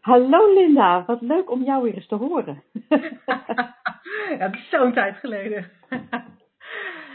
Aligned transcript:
Hallo 0.00 0.54
Linda, 0.54 1.04
wat 1.04 1.20
leuk 1.20 1.50
om 1.50 1.62
jou 1.62 1.82
weer 1.82 1.94
eens 1.94 2.06
te 2.06 2.14
horen. 2.14 2.62
ja, 2.88 4.38
het 4.38 4.54
is 4.54 4.68
zo'n 4.70 4.92
tijd 4.92 5.16
geleden. 5.16 5.70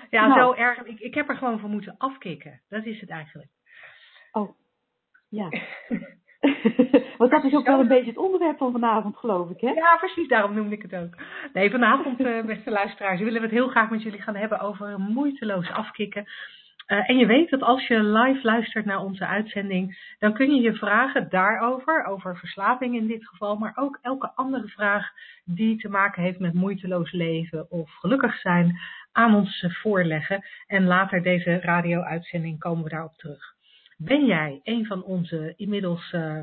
ja, 0.10 0.28
Nou. 0.28 0.40
zo 0.40 0.54
erg. 0.62 0.84
Ik, 0.84 1.00
ik 1.00 1.14
heb 1.14 1.30
er 1.30 1.38
gewoon 1.38 1.60
van 1.60 1.70
moeten 1.70 1.96
afkicken. 1.98 2.62
Dat 2.70 2.86
is 2.86 3.00
het 3.00 3.10
eigenlijk. 3.10 3.50
Oh, 4.32 4.50
ja. 5.30 5.50
Want 7.18 7.32
dat 7.32 7.44
is 7.44 7.54
ook 7.54 7.66
wel 7.66 7.80
een 7.80 7.88
beetje 7.88 8.10
het 8.10 8.18
onderwerp 8.18 8.58
van 8.58 8.72
vanavond, 8.72 9.18
geloof 9.18 9.50
ik, 9.50 9.62
hè? 9.62 9.70
Ja, 9.70 9.96
precies, 9.98 10.28
daarom 10.28 10.54
noemde 10.54 10.76
ik 10.76 10.82
het 10.82 10.96
ook. 10.96 11.16
Nee, 11.54 11.72
vanavond, 11.72 12.20
eh, 12.20 12.46
beste 12.46 12.72
luisteraars, 12.72 13.20
willen 13.20 13.42
we 13.42 13.48
het 13.48 13.56
heel 13.56 13.68
graag 13.68 13.90
met 13.90 14.02
jullie 14.02 14.22
gaan 14.22 14.36
hebben 14.36 14.60
over 14.60 15.00
moeiteloos 15.00 15.72
afkicken. 15.72 16.26
Eh, 16.86 17.10
en 17.10 17.18
je 17.18 17.26
weet 17.26 17.50
dat 17.50 17.62
als 17.62 17.88
je 17.88 18.04
live 18.04 18.40
luistert 18.44 18.86
naar 18.86 19.04
onze 19.04 19.26
uitzending, 19.26 20.16
dan 20.20 20.34
kun 20.34 20.56
je 20.56 20.62
je 20.62 20.74
vragen 20.74 21.30
daarover, 21.30 22.06
over 22.06 22.38
verslaving 22.38 22.96
in 22.96 23.08
dit 23.08 23.28
geval, 23.28 23.56
maar 23.56 23.74
ook 23.76 24.00
elke 24.02 24.32
andere 24.36 24.68
vraag 24.68 25.12
die 25.46 25.78
te 25.78 25.90
maken 25.90 26.24
heeft 26.24 26.40
met 26.40 26.54
moeiteloos 26.54 27.12
leven 27.12 27.72
of 27.72 27.92
gelukkig 27.92 28.40
zijn, 28.40 28.80
aan 29.12 29.36
ons 29.36 29.66
voorleggen. 29.68 30.46
En 30.68 30.86
later 30.86 31.24
deze 31.24 31.60
radio-uitzending 31.60 32.60
komen 32.60 32.84
we 32.84 32.90
daarop 32.90 33.18
terug. 33.18 33.54
Ben 33.98 34.26
jij 34.26 34.60
een 34.64 34.86
van 34.86 35.04
onze 35.04 35.54
inmiddels 35.58 36.12
eh, 36.12 36.40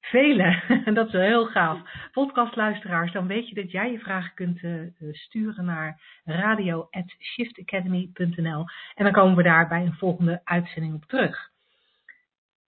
vele, 0.00 0.62
en 0.84 0.94
dat 0.98 1.06
is 1.06 1.12
wel 1.12 1.22
heel 1.22 1.46
gaaf, 1.46 1.78
podcastluisteraars, 2.12 3.12
dan 3.12 3.26
weet 3.26 3.48
je 3.48 3.54
dat 3.54 3.70
jij 3.70 3.90
je 3.90 3.98
vragen 3.98 4.34
kunt 4.34 4.62
eh, 4.62 4.80
eh, 4.80 4.86
sturen 5.12 5.64
naar 5.64 6.00
radio.shiftacademy.nl 6.24 8.64
en 8.94 9.04
dan 9.04 9.12
komen 9.12 9.36
we 9.36 9.42
daar 9.42 9.68
bij 9.68 9.82
een 9.82 9.94
volgende 9.94 10.40
uitzending 10.44 10.94
op 10.94 11.04
terug. 11.04 11.50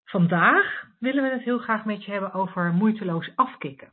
Vandaag 0.04 0.86
willen 0.98 1.22
we 1.22 1.30
het 1.30 1.42
heel 1.42 1.58
graag 1.58 1.84
met 1.84 2.04
je 2.04 2.10
hebben 2.10 2.32
over 2.32 2.72
moeiteloos 2.72 3.30
afkicken. 3.34 3.90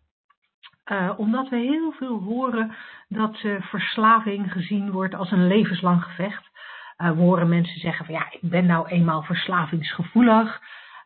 Eh, 0.83 1.13
omdat 1.17 1.49
we 1.49 1.57
heel 1.57 1.91
veel 1.91 2.19
horen 2.19 2.75
dat 3.07 3.37
verslaving 3.59 4.51
gezien 4.51 4.91
wordt 4.91 5.15
als 5.15 5.31
een 5.31 5.47
levenslang 5.47 6.03
gevecht. 6.03 6.45
We 6.97 7.05
horen 7.05 7.49
mensen 7.49 7.79
zeggen 7.79 8.05
van 8.05 8.15
ja, 8.15 8.27
ik 8.31 8.49
ben 8.49 8.65
nou 8.65 8.87
eenmaal 8.87 9.21
verslavingsgevoelig. 9.21 10.61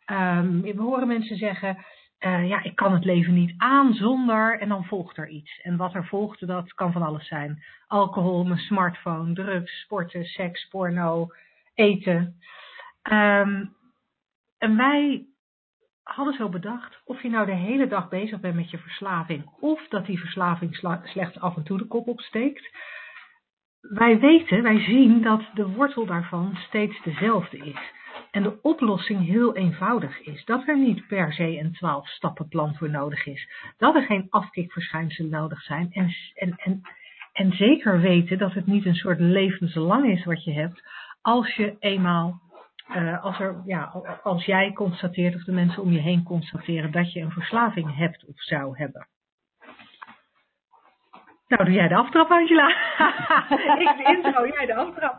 Ehm, 0.05 0.61
we 0.61 0.73
horen 0.77 1.07
mensen 1.07 1.37
zeggen, 1.37 1.85
eh, 2.21 2.47
ja, 2.47 2.63
ik 2.63 2.75
kan 2.75 2.93
het 2.93 3.05
leven 3.05 3.33
niet 3.33 3.53
aan 3.57 3.93
zonder, 3.93 4.59
en 4.59 4.69
dan 4.69 4.85
volgt 4.85 5.17
er 5.17 5.27
iets. 5.27 5.61
En 5.61 5.77
wat 5.77 5.93
er 5.93 6.05
volgt, 6.05 6.47
dat 6.47 6.73
kan 6.73 6.91
van 6.91 7.01
alles 7.01 7.27
zijn. 7.27 7.63
Alcohol, 7.87 8.43
mijn 8.43 8.59
smartphone, 8.59 9.33
drugs, 9.33 9.81
sporten, 9.81 10.25
seks, 10.25 10.67
porno, 10.67 11.27
eten. 11.73 12.35
Ehm, 13.01 13.65
en 14.57 14.77
wij 14.77 15.25
hadden 16.03 16.33
zo 16.33 16.49
bedacht, 16.49 17.01
of 17.05 17.21
je 17.21 17.29
nou 17.29 17.45
de 17.45 17.55
hele 17.55 17.87
dag 17.87 18.09
bezig 18.09 18.39
bent 18.39 18.55
met 18.55 18.69
je 18.71 18.77
verslaving, 18.77 19.45
of 19.59 19.87
dat 19.87 20.05
die 20.05 20.19
verslaving 20.19 20.75
sla- 20.75 21.01
slechts 21.03 21.39
af 21.39 21.55
en 21.55 21.63
toe 21.63 21.77
de 21.77 21.87
kop 21.87 22.07
opsteekt. 22.07 22.75
Wij 23.79 24.19
weten, 24.19 24.63
wij 24.63 24.79
zien 24.79 25.21
dat 25.21 25.41
de 25.53 25.67
wortel 25.67 26.05
daarvan 26.05 26.55
steeds 26.55 27.03
dezelfde 27.03 27.57
is. 27.57 27.91
En 28.31 28.43
de 28.43 28.61
oplossing 28.61 29.25
heel 29.25 29.55
eenvoudig 29.55 30.21
is. 30.21 30.45
Dat 30.45 30.67
er 30.67 30.77
niet 30.77 31.07
per 31.07 31.33
se 31.33 31.59
een 31.59 31.73
12 31.73 32.07
stappenplan 32.07 32.75
voor 32.75 32.89
nodig 32.89 33.25
is. 33.25 33.49
Dat 33.77 33.95
er 33.95 34.01
geen 34.03 34.27
afkikverschijnselen 34.29 35.31
nodig 35.31 35.61
zijn. 35.61 35.91
En, 35.91 36.15
en, 36.33 36.55
en, 36.57 36.81
en 37.33 37.51
zeker 37.51 37.99
weten 37.99 38.37
dat 38.37 38.53
het 38.53 38.65
niet 38.65 38.85
een 38.85 38.95
soort 38.95 39.19
levenslang 39.19 40.05
is 40.11 40.25
wat 40.25 40.43
je 40.43 40.51
hebt. 40.51 40.83
Als 41.21 41.55
je 41.55 41.75
eenmaal, 41.79 42.41
eh, 42.87 43.23
als, 43.23 43.39
er, 43.39 43.61
ja, 43.65 43.83
als 44.23 44.45
jij 44.45 44.73
constateert 44.73 45.35
of 45.35 45.43
de 45.43 45.51
mensen 45.51 45.83
om 45.83 45.91
je 45.91 45.99
heen 45.99 46.23
constateren 46.23 46.91
dat 46.91 47.13
je 47.13 47.19
een 47.19 47.31
verslaving 47.31 47.95
hebt 47.95 48.25
of 48.25 48.41
zou 48.41 48.77
hebben. 48.77 49.07
Nou, 51.51 51.63
doe 51.63 51.73
jij 51.73 51.87
de 51.87 51.95
aftrap, 51.95 52.31
Angela. 52.31 52.67
Ik 53.83 53.97
de 53.97 54.13
intro, 54.15 54.47
jij 54.47 54.65
de 54.65 54.75
aftrap. 54.75 55.15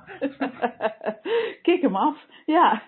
Kik 1.62 1.82
hem 1.82 1.96
af, 1.96 2.26
ja. 2.46 2.82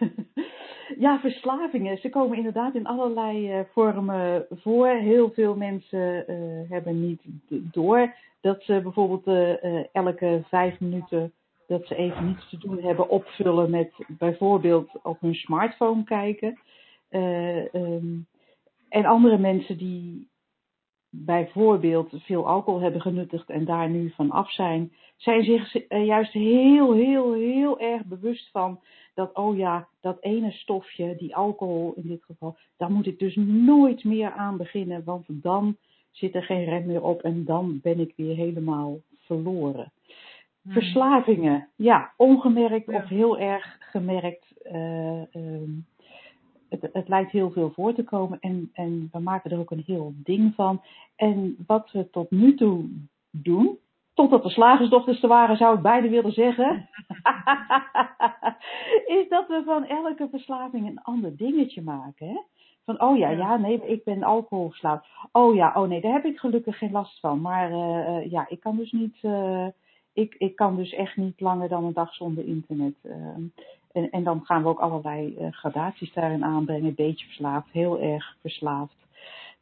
Ja, 0.98 1.18
verslavingen, 1.20 1.98
ze 1.98 2.08
komen 2.08 2.36
inderdaad 2.36 2.74
in 2.74 2.86
allerlei 2.86 3.52
eh, 3.52 3.60
vormen 3.72 4.46
voor. 4.50 4.88
Heel 4.88 5.30
veel 5.30 5.56
mensen 5.56 6.26
eh, 6.26 6.36
hebben 6.70 7.00
niet 7.00 7.22
door 7.50 8.14
dat 8.40 8.62
ze 8.62 8.80
bijvoorbeeld 8.82 9.26
eh, 9.26 9.94
elke 9.94 10.42
vijf 10.48 10.80
minuten 10.80 11.32
dat 11.66 11.86
ze 11.86 11.96
even 11.96 12.26
niets 12.26 12.48
te 12.48 12.58
doen 12.58 12.82
hebben 12.82 13.08
opvullen 13.08 13.70
met 13.70 13.92
bijvoorbeeld 14.08 14.90
op 15.02 15.20
hun 15.20 15.34
smartphone 15.34 16.04
kijken. 16.04 16.58
Eh, 17.08 17.74
ehm, 17.74 18.16
en 18.88 19.04
andere 19.04 19.38
mensen 19.38 19.76
die 19.76 20.28
bijvoorbeeld 21.16 22.10
veel 22.16 22.46
alcohol 22.46 22.80
hebben 22.80 23.00
genuttigd 23.00 23.50
en 23.50 23.64
daar 23.64 23.90
nu 23.90 24.10
van 24.10 24.30
af 24.30 24.50
zijn, 24.52 24.92
zijn 25.16 25.44
zich 25.44 25.74
eh, 25.76 26.06
juist 26.06 26.32
heel, 26.32 26.92
heel, 26.92 27.32
heel 27.32 27.78
erg 27.80 28.04
bewust 28.04 28.50
van 28.50 28.80
dat, 29.14 29.34
oh 29.34 29.56
ja, 29.56 29.88
dat 30.00 30.16
ene 30.20 30.50
stofje, 30.50 31.16
die 31.16 31.36
alcohol 31.36 31.92
in 31.96 32.08
dit 32.08 32.24
geval, 32.24 32.56
daar 32.76 32.90
moet 32.90 33.06
ik 33.06 33.18
dus 33.18 33.36
nooit 33.46 34.04
meer 34.04 34.32
aan 34.32 34.56
beginnen, 34.56 35.04
want 35.04 35.24
dan 35.28 35.76
zit 36.10 36.34
er 36.34 36.42
geen 36.42 36.64
rem 36.64 36.86
meer 36.86 37.02
op 37.02 37.22
en 37.22 37.44
dan 37.44 37.78
ben 37.82 38.00
ik 38.00 38.12
weer 38.16 38.36
helemaal 38.36 38.98
verloren. 39.18 39.92
Verslavingen, 40.68 41.68
ja, 41.76 42.12
ongemerkt 42.16 42.90
Ja. 42.90 42.96
of 42.96 43.08
heel 43.08 43.38
erg 43.38 43.76
gemerkt. 43.80 44.52
eh, 44.62 45.34
ehm, 45.34 45.70
het, 46.80 46.92
het 46.92 47.08
lijkt 47.08 47.30
heel 47.30 47.50
veel 47.50 47.70
voor 47.70 47.94
te 47.94 48.04
komen 48.04 48.40
en, 48.40 48.70
en 48.72 49.08
we 49.12 49.18
maken 49.18 49.50
er 49.50 49.58
ook 49.58 49.70
een 49.70 49.82
heel 49.86 50.12
ding 50.16 50.54
van. 50.54 50.82
En 51.16 51.56
wat 51.66 51.90
we 51.92 52.10
tot 52.10 52.30
nu 52.30 52.54
toe 52.54 52.84
doen, 53.30 53.78
totdat 54.14 54.42
de 54.42 54.48
slagersdochters 54.50 55.22
er 55.22 55.28
waren, 55.28 55.56
zou 55.56 55.76
ik 55.76 55.82
beide 55.82 56.08
willen 56.08 56.32
zeggen, 56.32 56.88
is 59.18 59.28
dat 59.28 59.48
we 59.48 59.62
van 59.64 59.86
elke 59.86 60.28
verslaving 60.30 60.86
een 60.86 61.02
ander 61.02 61.36
dingetje 61.36 61.82
maken. 61.82 62.28
Hè? 62.28 62.40
Van, 62.84 63.00
oh 63.02 63.16
ja, 63.18 63.28
Ja. 63.30 63.56
nee, 63.56 63.86
ik 63.86 64.04
ben 64.04 64.22
alcoholverslaafd. 64.22 65.06
Oh 65.32 65.54
ja, 65.54 65.72
oh 65.74 65.88
nee, 65.88 66.00
daar 66.00 66.12
heb 66.12 66.24
ik 66.24 66.38
gelukkig 66.38 66.78
geen 66.78 66.92
last 66.92 67.20
van. 67.20 67.40
Maar 67.40 67.70
eh, 67.70 68.06
eh, 68.16 68.30
ja, 68.30 68.46
ik 68.48 68.60
kan 68.60 68.76
dus 68.76 68.92
niet, 68.92 69.16
eh, 69.22 69.66
ik, 70.12 70.34
ik 70.38 70.56
kan 70.56 70.76
dus 70.76 70.92
echt 70.92 71.16
niet 71.16 71.40
langer 71.40 71.68
dan 71.68 71.84
een 71.84 71.92
dag 71.92 72.14
zonder 72.14 72.46
internet. 72.46 72.94
eh. 73.02 73.36
En, 73.94 74.10
en 74.10 74.24
dan 74.24 74.44
gaan 74.44 74.62
we 74.62 74.68
ook 74.68 74.80
allerlei 74.80 75.36
eh, 75.36 75.52
gradaties 75.52 76.12
daarin 76.12 76.44
aanbrengen. 76.44 76.94
Beetje 76.94 77.26
verslaafd, 77.26 77.70
heel 77.72 78.00
erg 78.00 78.36
verslaafd. 78.40 78.96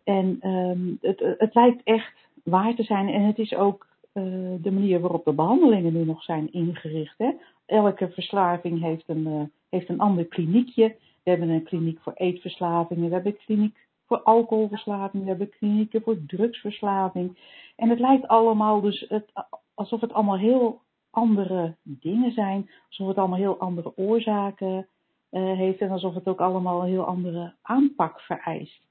En 0.05 0.37
ehm, 0.41 0.95
het, 1.01 1.35
het 1.39 1.55
lijkt 1.55 1.83
echt 1.83 2.15
waar 2.45 2.75
te 2.75 2.83
zijn. 2.83 3.09
En 3.09 3.23
het 3.23 3.39
is 3.39 3.55
ook 3.55 3.87
eh, 4.13 4.23
de 4.61 4.71
manier 4.71 5.01
waarop 5.01 5.25
de 5.25 5.33
behandelingen 5.33 5.93
nu 5.93 6.05
nog 6.05 6.23
zijn 6.23 6.53
ingericht. 6.53 7.19
Hè? 7.19 7.31
Elke 7.67 8.11
verslaving 8.11 8.81
heeft 8.81 9.09
een, 9.09 9.27
eh, 9.27 9.43
heeft 9.69 9.89
een 9.89 10.01
ander 10.01 10.25
kliniekje. 10.25 10.97
We 11.23 11.31
hebben 11.31 11.49
een 11.49 11.65
kliniek 11.65 12.01
voor 12.01 12.13
eetverslavingen. 12.15 13.09
We 13.09 13.15
hebben 13.15 13.33
een 13.33 13.45
kliniek 13.45 13.77
voor 14.07 14.23
alcoholverslaving. 14.23 15.23
We 15.23 15.29
hebben 15.29 15.51
klinieken 15.59 16.03
voor 16.03 16.17
drugsverslaving. 16.27 17.39
En 17.77 17.89
het 17.89 18.01
lijkt 18.01 18.29
allemaal 18.29 18.81
dus 18.81 19.05
het, 19.09 19.33
alsof 19.75 20.01
het 20.01 20.13
allemaal 20.13 20.39
heel 20.39 20.81
andere 21.13 21.77
dingen 21.83 22.33
zijn. 22.33 22.71
Alsof 22.89 23.09
het 23.09 23.17
allemaal 23.17 23.39
heel 23.39 23.59
andere 23.59 23.97
oorzaken 23.97 24.89
eh, 25.31 25.43
heeft. 25.43 25.81
En 25.81 25.91
alsof 25.91 26.15
het 26.15 26.27
ook 26.27 26.41
allemaal 26.41 26.83
een 26.83 26.89
heel 26.89 27.05
andere 27.07 27.55
aanpak 27.63 28.21
vereist. 28.21 28.91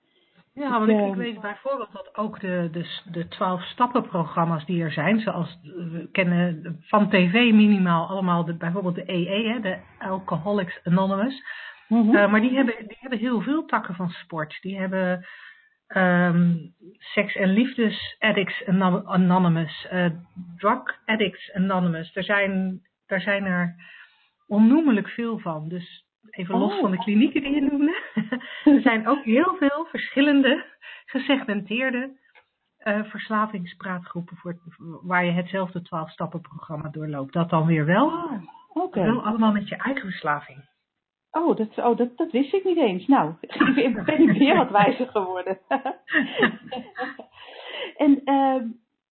Ja, 0.53 0.69
want 0.69 0.89
ik, 0.89 0.97
ik 0.99 1.05
Ja. 1.05 1.15
weet 1.15 1.41
bijvoorbeeld 1.41 1.91
dat 1.91 2.17
ook 2.17 2.39
de, 2.39 2.69
de, 2.71 2.99
de 3.11 3.27
12 3.27 3.61
stappenprogramma's 3.63 4.65
die 4.65 4.83
er 4.83 4.91
zijn, 4.91 5.19
zoals 5.19 5.59
eh, 5.63 5.69
we 5.91 6.09
kennen 6.11 6.77
van 6.81 7.09
tv 7.09 7.33
minimaal 7.33 8.07
allemaal 8.07 8.45
de, 8.45 8.53
bijvoorbeeld 8.53 8.95
de 8.95 9.11
EE, 9.11 9.47
hè, 9.49 9.59
de 9.59 9.77
Alcoholics 9.99 10.79
Anonymous. 10.83 11.43
Mhm. 11.87 12.15
Eh, 12.15 12.31
maar 12.31 12.41
die 12.41 12.55
hebben, 12.55 12.75
die 12.77 12.97
hebben 12.99 13.19
heel 13.19 13.41
veel 13.41 13.65
takken 13.65 13.95
van 13.95 14.09
sport. 14.09 14.57
Die 14.61 14.79
hebben 14.79 15.25
ehm, 15.93 16.55
seks- 16.97 17.35
en 17.35 17.49
liefdes 17.49 18.15
addicts 18.19 18.65
Anon- 18.67 19.07
anonymous, 19.07 19.87
eh, 19.89 20.09
drug 20.57 20.83
addicts 21.05 21.53
anonymous. 21.53 22.15
Er 22.15 22.23
zijn, 22.23 22.81
er 23.05 23.21
zijn 23.21 23.45
er 23.45 23.75
onnoemelijk 24.47 25.07
veel 25.07 25.39
van. 25.39 25.67
Dus 25.69 26.05
even 26.29 26.57
los 26.57 26.73
Oh. 26.73 26.79
van 26.79 26.91
de 26.91 26.97
klinieken 26.97 27.41
die 27.41 27.55
je 27.55 27.61
noemde. 27.61 27.95
er 28.75 28.81
zijn 28.81 29.07
ook 29.07 29.23
heel 29.23 29.55
veel 29.59 29.85
verschillende 29.89 30.65
gesegmenteerde 31.05 32.19
uh, 32.83 33.03
verslavingspraatgroepen 33.03 34.37
voor, 34.37 34.59
waar 35.03 35.25
je 35.25 35.31
hetzelfde 35.31 35.79
12-stappen-programma 35.79 36.89
doorloopt. 36.89 37.33
Dat 37.33 37.49
dan 37.49 37.65
weer 37.65 37.85
wel. 37.85 38.29
Oké. 38.73 39.03
Wel 39.03 39.23
allemaal 39.25 39.51
met 39.51 39.67
je 39.67 39.75
eigen 39.75 40.01
verslaving. 40.09 40.69
Oh, 41.31 41.57
dat, 41.57 41.77
oh 41.77 41.97
dat, 41.97 42.17
dat 42.17 42.31
wist 42.31 42.53
ik 42.53 42.63
niet 42.63 42.77
eens. 42.77 43.07
Nou, 43.07 43.33
ik 43.75 44.03
ben 44.05 44.21
ik 44.29 44.37
weer 44.37 44.57
wat 44.57 44.71
wijzer 44.71 45.07
geworden. 45.07 45.59
en 48.05 48.21
uh, 48.25 48.61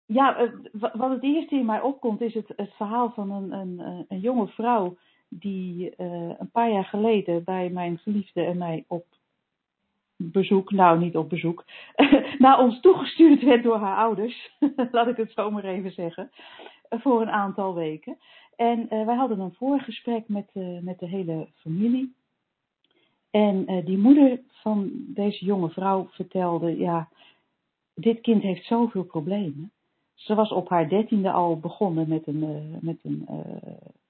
ja, 0.06 0.36
eh, 0.36 0.52
wat 0.72 1.10
het 1.10 1.22
eerste 1.22 1.54
in 1.54 1.66
mij 1.66 1.80
opkomt 1.80 2.20
is 2.20 2.34
het, 2.34 2.52
het 2.56 2.74
verhaal 2.74 3.10
van 3.10 3.30
een, 3.30 3.52
een, 3.52 4.04
een 4.08 4.20
jonge 4.20 4.46
vrouw 4.46 4.96
die 5.28 5.94
uh, 5.96 6.30
een 6.38 6.50
paar 6.52 6.70
jaar 6.70 6.84
geleden 6.84 7.44
bij 7.44 7.70
mijn 7.70 7.98
geliefde 7.98 8.44
en 8.44 8.58
mij 8.58 8.84
op 8.88 9.04
bezoek, 10.16 10.70
nou 10.70 10.98
niet 10.98 11.16
op 11.16 11.28
bezoek, 11.28 11.64
naar 12.38 12.58
ons 12.58 12.80
toegestuurd 12.80 13.42
werd 13.42 13.62
door 13.62 13.76
haar 13.76 13.96
ouders, 13.96 14.56
laat 14.90 15.06
ik 15.06 15.16
het 15.16 15.32
zo 15.32 15.50
maar 15.50 15.64
even 15.64 15.92
zeggen, 15.92 16.30
voor 16.90 17.20
een 17.20 17.30
aantal 17.30 17.74
weken. 17.74 18.18
En 18.60 18.86
uh, 18.90 19.06
wij 19.06 19.16
hadden 19.16 19.40
een 19.40 19.54
voorgesprek 19.54 20.28
met, 20.28 20.50
uh, 20.54 20.80
met 20.80 20.98
de 20.98 21.06
hele 21.06 21.48
familie. 21.54 22.14
En 23.30 23.72
uh, 23.72 23.84
die 23.86 23.98
moeder 23.98 24.40
van 24.48 24.90
deze 24.92 25.44
jonge 25.44 25.68
vrouw 25.68 26.08
vertelde, 26.10 26.78
ja, 26.78 27.08
dit 27.94 28.20
kind 28.20 28.42
heeft 28.42 28.64
zoveel 28.64 29.04
problemen. 29.04 29.70
Ze 30.14 30.34
was 30.34 30.52
op 30.52 30.68
haar 30.68 30.88
dertiende 30.88 31.30
al 31.30 31.58
begonnen 31.58 32.08
met 32.08 32.26
een, 32.26 32.78
met 32.80 32.98
een 33.02 33.26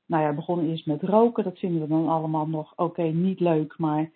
nou 0.06 0.22
ja, 0.22 0.32
begonnen 0.32 0.68
eerst 0.68 0.86
met 0.86 1.02
roken. 1.02 1.44
Dat 1.44 1.58
vinden 1.58 1.80
we 1.80 1.88
dan 1.88 2.08
allemaal 2.08 2.46
nog, 2.46 2.72
oké, 2.72 2.82
okay, 2.82 3.10
niet 3.10 3.40
leuk, 3.40 3.78
maar 3.78 4.10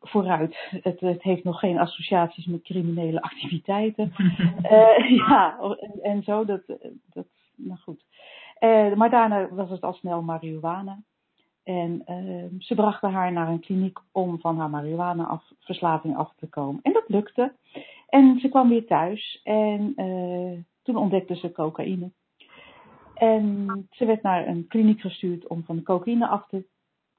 vooruit. 0.00 0.56
Het, 0.82 1.00
het, 1.00 1.22
heeft 1.22 1.44
nog 1.44 1.58
geen 1.58 1.78
associaties 1.78 2.46
met 2.46 2.62
criminele 2.62 3.22
activiteiten. 3.22 4.12
ja, 5.26 5.58
en, 5.58 6.02
en, 6.02 6.22
zo, 6.22 6.44
dat, 6.44 6.62
dat 7.12 7.26
nou 7.56 7.78
goed. 7.78 8.04
Uh, 8.60 8.94
maar 8.94 9.10
daarna 9.10 9.48
was 9.48 9.70
het 9.70 9.82
al 9.82 9.92
snel 9.92 10.22
marihuana. 10.22 11.02
En 11.62 12.02
uh, 12.08 12.60
ze 12.60 12.74
brachten 12.74 13.10
haar 13.10 13.32
naar 13.32 13.48
een 13.48 13.60
kliniek 13.60 13.98
om 14.12 14.40
van 14.40 14.58
haar 14.58 14.70
marihuana-verslaving 14.70 16.16
af 16.16 16.34
te 16.36 16.46
komen. 16.46 16.80
En 16.82 16.92
dat 16.92 17.08
lukte. 17.08 17.54
En 18.08 18.38
ze 18.40 18.48
kwam 18.48 18.68
weer 18.68 18.86
thuis 18.86 19.40
en 19.42 19.94
toen 20.82 20.96
ontdekte 20.96 21.36
ze 21.36 21.52
cocaïne. 21.52 22.10
En 23.14 23.66
ze 23.90 24.04
werd 24.04 24.22
naar 24.22 24.46
een 24.46 24.66
kliniek 24.66 25.00
gestuurd 25.00 25.46
om 25.46 25.64
van 25.64 25.76
de 25.76 25.82
cocaïne 25.82 26.28
af 26.28 26.48
te 26.48 26.66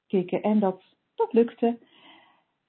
kicken. 0.06 0.42
En 0.42 0.58
dat, 0.58 0.82
dat 1.14 1.32
lukte 1.32 1.78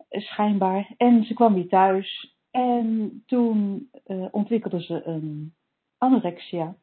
schijnbaar. 0.10 0.94
En 0.98 1.24
ze 1.24 1.34
kwam 1.34 1.54
weer 1.54 1.68
thuis. 1.68 2.36
En 2.52 3.24
toen 3.26 3.90
uh, 4.08 4.26
ontwikkelde 4.32 4.82
ze 4.82 5.06
een 5.06 5.54
anorexia. 5.98 6.76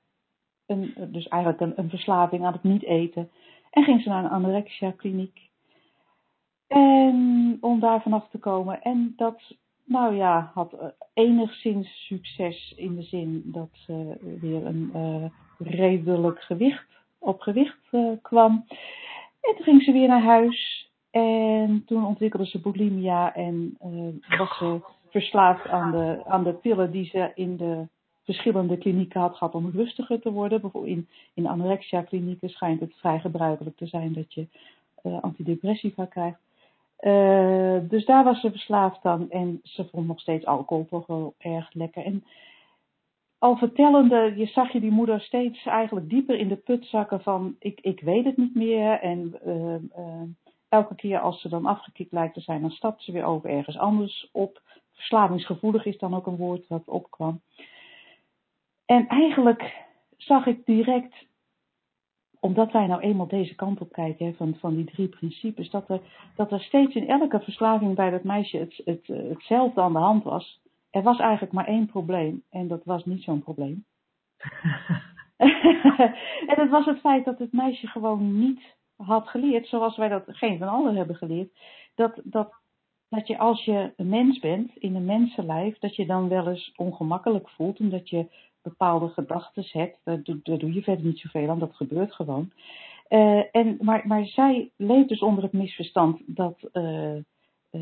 Dus 0.97 1.29
eigenlijk 1.29 1.61
een, 1.61 1.73
een, 1.77 1.89
verslaving 1.89 2.45
aan 2.45 2.53
het 2.53 2.63
niet 2.63 2.85
eten. 2.85 3.31
En 3.71 3.85
ging 3.85 4.03
ze 4.03 4.09
naar 4.09 4.25
een 4.25 4.31
anorexia 4.31 4.91
kliniek. 4.91 5.41
En 6.67 7.57
om 7.61 7.81
daar 7.81 8.03
vanaf 8.03 8.29
te 8.29 8.39
komen. 8.39 8.83
En 8.83 9.13
dat, 9.17 9.41
nou 9.85 10.15
ja, 10.15 10.51
had 10.55 10.77
enigszins 11.15 12.07
succes 12.07 12.75
in 12.77 12.97
de 12.97 13.03
zin 13.03 13.43
dat 13.45 13.69
ze 13.73 14.17
weer 14.41 14.67
een 14.67 14.91
uh, 14.95 15.25
redelijk 15.59 16.41
gewicht 16.41 16.87
op 17.19 17.41
gewicht 17.41 17.79
uh, 17.93 18.13
kwam. 18.23 18.65
En 19.41 19.55
toen 19.55 19.65
ging 19.65 19.83
ze 19.83 19.93
weer 19.93 20.09
naar 20.09 20.23
huis. 20.23 20.91
En 21.11 21.83
toen 21.87 22.05
ontwikkelde 22.05 22.47
ze 22.47 22.61
bulimia 22.61 23.35
en 23.35 23.77
was 24.39 24.59
ze 24.59 24.81
verslaafd 25.11 25.69
aan 25.69 25.91
de, 25.91 26.23
aan 26.25 26.45
de 26.45 26.53
pillen 26.53 26.91
die 26.91 27.05
ze 27.05 27.33
in 27.35 27.57
de 27.57 27.89
verschillende 28.25 28.79
klinieken 28.79 29.21
had 29.21 29.37
gehad 29.37 29.55
om 29.55 29.71
rustiger 29.71 30.21
te 30.21 30.33
worden. 30.33 30.61
Bijvoorbeeld 30.61 30.97
in, 30.97 31.09
in 31.35 31.47
anorexia 31.47 32.03
klinieken 32.03 32.49
schijnt 32.49 32.81
het 32.81 32.95
vrij 32.95 33.21
gebruikelijk 33.21 33.77
te 33.77 33.87
zijn 33.87 34.13
dat 34.13 34.35
je 34.35 34.47
uh, 35.03 35.23
antidepressiva 35.23 36.05
krijgt. 36.05 36.39
Uh, 37.01 37.79
dus 37.89 38.05
daar 38.05 38.25
was 38.25 38.41
ze 38.41 38.51
verslaafd 38.51 39.05
aan 39.05 39.31
en 39.31 39.61
ze 39.63 39.89
vond 39.91 40.07
nog 40.07 40.21
steeds 40.21 40.47
alcohol 40.47 40.87
toch 40.87 41.07
wel 41.07 41.35
erg 41.39 41.73
lekker. 41.73 42.05
En 42.05 42.25
al 43.39 43.57
vertellende, 43.57 44.33
je 44.37 44.47
zag 44.47 44.73
je 44.73 44.81
die 44.81 44.91
moeder 44.91 45.21
steeds 45.21 45.65
eigenlijk 45.65 46.09
dieper 46.09 46.39
in 46.39 46.49
de 46.49 46.57
put 46.57 46.87
zakken 46.87 47.21
van 47.21 47.57
ik, 47.59 47.81
ik 47.81 48.01
weet 48.01 48.25
het 48.25 48.37
niet 48.37 48.55
meer 48.55 49.01
en 49.01 49.39
elke 50.69 50.95
keer 50.95 51.21
als 51.21 51.41
ze 51.41 51.49
dan 51.49 51.67
afgekikt 51.67 52.13
lijkt 52.13 52.35
te 52.35 52.41
zijn, 52.41 52.61
dan 52.61 52.71
stapt 52.71 53.03
ze 53.03 53.13
weer 53.13 53.25
over 53.25 53.51
ergens 53.51 53.79
anders 53.79 54.29
op. 54.33 54.63
Verslavingsgevoelig 54.93 55.85
is 55.85 55.99
dan 55.99 56.15
ook 56.15 56.27
een 56.27 56.37
woord 56.37 56.69
dat 56.69 56.83
opkwam. 56.87 57.41
En 58.87 59.07
eigenlijk 59.07 59.85
zag 60.17 60.47
ik 60.47 60.67
direct, 60.67 61.27
omdat 62.41 62.73
wij 62.73 62.87
nou 62.87 63.01
eenmaal 63.01 63.29
deze 63.29 63.55
kant 63.55 63.81
op 63.81 63.93
kijken, 63.93 64.35
van, 64.35 64.55
van 64.55 64.75
die 64.75 64.85
drie 64.85 65.09
principes, 65.09 65.71
dat 65.71 65.89
er, 65.89 66.01
dat 66.37 66.53
er 66.53 66.61
steeds 66.61 66.95
in 66.95 67.09
elke 67.09 67.41
verslaving 67.41 67.95
bij 67.95 68.11
dat 68.11 68.25
meisje 68.25 68.59
het, 68.59 68.81
het, 68.85 69.07
hetzelfde 69.07 69.81
aan 69.81 69.93
de 69.93 69.99
hand 69.99 70.25
was. 70.25 70.63
Er 70.91 71.03
was 71.03 71.19
eigenlijk 71.19 71.53
maar 71.53 71.67
één 71.67 71.87
probleem 71.87 72.43
en 72.51 72.69
dat 72.69 72.85
was 72.85 73.05
niet 73.05 73.23
zo'n 73.23 73.43
probleem. 73.43 73.85
en 76.47 76.55
dat 76.57 76.69
was 76.69 76.85
het 76.85 77.01
feit 77.01 77.25
dat 77.25 77.39
het 77.39 77.53
meisje 77.53 77.87
gewoon 77.87 78.39
niet 78.39 78.77
had 78.97 79.29
geleerd, 79.29 79.67
zoals 79.67 79.97
wij 79.97 80.09
dat 80.09 80.25
geen 80.27 80.59
van 80.59 80.69
allen 80.69 80.97
hebben 80.97 81.17
geleerd, 81.17 81.59
dat, 81.95 82.21
dat, 82.25 82.53
dat 83.09 83.27
je 83.27 83.39
als 83.39 83.65
je 83.65 83.93
een 83.97 84.09
mens 84.09 84.39
bent 84.39 84.77
in 84.77 84.95
een 84.95 85.05
mensenlijf, 85.05 85.79
dat 85.79 85.97
je 85.97 86.07
dan 86.07 86.29
wel 86.29 86.49
eens 86.49 86.73
ongemakkelijk 86.77 87.49
voelt, 87.49 87.81
omdat 87.81 88.09
je 88.09 88.27
bepaalde 88.65 89.09
gedachten 89.09 89.65
hebt. 89.69 89.99
Daar, 90.05 90.23
daar 90.43 90.59
doe 90.59 90.73
je 90.73 90.83
verder 90.83 91.05
niet 91.05 91.19
zoveel 91.19 91.51
aan, 91.51 91.59
dat 91.59 91.77
gebeurt 91.77 92.15
gewoon. 92.15 92.51
Uh, 93.09 93.43
en, 93.53 93.79
maar, 93.81 94.07
maar 94.07 94.27
zij 94.27 94.71
leeft 94.77 95.09
dus 95.09 95.21
onder 95.21 95.43
het 95.43 95.53
misverstand 95.53 96.21
dat, 96.27 96.69
uh, 96.73 97.15
uh, 97.15 97.23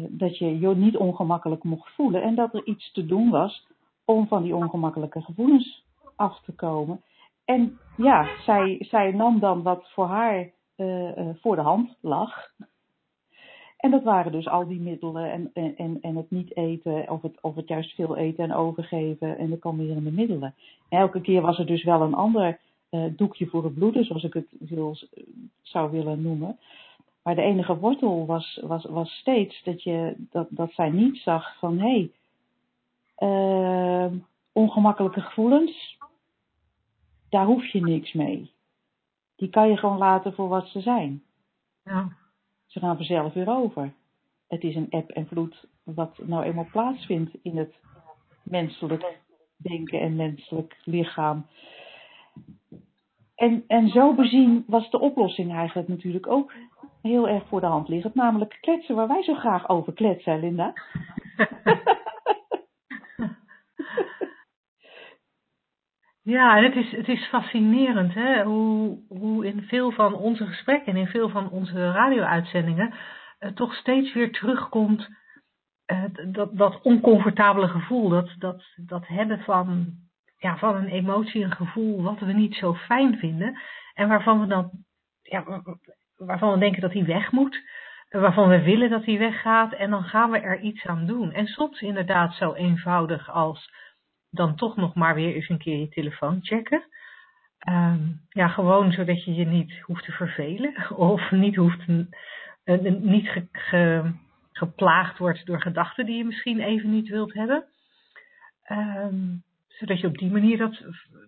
dat 0.08 0.38
je 0.38 0.58
je 0.58 0.68
niet 0.68 0.96
ongemakkelijk 0.96 1.62
mocht 1.62 1.94
voelen 1.94 2.22
en 2.22 2.34
dat 2.34 2.54
er 2.54 2.66
iets 2.66 2.92
te 2.92 3.06
doen 3.06 3.30
was 3.30 3.66
om 4.04 4.26
van 4.26 4.42
die 4.42 4.56
ongemakkelijke 4.56 5.22
gevoelens 5.22 5.84
af 6.16 6.40
te 6.40 6.52
komen. 6.52 7.02
En 7.44 7.78
ja, 7.96 8.28
zij, 8.44 8.76
zij 8.88 9.12
nam 9.12 9.38
dan 9.40 9.62
wat 9.62 9.90
voor 9.92 10.06
haar 10.06 10.50
voor 11.40 11.56
de 11.56 11.62
hand 11.62 11.96
lag. 12.00 12.50
En 13.82 13.90
dat 13.90 14.02
waren 14.02 14.32
dus 14.32 14.48
al 14.48 14.66
die 14.66 14.80
middelen 14.80 15.32
en, 15.32 15.50
en, 15.76 15.98
en 16.00 16.16
het 16.16 16.30
niet 16.30 16.56
eten, 16.56 17.10
of 17.10 17.22
het, 17.22 17.40
of 17.40 17.54
het 17.54 17.68
juist 17.68 17.94
veel 17.94 18.16
eten 18.16 18.44
en 18.44 18.54
overgeven 18.54 19.38
en 19.38 19.50
de 19.50 19.58
kalmerende 19.58 20.12
middelen. 20.12 20.54
En 20.88 20.98
elke 20.98 21.20
keer 21.20 21.40
was 21.40 21.58
er 21.58 21.66
dus 21.66 21.84
wel 21.84 22.02
een 22.02 22.14
ander 22.14 22.58
uh, 22.90 23.04
doekje 23.16 23.46
voor 23.46 23.64
het 23.64 23.74
bloeden, 23.74 24.04
zoals 24.04 24.24
ik 24.24 24.34
het 24.34 24.46
wil, 24.58 24.96
zou 25.62 25.90
willen 25.90 26.22
noemen. 26.22 26.58
Maar 27.22 27.34
de 27.34 27.42
enige 27.42 27.78
wortel 27.78 28.26
was, 28.26 28.60
was, 28.62 28.84
was 28.84 29.10
steeds 29.10 29.62
dat, 29.62 29.82
je, 29.82 30.14
dat, 30.30 30.46
dat 30.50 30.72
zij 30.72 30.90
niet 30.90 31.18
zag 31.18 31.58
van 31.58 31.78
hé, 31.78 32.10
hey, 33.16 33.28
uh, 33.28 34.12
ongemakkelijke 34.52 35.20
gevoelens, 35.20 35.98
daar 37.28 37.46
hoef 37.46 37.66
je 37.66 37.80
niks 37.80 38.12
mee 38.12 38.50
die 39.36 39.50
kan 39.50 39.68
je 39.68 39.76
gewoon 39.76 39.98
laten 39.98 40.34
voor 40.34 40.48
wat 40.48 40.66
ze 40.66 40.80
zijn. 40.80 41.22
Ja. 41.84 42.20
Ze 42.72 42.80
gaan 42.80 42.96
vanzelf 42.96 43.32
weer 43.32 43.48
over. 43.48 43.92
Het 44.48 44.62
is 44.62 44.74
een 44.74 44.90
eb 44.90 45.10
en 45.10 45.26
vloed 45.26 45.66
wat 45.84 46.18
nou 46.22 46.44
eenmaal 46.44 46.68
plaatsvindt 46.72 47.36
in 47.42 47.56
het 47.56 47.74
menselijk 48.42 49.18
denken 49.56 50.00
en 50.00 50.16
menselijk 50.16 50.76
lichaam. 50.84 51.46
En, 53.34 53.64
en 53.66 53.88
zo 53.88 54.14
bezien 54.14 54.64
was 54.66 54.90
de 54.90 55.00
oplossing 55.00 55.52
eigenlijk 55.52 55.88
natuurlijk 55.88 56.26
ook 56.26 56.52
heel 57.02 57.28
erg 57.28 57.48
voor 57.48 57.60
de 57.60 57.66
hand 57.66 57.88
liggend. 57.88 58.14
Namelijk 58.14 58.58
kletsen 58.60 58.94
waar 58.94 59.08
wij 59.08 59.22
zo 59.22 59.34
graag 59.34 59.68
over 59.68 59.92
kletsen, 59.92 60.40
Linda. 60.40 60.72
Ja, 66.24 66.56
en 66.56 66.64
het 66.64 66.76
is, 66.76 66.90
het 66.90 67.08
is 67.08 67.26
fascinerend 67.26 68.14
hè? 68.14 68.42
Hoe, 68.42 68.98
hoe 69.08 69.46
in 69.46 69.62
veel 69.62 69.90
van 69.90 70.14
onze 70.14 70.46
gesprekken 70.46 70.92
en 70.92 70.98
in 70.98 71.06
veel 71.06 71.28
van 71.28 71.50
onze 71.50 71.92
radio-uitzendingen 71.92 72.94
uh, 73.40 73.50
toch 73.50 73.74
steeds 73.74 74.12
weer 74.12 74.32
terugkomt 74.32 75.08
uh, 75.86 76.04
dat, 76.32 76.56
dat 76.56 76.80
oncomfortabele 76.82 77.68
gevoel, 77.68 78.08
dat, 78.08 78.34
dat, 78.38 78.62
dat 78.76 79.06
hebben 79.06 79.38
van, 79.38 79.94
ja, 80.38 80.56
van 80.56 80.76
een 80.76 80.88
emotie, 80.88 81.44
een 81.44 81.56
gevoel 81.56 82.02
wat 82.02 82.18
we 82.18 82.32
niet 82.32 82.54
zo 82.54 82.74
fijn 82.74 83.18
vinden 83.18 83.58
en 83.94 84.08
waarvan 84.08 84.40
we 84.40 84.46
dan, 84.46 84.70
ja, 85.22 85.62
waarvan 86.16 86.52
we 86.52 86.58
denken 86.58 86.80
dat 86.80 86.92
hij 86.92 87.04
weg 87.04 87.32
moet, 87.32 87.60
waarvan 88.08 88.48
we 88.48 88.62
willen 88.62 88.90
dat 88.90 89.04
hij 89.04 89.18
weggaat 89.18 89.72
en 89.72 89.90
dan 89.90 90.04
gaan 90.04 90.30
we 90.30 90.38
er 90.38 90.60
iets 90.60 90.86
aan 90.86 91.06
doen. 91.06 91.32
En 91.32 91.46
soms 91.46 91.80
inderdaad 91.80 92.34
zo 92.34 92.52
eenvoudig 92.52 93.30
als 93.30 93.70
dan 94.32 94.56
toch 94.56 94.76
nog 94.76 94.94
maar 94.94 95.14
weer 95.14 95.34
eens 95.34 95.48
een 95.48 95.58
keer 95.58 95.78
je 95.78 95.88
telefoon 95.88 96.38
checken. 96.42 96.82
Um, 97.68 98.20
ja, 98.28 98.48
gewoon 98.48 98.92
zodat 98.92 99.24
je 99.24 99.34
je 99.34 99.46
niet 99.46 99.80
hoeft 99.80 100.04
te 100.04 100.12
vervelen 100.12 100.90
of 100.96 101.30
niet, 101.30 101.56
hoeft, 101.56 101.88
uh, 101.88 103.00
niet 103.00 103.28
ge, 103.28 103.46
ge, 103.52 104.12
geplaagd 104.52 105.18
wordt 105.18 105.46
door 105.46 105.60
gedachten 105.60 106.06
die 106.06 106.16
je 106.16 106.24
misschien 106.24 106.60
even 106.60 106.90
niet 106.90 107.08
wilt 107.08 107.32
hebben. 107.32 107.64
Um, 108.70 109.42
zodat 109.68 110.00
je 110.00 110.06
op 110.06 110.18
die 110.18 110.30
manier 110.30 110.58
dat, 110.58 110.82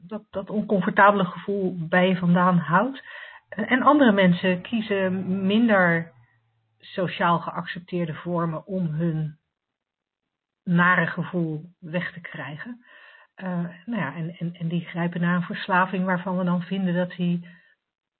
dat, 0.07 0.23
dat 0.31 0.51
oncomfortabele 0.51 1.25
gevoel 1.25 1.77
bij 1.89 2.09
je 2.09 2.17
vandaan 2.17 2.59
houdt. 2.59 3.03
En 3.49 3.83
andere 3.83 4.13
mensen 4.13 4.63
kiezen 4.63 5.27
minder 5.47 6.13
sociaal 6.79 7.39
geaccepteerde 7.39 8.15
vormen 8.15 8.67
om 8.67 8.87
hun 8.87 9.39
nare 10.65 11.07
gevoel 11.07 11.75
weg 11.79 12.13
te 12.13 12.21
krijgen. 12.21 12.85
Uh, 13.37 13.69
nou 13.85 14.01
ja, 14.01 14.15
en, 14.15 14.37
en, 14.39 14.55
en 14.55 14.69
die 14.69 14.85
grijpen 14.85 15.21
naar 15.21 15.37
een 15.37 15.43
verslaving 15.43 16.05
waarvan 16.05 16.39
we 16.39 16.45
dan 16.45 16.63
vinden 16.63 16.95
dat 16.95 17.11
die, 17.11 17.49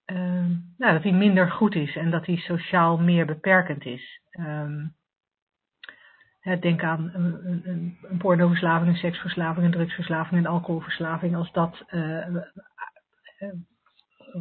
uh, 0.05 0.45
nou, 0.77 1.01
dat 1.01 1.11
minder 1.11 1.51
goed 1.51 1.75
is 1.75 1.95
en 1.95 2.09
dat 2.09 2.25
die 2.25 2.39
sociaal 2.39 2.97
meer 2.97 3.25
beperkend 3.25 3.85
is. 3.85 4.21
Um, 4.39 4.95
denk 6.59 6.83
aan 6.83 7.11
een, 7.13 7.47
een, 7.47 7.97
een 8.01 8.17
pornoverslaving, 8.17 8.89
een 8.91 8.97
seksverslaving, 8.97 9.65
een 9.65 9.71
drugsverslaving, 9.71 10.39
een 10.39 10.51
alcoholverslaving. 10.51 11.35
Als 11.35 11.51
dat 11.51 11.83
uh, 11.89 12.37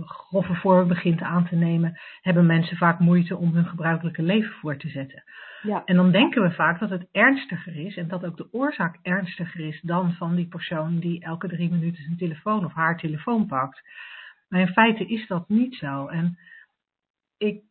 grove 0.04 0.54
vorm 0.54 0.88
begint 0.88 1.22
aan 1.22 1.46
te 1.48 1.56
nemen, 1.56 2.00
hebben 2.20 2.46
mensen 2.46 2.76
vaak 2.76 2.98
moeite 2.98 3.36
om 3.36 3.54
hun 3.54 3.66
gebruikelijke 3.66 4.22
leven 4.22 4.52
voor 4.52 4.76
te 4.76 4.88
zetten. 4.88 5.22
Ja. 5.64 5.82
En 5.84 5.96
dan 5.96 6.10
denken 6.10 6.42
we 6.42 6.50
vaak 6.50 6.78
dat 6.78 6.90
het 6.90 7.08
ernstiger 7.12 7.76
is 7.76 7.96
en 7.96 8.08
dat 8.08 8.24
ook 8.24 8.36
de 8.36 8.52
oorzaak 8.52 8.98
ernstiger 9.02 9.60
is 9.60 9.80
dan 9.80 10.12
van 10.12 10.34
die 10.34 10.48
persoon 10.48 10.98
die 10.98 11.24
elke 11.24 11.48
drie 11.48 11.70
minuten 11.70 12.02
zijn 12.02 12.16
telefoon 12.16 12.64
of 12.64 12.72
haar 12.72 12.98
telefoon 12.98 13.46
pakt. 13.46 13.82
Maar 14.48 14.60
in 14.60 14.72
feite 14.72 15.06
is 15.06 15.26
dat 15.26 15.48
niet 15.48 15.74
zo. 15.74 16.06
En 16.06 16.38
ik, 17.38 17.62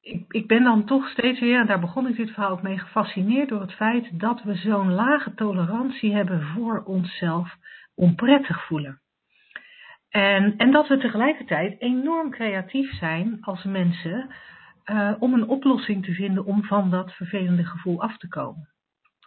ik, 0.00 0.24
ik 0.28 0.46
ben 0.46 0.62
dan 0.62 0.84
toch 0.84 1.08
steeds 1.08 1.40
weer, 1.40 1.60
en 1.60 1.66
daar 1.66 1.80
begon 1.80 2.08
ik 2.08 2.16
dit 2.16 2.30
verhaal 2.30 2.50
ook 2.50 2.62
mee, 2.62 2.78
gefascineerd 2.78 3.48
door 3.48 3.60
het 3.60 3.72
feit 3.72 4.20
dat 4.20 4.42
we 4.42 4.54
zo'n 4.54 4.92
lage 4.92 5.34
tolerantie 5.34 6.14
hebben 6.14 6.42
voor 6.42 6.82
onszelf 6.84 7.56
onprettig 7.94 8.66
voelen. 8.66 9.00
En, 10.08 10.56
en 10.56 10.70
dat 10.70 10.88
we 10.88 10.98
tegelijkertijd 10.98 11.80
enorm 11.80 12.30
creatief 12.30 12.98
zijn 12.98 13.38
als 13.40 13.64
mensen 13.64 14.30
uh, 14.90 15.12
om 15.18 15.34
een 15.34 15.48
oplossing 15.48 16.04
te 16.04 16.12
vinden 16.12 16.44
om 16.44 16.64
van 16.64 16.90
dat 16.90 17.12
vervelende 17.12 17.64
gevoel 17.64 18.02
af 18.02 18.18
te 18.18 18.28
komen. 18.28 18.68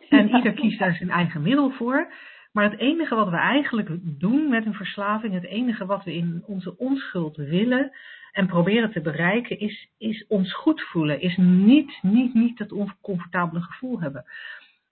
En 0.10 0.30
ieder 0.36 0.54
kiest 0.54 0.80
daar 0.80 0.96
zijn 0.96 1.10
eigen 1.10 1.42
middel 1.42 1.72
voor. 1.72 2.14
Maar 2.52 2.64
het 2.64 2.80
enige 2.80 3.16
wat 3.16 3.30
we 3.30 3.38
eigenlijk 3.38 3.90
doen 4.02 4.50
met 4.50 4.66
een 4.66 4.74
verslaving, 4.74 5.34
het 5.34 5.46
enige 5.46 5.86
wat 5.86 6.04
we 6.04 6.14
in 6.14 6.44
onze 6.46 6.78
onschuld 6.78 7.36
willen 7.36 7.92
en 8.32 8.48
proberen 8.48 8.92
te 8.92 9.02
bereiken, 9.02 9.60
is, 9.60 9.90
is 9.98 10.26
ons 10.28 10.54
goed 10.54 10.82
voelen. 10.82 11.22
Is 11.22 11.38
niet, 11.38 12.00
niet, 12.02 12.34
niet 12.34 12.58
dat 12.58 12.72
oncomfortabele 12.72 13.62
gevoel 13.62 14.02
hebben. 14.02 14.26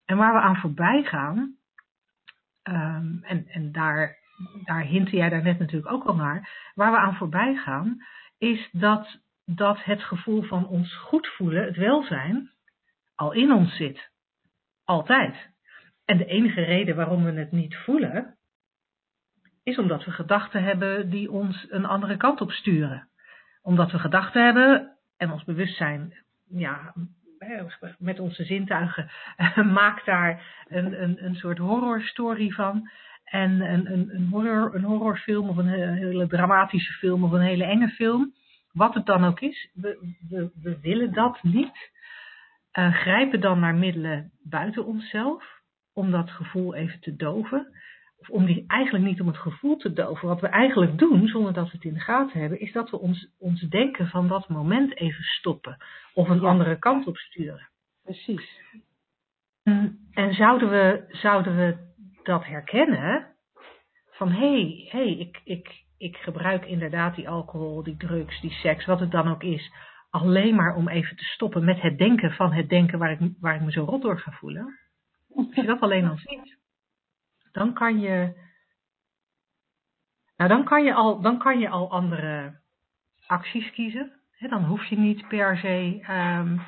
En 0.05 0.17
waar 0.17 0.33
we 0.33 0.41
aan 0.41 0.57
voorbij 0.57 1.03
gaan, 1.03 1.57
um, 2.63 3.21
en, 3.23 3.47
en 3.49 3.73
daar, 3.73 4.17
daar 4.65 4.83
hintte 4.83 5.17
jij 5.17 5.29
daar 5.29 5.43
net 5.43 5.59
natuurlijk 5.59 5.93
ook 5.93 6.05
al 6.05 6.15
naar, 6.15 6.71
waar 6.75 6.91
we 6.91 6.99
aan 6.99 7.17
voorbij 7.17 7.55
gaan, 7.55 8.05
is 8.39 8.69
dat 8.73 9.19
dat 9.47 9.85
het 9.85 10.03
gevoel 10.03 10.43
van 10.43 10.67
ons 10.69 10.95
goed 10.95 11.27
voelen, 11.27 11.65
het 11.65 11.77
welzijn, 11.77 12.51
al 13.15 13.33
in 13.33 13.53
ons 13.53 13.77
zit. 13.77 14.11
Altijd. 14.85 15.51
En 16.05 16.19
de 16.19 16.27
enige 16.27 16.63
reden 16.63 16.97
waarom 16.97 17.25
we 17.25 17.33
het 17.33 17.53
niet 17.53 17.77
voelen, 17.77 18.37
is 19.63 19.79
omdat 19.79 20.05
we 20.05 20.11
gedachten 20.11 20.63
hebben 20.63 21.11
die 21.11 21.31
ons 21.31 21.67
een 21.71 21.85
andere 21.85 22.17
kant 22.17 22.41
op 22.41 22.51
sturen. 22.51 23.09
Omdat 23.63 23.91
we 23.91 23.99
gedachten 23.99 24.45
hebben 24.45 24.97
en 25.17 25.31
ons 25.31 25.45
bewustzijn, 25.45 26.15
ja, 26.49 26.95
met 27.99 28.21
onze 28.21 28.45
zintuigen, 28.45 29.11
maakt 29.81 30.07
daar 30.07 30.65
een, 30.69 31.03
een, 31.03 31.25
een 31.25 31.35
soort 31.35 31.59
horrorstory 31.59 32.51
van. 32.51 32.91
En 33.25 33.61
een, 33.61 33.93
een, 33.93 34.15
een, 34.15 34.29
horror, 34.29 34.75
een 34.75 34.85
horrorfilm 34.85 35.49
of 35.49 35.57
een 35.57 35.69
hele 35.69 36.27
dramatische 36.27 36.93
film 36.93 37.25
of 37.25 37.33
een 37.33 37.41
hele 37.41 37.65
enge 37.65 37.89
film 37.89 38.35
wat 38.77 38.95
het 38.95 39.07
dan 39.07 39.25
ook 39.25 39.41
is, 39.41 39.71
we, 39.75 40.15
we, 40.29 40.51
we 40.63 40.81
willen 40.81 41.13
dat 41.13 41.43
niet. 41.43 41.95
Uh, 42.79 42.95
grijpen 42.95 43.41
dan 43.41 43.61
naar 43.61 43.75
middelen 43.75 44.33
buiten 44.43 44.85
onszelf 44.85 45.61
om 45.93 46.11
dat 46.11 46.31
gevoel 46.31 46.75
even 46.75 47.01
te 47.01 47.17
doven. 47.17 47.73
Of 48.19 48.29
om 48.29 48.47
die 48.47 48.65
eigenlijk 48.67 49.05
niet 49.05 49.21
om 49.21 49.27
het 49.27 49.37
gevoel 49.37 49.77
te 49.77 49.93
doven. 49.93 50.29
Wat 50.29 50.41
we 50.41 50.47
eigenlijk 50.47 50.99
doen, 50.99 51.29
zonder 51.29 51.53
dat 51.53 51.65
we 51.65 51.77
het 51.77 51.85
in 51.85 51.95
de 51.95 52.01
gaten 52.01 52.41
hebben, 52.41 52.61
is 52.61 52.73
dat 52.73 52.91
we 52.91 52.99
ons, 52.99 53.29
ons 53.39 53.61
denken 53.61 54.09
van 54.09 54.29
dat 54.29 54.49
moment 54.49 54.97
even 54.97 55.25
stoppen. 55.25 55.77
Of 56.15 56.29
een 56.29 56.45
andere 56.45 56.79
kant 56.79 57.07
op 57.07 57.17
sturen. 57.17 57.69
Precies. 58.03 58.61
En, 59.63 60.09
en 60.13 60.35
zouden, 60.35 60.71
we, 60.71 61.05
zouden 61.09 61.57
we 61.57 61.77
dat 62.23 62.45
herkennen? 62.45 63.27
Van 64.11 64.31
hé, 64.31 64.39
hey, 64.39 64.89
hey, 64.91 65.17
ik, 65.17 65.41
ik, 65.45 65.86
ik 65.99 66.17
gebruik 66.17 66.65
inderdaad 66.65 67.15
die 67.15 67.29
alcohol, 67.29 67.83
die 67.83 67.97
drugs, 67.97 68.41
die 68.41 68.51
seks, 68.51 68.85
wat 68.85 69.01
het 69.01 69.11
dan 69.11 69.29
ook 69.29 69.43
is, 69.43 69.73
alleen 70.11 70.55
maar 70.55 70.75
om 70.75 70.89
even 70.89 71.17
te 71.17 71.25
stoppen 71.25 71.65
met 71.65 71.81
het 71.81 71.99
denken 71.99 72.33
van 72.33 72.53
het 72.53 72.69
denken 72.69 72.99
waar 72.99 73.11
ik, 73.11 73.33
waar 73.41 73.55
ik 73.55 73.61
me 73.61 73.71
zo 73.71 73.85
rot 73.85 74.03
door 74.03 74.19
ga 74.19 74.33
voelen. 74.33 74.79
Als 75.35 75.55
je 75.55 75.63
dat 75.63 75.81
alleen 75.81 76.09
al 76.09 76.17
ziet, 76.17 76.59
dan 77.53 77.73
kan 77.73 78.01
je, 78.01 78.35
nou 80.37 80.51
dan 80.51 80.65
kan 80.65 80.85
je 80.85 80.95
al, 80.95 81.21
dan 81.21 81.39
kan 81.39 81.59
je 81.59 81.69
al 81.69 81.91
andere 81.91 82.61
acties 83.27 83.71
kiezen. 83.71 84.13
dan 84.39 84.65
hoef 84.65 84.85
je 84.85 84.99
niet 84.99 85.29
per 85.29 85.59
se, 85.59 86.05
um, 86.11 86.61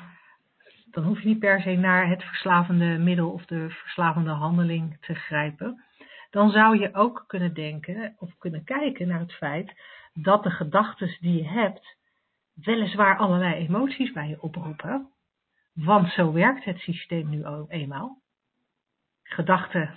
dan 0.91 1.03
hoef 1.03 1.21
je 1.21 1.27
niet 1.27 1.39
per 1.39 1.61
se 1.61 1.75
naar 1.75 2.07
het 2.07 2.23
verslavende 2.23 2.97
middel 2.97 3.31
of 3.31 3.45
de 3.45 3.69
verslavende 3.69 4.31
handeling 4.31 4.97
te 4.99 5.13
grijpen 5.13 5.83
dan 6.29 6.51
zou 6.51 6.79
je 6.79 6.93
ook 6.93 7.23
kunnen 7.27 7.53
denken 7.53 8.15
of 8.17 8.37
kunnen 8.37 8.63
kijken 8.63 9.07
naar 9.07 9.19
het 9.19 9.33
feit 9.33 9.81
dat 10.13 10.43
de 10.43 10.51
gedachten 10.51 11.17
die 11.19 11.37
je 11.37 11.47
hebt 11.47 11.97
weliswaar 12.53 13.17
allerlei 13.17 13.53
emoties 13.53 14.11
bij 14.11 14.27
je 14.27 14.41
oproepen. 14.41 15.09
Want 15.73 16.11
zo 16.11 16.31
werkt 16.31 16.63
het 16.63 16.79
systeem 16.79 17.29
nu 17.29 17.43
eenmaal. 17.67 18.21
Gedachten 19.23 19.95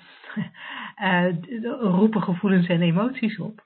uh, 1.03 1.29
roepen 1.99 2.23
gevoelens 2.23 2.69
en 2.69 2.83
emoties 2.83 3.39
op. 3.39 3.65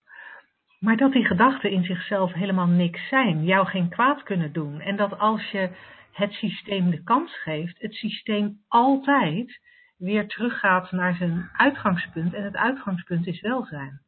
Maar 0.79 0.97
dat 0.97 1.13
die 1.13 1.25
gedachten 1.25 1.71
in 1.71 1.85
zichzelf 1.85 2.33
helemaal 2.33 2.67
niks 2.67 3.09
zijn, 3.09 3.45
jou 3.45 3.67
geen 3.67 3.89
kwaad 3.89 4.23
kunnen 4.23 4.53
doen. 4.53 4.81
En 4.81 4.97
dat 4.97 5.19
als 5.19 5.51
je 5.51 5.71
het 6.13 6.33
systeem 6.33 6.91
de 6.91 7.03
kans 7.03 7.43
geeft, 7.43 7.81
het 7.81 7.95
systeem 7.95 8.61
altijd 8.69 9.61
weer 9.97 10.29
teruggaat 10.29 10.93
naar 10.93 11.15
zijn 11.15 11.51
uitgangspunt. 11.57 12.35
En 12.35 12.45
het 12.45 12.57
uitgangspunt 12.57 13.27
is 13.27 13.41
welzijn. 13.41 14.01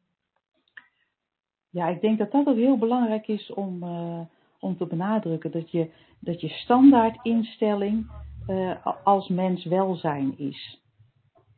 Ja, 1.71 1.89
ik 1.89 2.01
denk 2.01 2.19
dat 2.19 2.33
dat 2.33 2.47
ook 2.47 2.57
heel 2.57 2.79
belangrijk 2.79 3.29
is 3.29 3.53
om, 3.53 3.83
uh, 3.83 4.21
om 4.61 4.77
te 4.77 4.87
benadrukken. 4.87 5.51
Dat 5.51 5.71
je, 5.71 5.91
dat 6.21 6.41
je 6.41 6.49
standaard 6.49 7.19
instelling 7.23 8.11
uh, 8.49 8.87
als 9.05 9.29
mens 9.29 9.65
welzijn 9.65 10.39
is. 10.39 10.81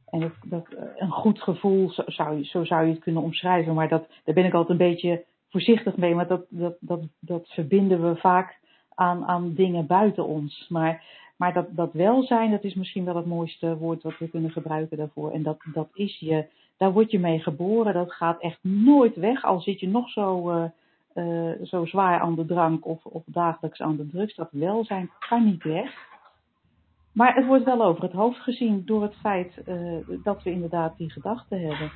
En 0.06 0.32
dat, 0.44 0.66
uh, 0.72 0.80
een 0.96 1.10
goed 1.10 1.42
gevoel, 1.42 1.90
zo 1.90 2.02
zou, 2.06 2.37
je, 2.37 2.44
zo 2.44 2.64
zou 2.64 2.84
je 2.84 2.92
het 2.92 3.02
kunnen 3.02 3.22
omschrijven. 3.22 3.75
Maar 3.75 3.88
dat, 3.88 4.08
daar 4.25 4.34
ben 4.34 4.44
ik 4.44 4.54
altijd 4.54 4.80
een 4.80 4.87
beetje 4.90 5.25
voorzichtig 5.49 5.96
mee. 5.96 6.14
Maar 6.14 6.26
dat, 6.26 6.46
dat, 6.49 6.76
dat, 6.80 7.00
dat 7.20 7.49
verbinden 7.49 8.08
we 8.08 8.16
vaak 8.16 8.58
aan, 8.94 9.25
aan 9.25 9.54
dingen 9.54 9.87
buiten 9.87 10.26
ons. 10.26 10.66
Maar 10.68 11.04
maar 11.40 11.52
dat, 11.52 11.66
dat 11.70 11.92
welzijn, 11.92 12.50
dat 12.50 12.64
is 12.64 12.75
misschien 12.75 13.04
wel 13.04 13.16
het 13.16 13.26
mooiste 13.26 13.76
woord 13.76 14.02
wat 14.02 14.18
we 14.18 14.28
kunnen 14.28 14.50
gebruiken 14.50 14.97
daarvoor. 14.97 15.30
En 15.30 15.42
dat, 15.42 15.59
dat 15.73 15.88
is 15.94 16.18
je, 16.18 16.47
daar 16.76 16.92
word 16.92 17.11
je 17.11 17.18
mee 17.18 17.38
geboren. 17.38 17.94
Dat 17.94 18.12
gaat 18.12 18.40
echt 18.40 18.59
nooit 18.62 19.16
weg. 19.16 19.44
Al 19.44 19.61
zit 19.61 19.80
je 19.80 19.88
nog 19.88 20.11
zo, 20.11 20.50
uh, 20.50 20.64
uh, 21.14 21.52
zo 21.62 21.87
zwaar 21.87 22.20
aan 22.20 22.35
de 22.35 22.44
drank 22.44 22.87
of, 22.87 23.04
of 23.04 23.23
dagelijks 23.26 23.80
aan 23.80 23.97
de 23.97 24.06
drugs. 24.06 24.35
Dat 24.35 24.49
welzijn 24.50 25.11
kan 25.28 25.44
niet 25.44 25.62
weg. 25.62 26.09
Maar 27.12 27.35
het 27.35 27.47
wordt 27.47 27.64
wel 27.64 27.85
over 27.85 28.02
het 28.02 28.12
hoofd 28.12 28.38
gezien 28.38 28.82
door 28.85 29.02
het 29.02 29.14
feit 29.14 29.62
uh, 29.68 29.99
dat 30.23 30.42
we 30.42 30.50
inderdaad 30.50 30.97
die 30.97 31.11
gedachten 31.11 31.61
hebben. 31.61 31.90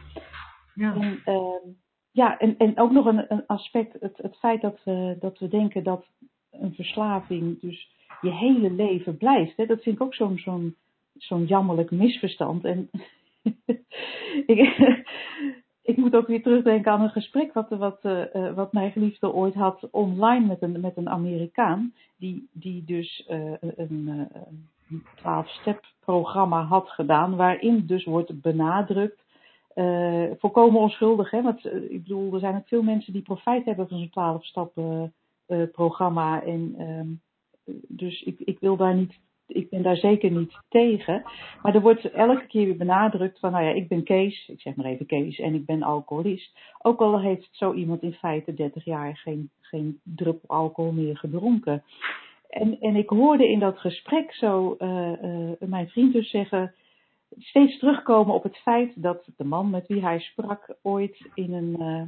Ja. 0.74 0.94
En, 0.94 1.20
ehm, 1.24 1.68
ja, 2.10 2.38
en, 2.38 2.56
en 2.56 2.78
ook 2.78 2.90
nog 2.90 3.06
een, 3.06 3.32
een 3.32 3.46
aspect, 3.46 3.96
het, 4.00 4.16
het 4.16 4.36
feit 4.36 4.60
dat 4.60 4.80
we, 4.84 5.16
dat 5.20 5.38
we 5.38 5.48
denken 5.48 5.84
dat 5.84 6.06
een 6.50 6.74
verslaving 6.74 7.60
dus 7.60 7.92
je 8.20 8.30
hele 8.30 8.70
leven 8.70 9.16
blijft. 9.16 9.56
Hè? 9.56 9.66
Dat 9.66 9.82
vind 9.82 9.96
ik 9.96 10.02
ook 10.02 10.14
zo'n 10.14 10.74
zo'n 11.18 11.44
jammerlijk 11.44 11.90
misverstand. 11.90 12.64
En 12.64 12.90
ik, 14.46 14.78
ik 15.82 15.96
moet 15.96 16.14
ook 16.14 16.26
weer 16.26 16.42
terugdenken 16.42 16.92
aan 16.92 17.00
een 17.00 17.10
gesprek 17.10 17.52
wat, 17.52 17.68
wat, 17.68 17.98
uh, 18.02 18.54
wat 18.54 18.72
mijn 18.72 18.92
geliefde 18.92 19.32
ooit 19.32 19.54
had 19.54 19.88
online 19.90 20.46
met 20.46 20.62
een, 20.62 20.80
met 20.80 20.96
een 20.96 21.08
Amerikaan. 21.08 21.94
Die, 22.16 22.48
die 22.52 22.84
dus 22.84 23.26
uh, 23.30 23.52
een, 23.60 24.28
12-step 25.18 25.84
programma 26.00 26.62
had 26.62 26.88
gedaan. 26.88 27.36
Waarin 27.36 27.86
dus 27.86 28.04
wordt 28.04 28.40
benadrukt. 28.40 29.22
Volkomen 30.38 30.80
onschuldig, 30.80 31.30
hè? 31.30 31.42
Want 31.42 31.64
ik 31.64 32.02
bedoel, 32.02 32.34
er 32.34 32.40
zijn 32.40 32.56
ook 32.56 32.68
veel 32.68 32.82
mensen 32.82 33.12
die 33.12 33.22
profijt 33.22 33.64
hebben 33.64 33.88
van 33.88 33.98
zo'n 33.98 34.40
12-stap 34.40 34.72
programma. 35.72 36.42
En 36.42 36.80
um, 36.80 37.20
dus 37.88 38.22
ik, 38.22 38.40
ik 38.40 38.58
wil 38.60 38.76
daar 38.76 38.94
niet 38.94 39.20
ik 39.46 39.70
ben 39.70 39.82
daar 39.82 39.96
zeker 39.96 40.30
niet 40.30 40.58
tegen. 40.68 41.22
Maar 41.62 41.74
er 41.74 41.80
wordt 41.80 42.10
elke 42.10 42.46
keer 42.46 42.64
weer 42.64 42.76
benadrukt 42.76 43.38
van, 43.38 43.52
nou 43.52 43.64
ja, 43.64 43.70
ik 43.70 43.88
ben 43.88 44.04
Kees, 44.04 44.48
ik 44.48 44.60
zeg 44.60 44.74
maar 44.74 44.86
even 44.86 45.06
Kees, 45.06 45.38
en 45.38 45.54
ik 45.54 45.66
ben 45.66 45.82
alcoholist. 45.82 46.58
Ook 46.82 47.00
al 47.00 47.20
heeft 47.20 47.48
zo 47.50 47.72
iemand 47.72 48.02
in 48.02 48.12
feite 48.12 48.54
30 48.54 48.84
jaar 48.84 49.16
geen, 49.16 49.50
geen 49.60 50.00
druppel 50.02 50.48
alcohol 50.48 50.92
meer 50.92 51.16
gedronken. 51.16 51.82
En, 52.48 52.80
en 52.80 52.96
ik 52.96 53.08
hoorde 53.08 53.48
in 53.48 53.58
dat 53.58 53.78
gesprek 53.78 54.32
zo 54.32 54.76
uh, 54.78 55.12
uh, 55.22 55.50
mijn 55.58 55.88
vriend 55.88 56.12
dus 56.12 56.30
zeggen, 56.30 56.74
steeds 57.38 57.78
terugkomen 57.78 58.34
op 58.34 58.42
het 58.42 58.56
feit 58.56 59.02
dat 59.02 59.28
de 59.36 59.44
man 59.44 59.70
met 59.70 59.86
wie 59.86 60.02
hij 60.02 60.20
sprak 60.20 60.76
ooit 60.82 61.30
in 61.34 61.52
een, 61.52 61.76
uh, 61.80 62.02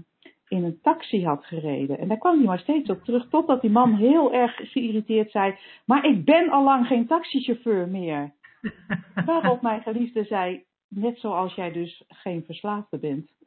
in 0.49 0.65
een 0.65 0.79
taxi 0.83 1.25
had 1.25 1.45
gereden. 1.45 1.99
En 1.99 2.09
daar 2.09 2.19
kwam 2.19 2.37
hij 2.37 2.47
maar 2.47 2.59
steeds 2.59 2.91
op 2.91 3.05
terug, 3.05 3.29
totdat 3.29 3.61
die 3.61 3.71
man 3.71 3.95
heel 3.95 4.33
erg 4.33 4.55
geïrriteerd 4.55 5.31
zei, 5.31 5.55
maar 5.85 6.05
ik 6.05 6.25
ben 6.25 6.50
al 6.50 6.65
lang 6.65 6.87
geen 6.87 7.07
taxichauffeur 7.07 7.88
meer. 7.88 8.35
Waarop 9.26 9.62
mijn 9.62 9.83
geliefde 9.83 10.25
zei, 10.25 10.65
net 10.88 11.19
zoals 11.19 11.55
jij 11.55 11.73
dus 11.73 12.05
geen 12.09 12.45
verslaafde 12.45 12.99
bent. 12.99 13.31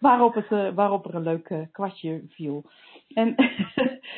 waarop, 0.00 0.34
het, 0.34 0.50
uh, 0.50 0.74
waarop 0.74 1.06
er 1.06 1.14
een 1.14 1.22
leuk 1.22 1.50
uh, 1.50 1.60
kwartje 1.72 2.22
viel. 2.28 2.64
En 3.08 3.34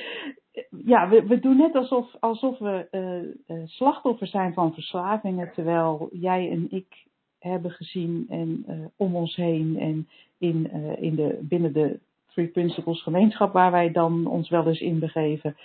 ja, 0.93 1.09
we, 1.09 1.27
we 1.27 1.41
doen 1.41 1.57
net 1.57 1.75
alsof, 1.75 2.17
alsof 2.21 2.59
we 2.59 2.89
uh, 2.91 3.57
uh, 3.57 3.67
slachtoffer 3.67 4.27
zijn 4.27 4.53
van 4.53 4.75
verslavingen, 4.75 5.53
terwijl 5.53 6.09
jij 6.13 6.51
en 6.51 6.67
ik 6.71 7.07
hebben 7.43 7.71
gezien 7.71 8.27
en 8.29 8.65
uh, 8.69 8.87
om 8.97 9.17
ons 9.17 9.37
heen 9.37 9.79
en 9.79 10.09
in, 10.39 10.71
in 11.01 11.15
de, 11.15 11.39
binnen 11.41 11.73
de 11.73 12.01
Three 12.27 12.49
Principles 12.49 13.03
gemeenschap 13.03 13.53
waar 13.53 13.71
wij 13.71 13.93
dan 13.93 14.27
ons 14.27 14.49
wel 14.49 14.67
eens 14.67 14.81
in 14.81 14.99
begeven, 14.99 15.57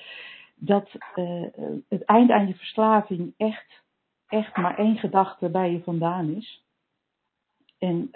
dat 0.56 0.90
het 1.88 2.06
eind 2.06 2.32
aan 2.32 2.48
je 2.48 2.56
verslaving 2.56 3.34
echt, 3.38 3.84
echt 4.28 4.58
maar 4.58 4.78
één 4.78 4.98
gedachte 4.98 5.50
bij 5.50 5.72
je 5.72 5.84
vandaan 5.84 6.30
is. 6.30 6.66
En 7.78 8.10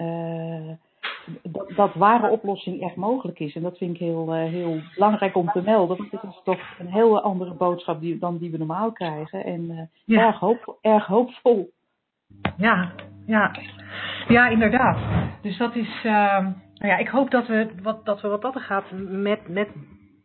dat, 1.43 1.71
dat 1.75 1.93
ware 1.93 2.29
oplossing 2.29 2.81
echt 2.81 2.95
mogelijk 2.95 3.39
is. 3.39 3.55
En 3.55 3.61
dat 3.61 3.77
vind 3.77 3.93
ik 3.93 3.99
heel, 3.99 4.33
heel 4.33 4.81
belangrijk 4.93 5.35
om 5.35 5.47
te 5.51 5.61
melden. 5.61 5.97
Want 5.97 6.11
dit 6.11 6.23
is 6.23 6.41
toch 6.43 6.79
een 6.79 6.91
heel 6.91 7.21
andere 7.21 7.53
boodschap 7.53 8.01
die, 8.01 8.17
dan 8.17 8.37
die 8.37 8.51
we 8.51 8.57
normaal 8.57 8.91
krijgen. 8.91 9.45
En 9.45 9.89
ja. 10.05 10.25
erg, 10.25 10.39
hoop, 10.39 10.77
erg 10.81 11.05
hoopvol. 11.05 11.71
Ja, 12.57 12.91
ja. 13.25 13.51
ja, 14.27 14.47
inderdaad. 14.47 14.97
Dus 15.41 15.57
dat 15.57 15.75
is. 15.75 16.03
Uh, 16.03 16.37
nou 16.73 16.93
ja, 16.93 16.97
ik 16.97 17.07
hoop 17.07 17.31
dat 17.31 17.47
we 17.47 17.69
wat 17.81 18.05
dat, 18.05 18.21
we 18.21 18.27
wat 18.27 18.41
dat 18.41 18.55
er 18.55 18.61
gaat 18.61 18.91
met, 19.07 19.47
met 19.47 19.69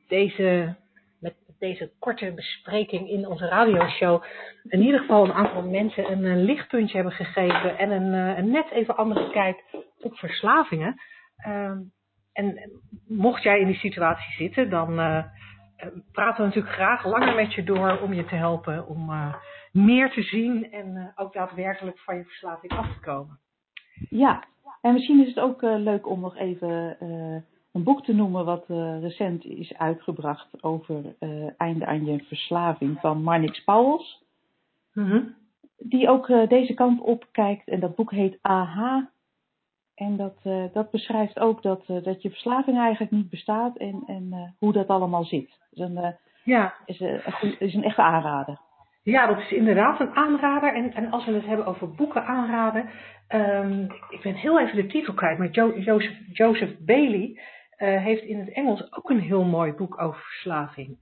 deze 0.09 0.75
met 1.21 1.35
deze 1.59 1.93
korte 1.99 2.33
bespreking 2.35 3.09
in 3.09 3.27
onze 3.27 3.49
radioshow 3.49 4.23
in 4.63 4.83
ieder 4.83 5.01
geval 5.01 5.25
een 5.25 5.33
aantal 5.33 5.63
mensen 5.63 6.11
een, 6.11 6.25
een 6.25 6.45
lichtpuntje 6.45 6.95
hebben 6.95 7.13
gegeven 7.15 7.79
en 7.79 7.91
een, 7.91 8.13
een 8.13 8.51
net 8.51 8.71
even 8.71 8.97
andere 8.97 9.31
kijk 9.31 9.63
op 10.01 10.17
verslavingen. 10.17 11.01
Uh, 11.47 11.71
en 12.33 12.71
mocht 13.09 13.43
jij 13.43 13.61
in 13.61 13.67
die 13.67 13.77
situatie 13.77 14.33
zitten, 14.33 14.71
dan 14.71 14.95
praten 16.13 16.37
we 16.37 16.47
natuurlijk 16.47 16.75
graag 16.75 17.05
langer 17.05 17.35
met 17.35 17.55
je 17.55 17.65
door 17.65 17.99
om 17.99 18.13
je 18.13 18.25
te 18.25 18.35
helpen 18.35 18.87
om 18.87 19.11
meer 19.77 20.11
te 20.11 20.23
zien 20.23 20.73
en 20.73 21.13
ook 21.17 21.33
daadwerkelijk 21.33 21.99
van 21.99 22.17
je 22.17 22.25
verslaving 22.25 22.73
af 22.73 22.93
te 22.93 23.01
komen. 23.01 23.39
Ja, 24.09 24.45
en 24.81 24.93
misschien 24.93 25.21
is 25.21 25.29
het 25.29 25.41
ook 25.41 25.63
leuk 25.63 26.09
om 26.09 26.21
nog 26.21 26.37
even 26.37 26.97
een 27.73 27.83
boek 27.83 28.05
te 28.05 28.15
noemen 28.15 28.45
wat 28.45 28.65
recent 29.01 29.45
is 29.45 29.75
uitgebracht 29.75 30.63
over 30.63 31.17
einde 31.57 31.87
aan 31.87 32.05
je 32.05 32.25
verslaving 32.25 33.01
van 33.01 33.23
Marnix 33.23 33.65
Pauwels. 33.65 34.25
Mm 34.93 35.11
-hmm. 35.11 35.35
Die 35.79 36.09
ook 36.09 36.27
deze 36.49 36.75
kant 36.75 37.01
op 37.01 37.27
kijkt 37.33 37.69
en 37.69 37.81
dat 37.81 37.95
boek 37.95 38.11
heet 38.11 38.39
AHA 38.41 39.11
en 39.97 40.17
dat, 40.17 40.37
uh, 40.45 40.65
dat 40.73 40.91
beschrijft 40.91 41.39
ook 41.39 41.63
dat, 41.63 41.89
uh, 41.89 42.03
dat 42.03 42.23
je 42.23 42.31
verslaving 42.31 42.79
eigenlijk 42.79 43.13
niet 43.13 43.31
bestaat 43.31 43.77
en, 43.77 44.03
en 44.07 44.27
uh, 44.31 44.49
hoe 44.59 44.73
dat 44.73 44.89
allemaal 44.89 45.25
zit. 45.25 45.59
Dus 45.71 45.89
een, 45.89 46.17
ja. 46.45 46.75
is, 46.85 47.01
een, 47.01 47.21
is 47.59 47.75
een 47.75 47.85
echte 47.85 48.03
aanrader. 48.03 48.59
Ja, 49.07 49.27
dat 49.27 49.39
is 49.39 49.53
inderdaad 49.53 50.01
een 50.01 50.15
aanrader. 50.15 50.75
En, 50.75 50.95
en 50.95 51.11
als 51.11 51.25
we 51.25 51.33
het 51.33 51.47
hebben 51.47 51.67
over 51.67 51.95
boeken 51.95 52.25
aanraden. 52.25 52.91
Um, 53.29 53.83
ik 54.09 54.21
ben 54.23 54.35
heel 54.35 54.61
even 54.61 54.77
de 54.77 54.87
titel 54.87 55.15
kwijt, 55.15 55.39
maar 55.39 55.51
jo 55.51 55.79
Joseph, 55.79 56.17
Joseph 56.33 56.79
Bailey 56.79 57.41
heeft 57.77 58.23
in 58.23 58.39
het 58.39 58.53
Engels 58.53 58.93
ook 58.93 59.11
een 59.11 59.21
heel 59.21 59.45
mooi 59.45 59.73
boek 59.73 60.03
over 60.03 60.21
verslaving. 60.21 60.99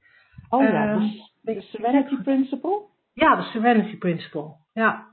Oh 0.48 0.62
ja, 0.62 0.92
um, 0.92 1.10
de 1.40 1.60
Serenity 1.60 2.22
Principle? 2.22 2.82
Ja, 3.12 3.36
de 3.36 3.42
Serenity 3.42 3.98
Principle. 3.98 4.56
Ja, 4.72 5.08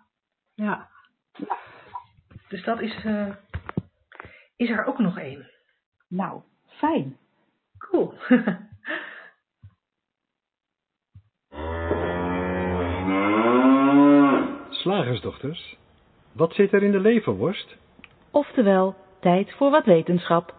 ja. 0.54 0.90
ja. 1.38 1.58
Dus 2.48 2.64
dat 2.64 2.82
is, 2.82 3.04
uh, 3.06 3.36
is 4.56 4.70
er 4.70 4.86
ook 4.86 5.00
nog 5.00 5.18
één. 5.18 5.50
Nou, 6.08 6.42
fijn. 6.68 7.18
Cool. 7.78 8.14
Slagersdochters, 14.82 15.78
wat 16.32 16.54
zit 16.54 16.74
er 16.74 16.84
in 16.84 16.92
de 16.92 17.00
leverworst? 17.00 17.78
Oftewel, 18.32 18.96
tijd 19.20 19.52
voor 19.52 19.72
wat 19.72 19.86
wetenschap. 19.86 20.56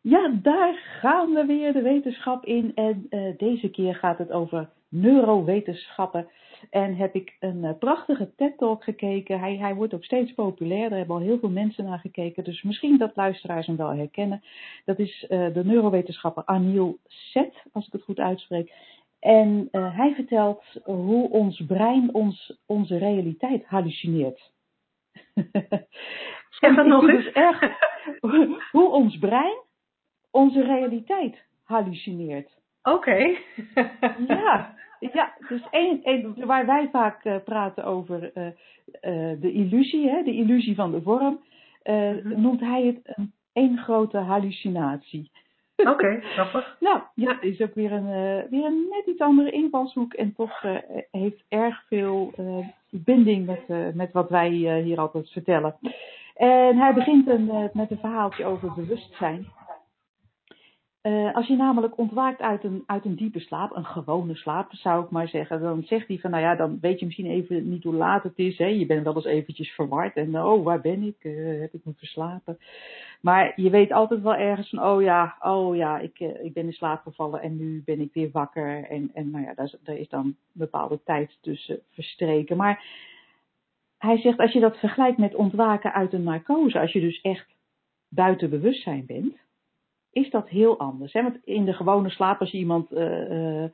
Ja, 0.00 0.32
daar 0.42 0.74
gaan 1.00 1.34
we 1.34 1.44
weer 1.46 1.72
de 1.72 1.82
wetenschap 1.82 2.44
in. 2.44 2.72
En 2.74 3.06
uh, 3.10 3.36
deze 3.36 3.70
keer 3.70 3.94
gaat 3.94 4.18
het 4.18 4.30
over 4.30 4.68
neurowetenschappen. 4.88 6.28
En 6.70 6.96
heb 6.96 7.14
ik 7.14 7.36
een 7.40 7.64
uh, 7.64 7.70
prachtige 7.78 8.34
TED-talk 8.36 8.84
gekeken. 8.84 9.40
Hij, 9.40 9.56
hij 9.56 9.74
wordt 9.74 9.94
ook 9.94 10.04
steeds 10.04 10.32
populairder. 10.32 10.92
Er 10.92 10.98
hebben 10.98 11.16
al 11.16 11.22
heel 11.22 11.38
veel 11.38 11.50
mensen 11.50 11.84
naar 11.84 11.98
gekeken. 11.98 12.44
Dus 12.44 12.62
misschien 12.62 12.98
dat 12.98 13.16
luisteraars 13.16 13.66
hem 13.66 13.76
wel 13.76 13.94
herkennen. 13.94 14.42
Dat 14.84 14.98
is 14.98 15.26
uh, 15.28 15.54
de 15.54 15.64
neurowetenschapper 15.64 16.44
Anil 16.44 16.98
Set, 17.06 17.54
als 17.72 17.86
ik 17.86 17.92
het 17.92 18.02
goed 18.02 18.18
uitspreek. 18.18 18.72
En 19.20 19.68
uh, 19.72 19.96
hij 19.96 20.14
vertelt 20.14 20.64
hoe 20.84 21.30
ons 21.30 21.64
brein 21.66 22.14
ons, 22.14 22.60
onze 22.66 22.98
realiteit 22.98 23.66
hallucineert. 23.66 24.52
Zeg 26.60 26.74
dat 26.76 26.86
nog 26.86 27.08
eens. 27.08 27.24
Dus 27.24 27.32
erg, 27.32 27.60
hoe 28.70 28.90
ons 28.90 29.18
brein 29.18 29.56
onze 30.30 30.62
realiteit 30.62 31.46
hallucineert. 31.64 32.58
Oké. 32.82 32.94
Okay. 32.94 33.38
ja, 34.28 34.74
ja, 35.12 35.34
dus 35.48 35.62
één, 35.70 36.02
één, 36.02 36.46
waar 36.46 36.66
wij 36.66 36.88
vaak 36.92 37.24
uh, 37.24 37.36
praten 37.44 37.84
over 37.84 38.30
uh, 38.34 38.46
uh, 38.46 38.52
de 39.40 39.52
illusie, 39.52 40.08
hè, 40.08 40.22
de 40.22 40.34
illusie 40.34 40.74
van 40.74 40.90
de 40.90 41.02
vorm, 41.02 41.44
mm-hmm. 41.82 42.40
noemt 42.40 42.60
hij 42.60 42.82
het 42.82 43.00
een 43.02 43.32
één 43.52 43.78
grote 43.78 44.18
hallucinatie. 44.18 45.30
Oké, 45.86 46.20
grappig. 46.20 46.76
nou, 46.80 47.00
ja, 47.14 47.40
is 47.40 47.60
ook 47.60 47.74
weer 47.74 47.92
een, 47.92 48.08
weer 48.50 48.64
een 48.64 48.86
net 48.90 49.06
iets 49.06 49.20
andere 49.20 49.50
invalshoek 49.50 50.12
en 50.12 50.34
toch 50.36 50.62
heeft 51.10 51.44
erg 51.48 51.82
veel 51.86 52.34
binding 52.90 53.46
met, 53.46 53.94
met 53.94 54.12
wat 54.12 54.30
wij 54.30 54.48
hier 54.82 54.98
altijd 54.98 55.30
vertellen. 55.30 55.76
En 56.34 56.76
hij 56.76 56.94
begint 56.94 57.28
een, 57.28 57.70
met 57.72 57.90
een 57.90 57.98
verhaaltje 57.98 58.44
over 58.44 58.72
bewustzijn. 58.74 59.46
Uh, 61.02 61.34
als 61.34 61.46
je 61.46 61.56
namelijk 61.56 61.98
ontwaakt 61.98 62.40
uit 62.40 62.64
een, 62.64 62.82
uit 62.86 63.04
een 63.04 63.16
diepe 63.16 63.40
slaap, 63.40 63.76
een 63.76 63.84
gewone 63.84 64.34
slaap 64.34 64.72
zou 64.72 65.04
ik 65.04 65.10
maar 65.10 65.28
zeggen, 65.28 65.60
dan 65.60 65.82
zegt 65.82 66.08
hij 66.08 66.18
van 66.18 66.30
nou 66.30 66.42
ja, 66.42 66.54
dan 66.54 66.78
weet 66.80 66.98
je 66.98 67.06
misschien 67.06 67.30
even 67.30 67.68
niet 67.68 67.84
hoe 67.84 67.94
laat 67.94 68.22
het 68.22 68.38
is. 68.38 68.58
Hè? 68.58 68.66
Je 68.66 68.86
bent 68.86 69.04
wel 69.04 69.14
eens 69.14 69.24
eventjes 69.24 69.70
verward 69.70 70.16
en 70.16 70.42
oh, 70.42 70.64
waar 70.64 70.80
ben 70.80 71.02
ik? 71.02 71.24
Uh, 71.24 71.60
heb 71.60 71.74
ik 71.74 71.84
me 71.84 71.92
verslapen? 71.96 72.58
Maar 73.20 73.52
je 73.60 73.70
weet 73.70 73.92
altijd 73.92 74.22
wel 74.22 74.34
ergens 74.34 74.68
van 74.68 74.84
oh 74.84 75.02
ja, 75.02 75.36
oh 75.40 75.76
ja, 75.76 75.98
ik, 75.98 76.20
uh, 76.20 76.44
ik 76.44 76.52
ben 76.52 76.64
in 76.64 76.72
slaap 76.72 77.02
gevallen 77.02 77.42
en 77.42 77.56
nu 77.56 77.82
ben 77.84 78.00
ik 78.00 78.12
weer 78.12 78.30
wakker. 78.32 78.84
En, 78.84 79.10
en 79.14 79.30
nou 79.30 79.44
ja, 79.44 79.54
daar 79.54 79.70
daar 79.82 79.96
is 79.96 80.08
dan 80.08 80.24
een 80.24 80.36
bepaalde 80.52 81.00
tijd 81.04 81.38
tussen 81.40 81.80
verstreken. 81.90 82.56
Maar 82.56 82.84
hij 83.98 84.18
zegt 84.18 84.38
als 84.38 84.52
je 84.52 84.60
dat 84.60 84.78
vergelijkt 84.78 85.18
met 85.18 85.34
ontwaken 85.34 85.92
uit 85.92 86.12
een 86.12 86.22
narcose, 86.22 86.80
als 86.80 86.92
je 86.92 87.00
dus 87.00 87.20
echt 87.20 87.46
buiten 88.08 88.50
bewustzijn 88.50 89.06
bent 89.06 89.36
is 90.12 90.30
dat 90.30 90.48
heel 90.48 90.78
anders. 90.78 91.12
Hè? 91.12 91.22
Want 91.22 91.38
in 91.44 91.64
de 91.64 91.72
gewone 91.72 92.10
slaap, 92.10 92.40
als 92.40 92.50
je 92.50 92.58
iemand 92.58 92.92
uh, 92.92 93.30
uh, 93.30 93.62
uh, 93.62 93.70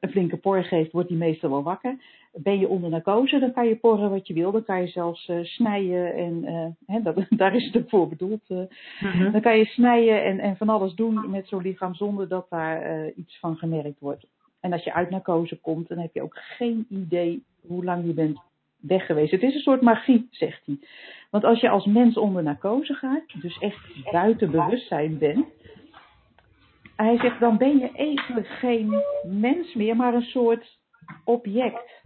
een 0.00 0.10
flinke 0.10 0.36
por 0.36 0.64
geeft, 0.64 0.92
wordt 0.92 1.08
die 1.08 1.16
meestal 1.16 1.50
wel 1.50 1.62
wakker. 1.62 1.96
Ben 2.32 2.58
je 2.58 2.68
onder 2.68 2.90
narcose, 2.90 3.38
dan 3.38 3.52
kan 3.52 3.68
je 3.68 3.76
porren 3.76 4.10
wat 4.10 4.26
je 4.26 4.34
wil. 4.34 4.52
Dan 4.52 4.64
kan 4.64 4.80
je 4.80 4.86
zelfs 4.86 5.30
snijden 5.42 6.14
en 6.14 6.44
hè, 6.86 7.02
dat, 7.02 7.26
daar 7.40 7.54
is 7.54 7.72
het 7.72 7.88
voor 7.88 8.08
bedoeld. 8.08 8.48
Mm-hmm. 8.48 9.32
Dan 9.32 9.40
kan 9.40 9.58
je 9.58 9.64
snijden 9.64 10.24
en, 10.24 10.38
en 10.38 10.56
van 10.56 10.68
alles 10.68 10.94
doen 10.94 11.30
met 11.30 11.48
zo'n 11.48 11.62
lichaam 11.62 11.94
zonder 11.94 12.28
dat 12.28 12.46
daar 12.50 13.10
iets 13.12 13.38
van 13.38 13.56
gemerkt 13.56 14.00
wordt. 14.00 14.26
En 14.60 14.72
als 14.72 14.84
je 14.84 14.94
uit 14.94 15.10
narcose 15.10 15.60
komt, 15.60 15.88
dan 15.88 15.98
heb 15.98 16.14
je 16.14 16.22
ook 16.22 16.36
geen 16.36 16.86
idee 16.88 17.44
hoe 17.66 17.84
lang 17.84 18.06
je 18.06 18.12
bent 18.12 18.40
weg 18.86 19.06
geweest. 19.06 19.30
Het 19.30 19.42
is 19.42 19.54
een 19.54 19.60
soort 19.60 19.80
magie, 19.80 20.28
zegt 20.30 20.66
hij. 20.66 20.78
Want 21.30 21.44
als 21.44 21.60
je 21.60 21.68
als 21.68 21.86
mens 21.86 22.16
onder 22.16 22.42
narcose 22.42 22.94
gaat, 22.94 23.40
dus 23.40 23.58
echt 23.58 24.10
buiten 24.12 24.50
bewustzijn 24.50 25.18
bent, 25.18 25.46
hij 26.96 27.18
zegt, 27.18 27.40
dan 27.40 27.56
ben 27.56 27.78
je 27.78 27.90
even 27.92 28.44
geen 28.44 29.02
mens 29.22 29.74
meer, 29.74 29.96
maar 29.96 30.14
een 30.14 30.22
soort 30.22 30.78
object. 31.24 32.04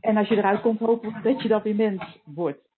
En 0.00 0.16
als 0.16 0.28
je 0.28 0.36
eruit 0.36 0.60
komt, 0.60 0.78
hopen 0.78 1.12
we 1.12 1.20
dat 1.22 1.42
je 1.42 1.48
dat 1.48 1.62
weer 1.62 1.74
mens 1.74 2.18
wordt. 2.24 2.68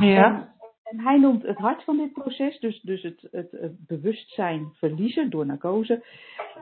Ja. 0.00 0.24
En, 0.24 0.48
en 0.82 1.00
hij 1.00 1.18
noemt 1.18 1.42
het 1.42 1.58
hart 1.58 1.84
van 1.84 1.96
dit 1.96 2.12
proces, 2.12 2.58
dus, 2.58 2.80
dus 2.80 3.02
het, 3.02 3.28
het, 3.30 3.50
het 3.50 3.86
bewustzijn 3.86 4.72
verliezen 4.72 5.30
door 5.30 5.46
narcose, 5.46 6.04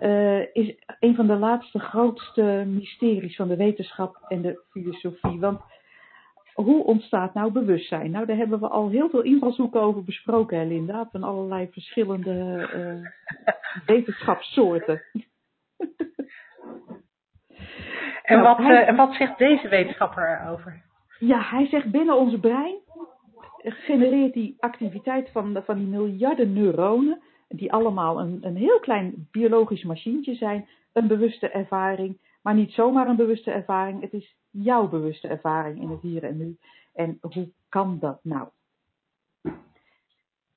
eh, 0.01 0.55
is 0.55 0.75
een 1.01 1.15
van 1.15 1.27
de 1.27 1.37
laatste 1.37 1.79
grootste 1.79 2.65
mysteries 2.67 3.37
van 3.37 3.49
de 3.49 3.57
wetenschap 3.57 4.25
en 4.29 4.43
de 4.43 4.63
filosofie. 4.71 5.41
Want 5.41 5.61
hoe 6.65 6.85
ontstaat 6.85 7.35
nou 7.35 7.53
bewustzijn? 7.53 8.11
Nou, 8.11 8.27
daar 8.27 8.37
hebben 8.37 8.61
we 8.61 8.69
al 8.69 8.89
heel 8.89 9.09
veel 9.09 9.23
invalshoeken 9.23 9.81
over 9.81 10.05
besproken, 10.05 10.59
hè, 10.59 10.65
Linda, 10.65 11.09
van 11.13 11.23
allerlei 11.23 11.69
verschillende 11.73 12.69
eh, 12.73 13.11
wetenschapssoorten. 13.95 15.03
En, 18.23 18.39
Nou, 18.39 18.43
wat, 18.43 18.57
hij- 18.59 18.83
eh, 18.83 18.89
en 18.89 18.97
wat 18.97 19.15
zegt 19.15 19.39
deze 19.39 19.69
wetenschapper 19.69 20.41
erover? 20.43 20.83
Ja, 21.19 21.41
hij 21.41 21.67
zegt 21.67 21.91
binnen 21.91 22.17
ons 22.17 22.41
brein 22.41 22.77
genereert 23.63 24.33
die 24.33 24.57
activiteit 24.59 25.31
van, 25.31 25.63
van 25.65 25.77
die 25.79 25.87
miljarden 25.87 26.53
neuronen, 26.53 27.21
die 27.49 27.73
allemaal 27.73 28.21
een, 28.21 28.39
een 28.43 28.57
heel 28.57 28.81
klein 28.81 29.29
biologisch 29.31 29.83
machientje 29.85 30.35
zijn, 30.35 30.69
een 30.93 31.07
bewuste 31.07 31.49
ervaring. 31.49 32.19
Maar 32.43 32.55
niet 32.55 32.73
zomaar 32.73 33.09
een 33.09 33.17
bewuste 33.17 33.51
ervaring, 33.51 34.01
het 34.01 34.13
is 34.13 34.37
jouw 34.63 34.89
bewuste 34.89 35.29
ervaring 35.29 35.81
in 35.81 35.89
het 35.91 36.01
hier 36.01 36.25
en 36.25 36.37
nu. 36.37 36.57
En 36.95 37.19
hoe 37.21 37.49
kan 37.69 37.99
dat 38.01 38.19
nou? 38.23 38.49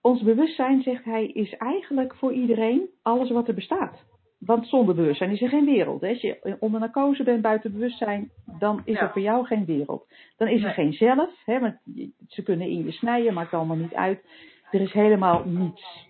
Ons 0.02 0.22
bewustzijn, 0.24 0.82
zegt 0.82 1.06
hij, 1.06 1.26
is 1.28 1.58
eigenlijk 1.58 2.16
voor 2.16 2.34
iedereen 2.34 2.90
alles 3.02 3.30
wat 3.32 3.48
er 3.48 3.54
bestaat. 3.54 4.04
Want 4.40 4.68
zonder 4.68 4.96
bewustzijn 4.96 5.32
is 5.32 5.42
er 5.42 5.50
geen 5.50 5.66
wereld. 5.66 6.02
Hè? 6.02 6.10
Als 6.10 6.22
je 6.22 6.58
onder 6.60 6.80
narcose 6.80 7.24
bent 7.24 7.42
buiten 7.42 7.72
bewustzijn, 7.72 8.32
dan 8.60 8.82
is 8.86 8.96
Ja. 8.96 9.02
er 9.02 9.12
voor 9.12 9.22
jou 9.22 9.46
geen 9.46 9.66
wereld. 9.66 10.08
Dan 10.38 10.48
is 10.48 10.64
er 10.64 10.72
geen 10.72 10.94
zelf. 10.94 11.30
Hè? 11.46 11.60
Want 11.60 11.76
ze 12.28 12.44
kunnen 12.44 12.70
in 12.70 12.86
je 12.86 12.92
snijden, 12.92 13.34
maakt 13.34 13.54
allemaal 13.54 13.76
niet 13.78 13.94
uit. 13.94 14.26
Er 14.72 14.82
is 14.82 14.92
helemaal 14.92 15.44
niets. 15.46 16.10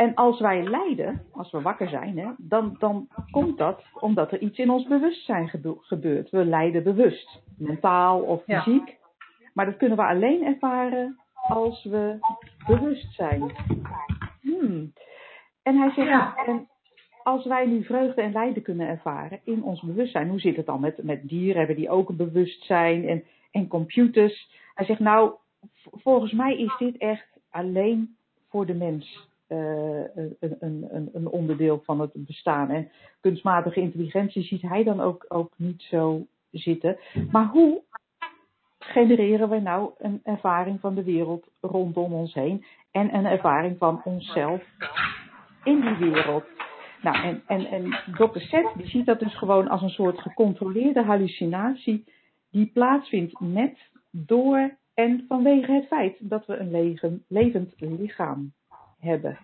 En 0.00 0.14
als 0.14 0.40
wij 0.40 0.62
lijden, 0.62 1.22
als 1.32 1.50
we 1.50 1.60
wakker 1.60 1.88
zijn, 1.88 2.18
hè, 2.18 2.28
dan, 2.38 2.76
dan 2.78 3.08
komt 3.30 3.58
dat 3.58 3.84
omdat 3.94 4.32
er 4.32 4.40
iets 4.40 4.58
in 4.58 4.70
ons 4.70 4.86
bewustzijn 4.86 5.48
gebe- 5.48 5.76
gebeurt. 5.80 6.30
We 6.30 6.44
lijden 6.44 6.82
bewust, 6.82 7.42
mentaal 7.58 8.20
of 8.20 8.42
Ja. 8.46 8.62
fysiek. 8.62 8.96
Maar 9.54 9.66
dat 9.66 9.76
kunnen 9.76 9.96
we 9.96 10.04
alleen 10.04 10.44
ervaren 10.44 11.18
als 11.48 11.84
we 11.84 12.18
bewust 12.66 13.14
zijn. 13.14 13.52
Hmm. 14.40 14.92
En 15.62 15.76
hij 15.76 15.90
zegt, 15.90 16.08
Ja. 16.08 16.36
en 16.46 16.68
als 17.22 17.44
wij 17.46 17.66
nu 17.66 17.84
vreugde 17.84 18.22
en 18.22 18.32
lijden 18.32 18.62
kunnen 18.62 18.88
ervaren 18.88 19.40
in 19.44 19.62
ons 19.62 19.80
bewustzijn, 19.82 20.28
hoe 20.28 20.40
zit 20.40 20.56
het 20.56 20.66
dan 20.66 20.80
met, 20.80 21.02
met 21.02 21.28
dieren? 21.28 21.58
Hebben 21.58 21.76
die 21.76 21.90
ook 21.90 22.08
een 22.08 22.16
bewustzijn 22.16 23.08
en, 23.08 23.24
en 23.50 23.68
computers? 23.68 24.50
Hij 24.74 24.86
zegt, 24.86 25.00
nou, 25.00 25.32
volgens 25.92 26.32
mij 26.32 26.56
is 26.56 26.76
dit 26.78 26.96
echt 26.96 27.26
alleen 27.50 28.16
voor 28.48 28.66
de 28.66 28.74
mens 28.74 29.28
eh, 29.50 30.26
een, 30.40 30.56
een, 30.60 31.08
een, 31.12 31.28
onderdeel 31.28 31.82
van 31.84 32.00
het 32.00 32.10
bestaan. 32.14 32.70
En 32.70 32.90
kunstmatige 33.20 33.80
intelligentie 33.80 34.42
ziet 34.42 34.62
hij 34.62 34.84
dan 34.84 35.00
ook, 35.00 35.24
ook 35.28 35.52
niet 35.56 35.82
zo 35.82 36.26
zitten. 36.50 36.98
Maar 37.30 37.46
hoe 37.46 37.82
genereren 38.78 39.48
we 39.48 39.60
nou 39.60 39.90
een 39.98 40.20
ervaring 40.24 40.80
van 40.80 40.94
de 40.94 41.04
wereld 41.04 41.46
rondom 41.60 42.12
ons 42.12 42.34
heen 42.34 42.64
en 42.90 43.14
een 43.14 43.26
ervaring 43.26 43.78
van 43.78 44.00
onszelf 44.04 44.62
in 45.64 45.80
die 45.80 46.10
wereld? 46.10 46.44
Nou, 47.02 47.16
en, 47.16 47.42
en, 47.46 47.66
en 47.66 47.98
Dr. 48.14 48.38
Seth 48.38 48.72
die 48.76 48.88
ziet 48.88 49.06
dat 49.06 49.18
dus 49.18 49.36
gewoon 49.38 49.68
als 49.68 49.82
een 49.82 49.90
soort 49.90 50.20
gecontroleerde 50.20 51.02
hallucinatie 51.02 52.04
die 52.50 52.70
plaatsvindt 52.72 53.40
met, 53.40 53.78
door 54.10 54.76
en 54.94 55.24
vanwege 55.28 55.72
het 55.72 55.86
feit 55.86 56.30
dat 56.30 56.46
we 56.46 56.56
een 56.56 56.70
leven, 56.70 57.24
levend 57.28 57.74
lichaam 57.76 58.52
hebben. 59.00 59.38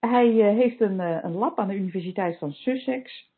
Hij 0.00 0.40
eh, 0.40 0.56
heeft 0.56 0.80
een, 0.80 1.00
eh, 1.00 1.18
een 1.22 1.34
lab 1.34 1.58
aan 1.58 1.68
de 1.68 1.74
Universiteit 1.74 2.38
van 2.38 2.52
Sussex. 2.52 3.30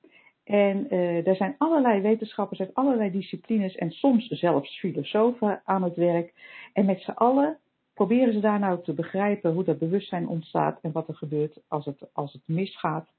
En 0.45 0.91
eh 0.91 1.25
daar 1.25 1.37
zijn 1.37 1.55
allerlei 1.59 2.01
wetenschappers 2.01 2.61
uit 2.61 2.75
allerlei 2.75 3.11
disciplines 3.11 3.75
en 3.75 3.91
soms 3.91 4.29
zelfs 4.29 4.79
filosofen 4.79 5.63
aan 5.65 5.83
het 5.83 5.97
werk. 5.97 6.33
En 6.73 6.85
met 6.85 7.01
z'n 7.01 7.11
allen 7.11 7.59
proberen 7.95 8.33
ze 8.33 8.41
daar 8.41 8.59
nou 8.59 8.83
te 8.83 8.95
begrijpen 8.95 9.53
hoe 9.53 9.65
dat 9.65 9.79
bewustzijn 9.79 10.29
ontstaat 10.29 10.79
en 10.83 10.93
wat 10.93 11.09
er 11.09 11.15
gebeurt 11.15 11.59
als 11.69 11.85
het, 11.85 12.09
als 12.13 12.33
het 12.33 12.43
misgaat. 12.47 13.13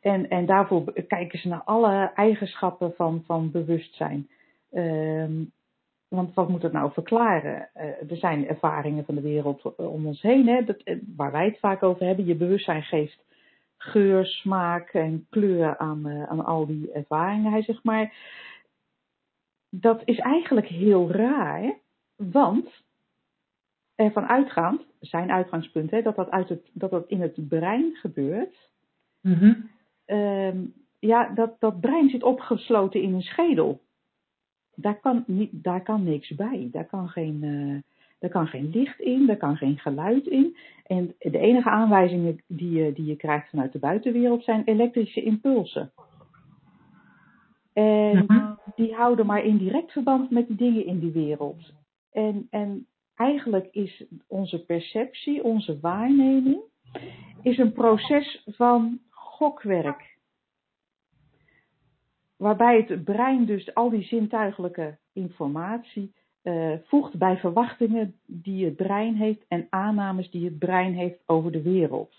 En, 0.00 0.28
en 0.28 0.46
daarvoor 0.46 0.92
kijken 1.06 1.38
ze 1.38 1.48
naar 1.48 1.62
alle 1.64 2.12
eigenschappen 2.14 2.92
van, 2.94 3.22
van 3.26 3.50
bewustzijn. 3.50 4.28
Ehm, 4.70 5.44
want 6.08 6.34
wat 6.34 6.48
moet 6.48 6.62
het 6.62 6.72
nou 6.72 6.92
verklaren? 6.92 7.68
Eh, 7.74 8.10
er 8.10 8.16
zijn 8.16 8.48
ervaringen 8.48 9.04
van 9.04 9.14
de 9.14 9.20
wereld 9.20 9.76
om 9.76 10.06
ons 10.06 10.22
heen, 10.22 10.48
hè, 10.48 10.64
dat, 10.64 10.82
eh, 10.82 10.98
waar 11.16 11.32
wij 11.32 11.44
het 11.44 11.58
vaak 11.58 11.82
over 11.82 12.06
hebben. 12.06 12.24
Je 12.24 12.34
bewustzijn 12.34 12.82
geeft 12.82 13.24
geur, 13.76 14.26
smaak 14.26 14.88
en 14.88 15.26
kleur 15.30 15.78
aan, 15.78 16.06
eh, 16.06 16.22
aan 16.22 16.44
al 16.44 16.66
die 16.66 16.92
ervaringen. 16.92 17.52
Hij 17.52 17.62
zegt 17.62 17.84
maar, 17.84 18.14
dat 19.70 20.02
is 20.04 20.18
eigenlijk 20.18 20.66
heel 20.66 21.10
raar, 21.10 21.78
want 22.16 22.82
ervan 23.94 24.26
uitgaand, 24.26 24.82
zijn 25.00 25.30
uitgangspunt, 25.30 25.90
hè, 25.90 26.02
dat, 26.02 26.16
dat, 26.16 26.30
uit 26.30 26.48
het, 26.48 26.70
dat 26.72 26.90
dat 26.90 27.08
in 27.08 27.20
het 27.20 27.48
brein 27.48 27.94
gebeurt. 27.94 28.70
Mhm. 29.20 29.54
Ehm, 30.04 30.58
ja, 30.98 31.28
dat, 31.34 31.60
dat 31.60 31.80
brein 31.80 32.08
zit 32.08 32.22
opgesloten 32.22 33.02
in 33.02 33.14
een 33.14 33.22
schedel. 33.22 33.80
Daar 34.76 35.00
kan, 35.00 35.24
niet, 35.26 35.50
daar 35.52 35.82
kan 35.82 36.04
niks 36.04 36.34
bij. 36.34 36.68
Daar 36.72 36.86
kan, 36.86 37.08
geen, 37.08 37.38
eh, 37.42 37.90
daar 38.18 38.30
kan 38.30 38.46
geen 38.46 38.70
licht 38.70 39.00
in, 39.00 39.26
daar 39.26 39.36
kan 39.36 39.56
geen 39.56 39.78
geluid 39.78 40.26
in. 40.26 40.56
En 40.86 41.14
de 41.18 41.38
enige 41.38 41.70
aanwijzingen 41.70 42.42
die 42.46 42.70
je, 42.70 42.92
die 42.92 43.04
je 43.04 43.16
krijgt 43.16 43.48
vanuit 43.50 43.72
de 43.72 43.78
buitenwereld 43.78 44.44
zijn 44.44 44.62
elektrische 44.64 45.22
impulsen. 45.22 45.92
En 47.72 48.24
Mhm. 48.28 48.52
die 48.76 48.94
houden 48.94 49.26
maar 49.26 49.44
indirect 49.44 49.92
verband 49.92 50.30
met 50.30 50.48
de 50.48 50.54
dingen 50.54 50.86
in 50.86 50.98
die 50.98 51.12
wereld. 51.12 51.72
En, 52.12 52.46
en 52.50 52.86
eigenlijk 53.14 53.68
is 53.70 54.04
onze 54.26 54.64
perceptie, 54.64 55.44
onze 55.44 55.78
waarneming, 55.80 56.58
is 57.42 57.58
een 57.58 57.72
proces 57.72 58.42
van 58.46 58.98
gokwerk. 59.10 60.13
Waarbij 62.44 62.84
het 62.86 63.04
brein 63.04 63.44
dus 63.44 63.74
al 63.74 63.90
die 63.90 64.02
zintuigelijke 64.02 64.98
informatie 65.12 66.12
eh, 66.42 66.72
voegt 66.84 67.18
bij 67.18 67.36
verwachtingen 67.36 68.14
die 68.26 68.64
het 68.64 68.76
brein 68.76 69.14
heeft 69.14 69.44
en 69.48 69.66
aannames 69.70 70.30
die 70.30 70.44
het 70.44 70.58
brein 70.58 70.94
heeft 70.94 71.22
over 71.26 71.52
de 71.52 71.62
wereld. 71.62 72.14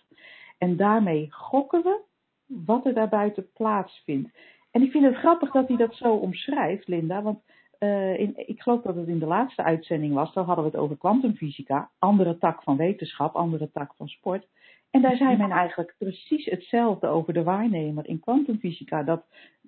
En 0.57 0.77
daarmee 0.77 1.27
gokken 1.31 1.83
we 1.83 2.01
wat 2.45 2.85
er 2.85 2.93
daarbuiten 2.93 3.51
plaatsvindt. 3.53 4.29
En 4.71 4.81
ik 4.81 4.91
vind 4.91 5.05
het 5.05 5.15
grappig 5.15 5.51
dat 5.51 5.67
hij 5.67 5.77
dat 5.77 5.95
zo 5.95 6.13
omschrijft, 6.13 6.87
Linda, 6.87 7.21
want 7.21 7.39
eh, 7.79 8.19
in, 8.19 8.33
ik 8.35 8.61
geloof 8.61 8.81
dat 8.81 8.95
het 8.95 9.07
in 9.07 9.19
de 9.19 9.25
laatste 9.25 9.63
uitzending 9.63 10.13
was, 10.13 10.33
daar 10.33 10.45
hadden 10.45 10.65
we 10.65 10.71
het 10.71 10.79
over 10.79 10.97
kwantumfysica, 10.97 11.89
andere 11.99 12.37
tak 12.37 12.63
van 12.63 12.77
wetenschap, 12.77 13.35
andere 13.35 13.71
tak 13.71 13.93
van 13.95 14.07
sport. 14.07 14.47
En 14.91 15.01
daar 15.01 15.15
zei 15.15 15.37
men 15.37 15.51
eigenlijk 15.51 15.95
precies 15.97 16.45
hetzelfde 16.45 17.07
over 17.07 17.33
de 17.33 17.43
waarnemer 17.43 18.07
in 18.07 18.19
kwantumfysica, 18.19 19.03
dat 19.03 19.25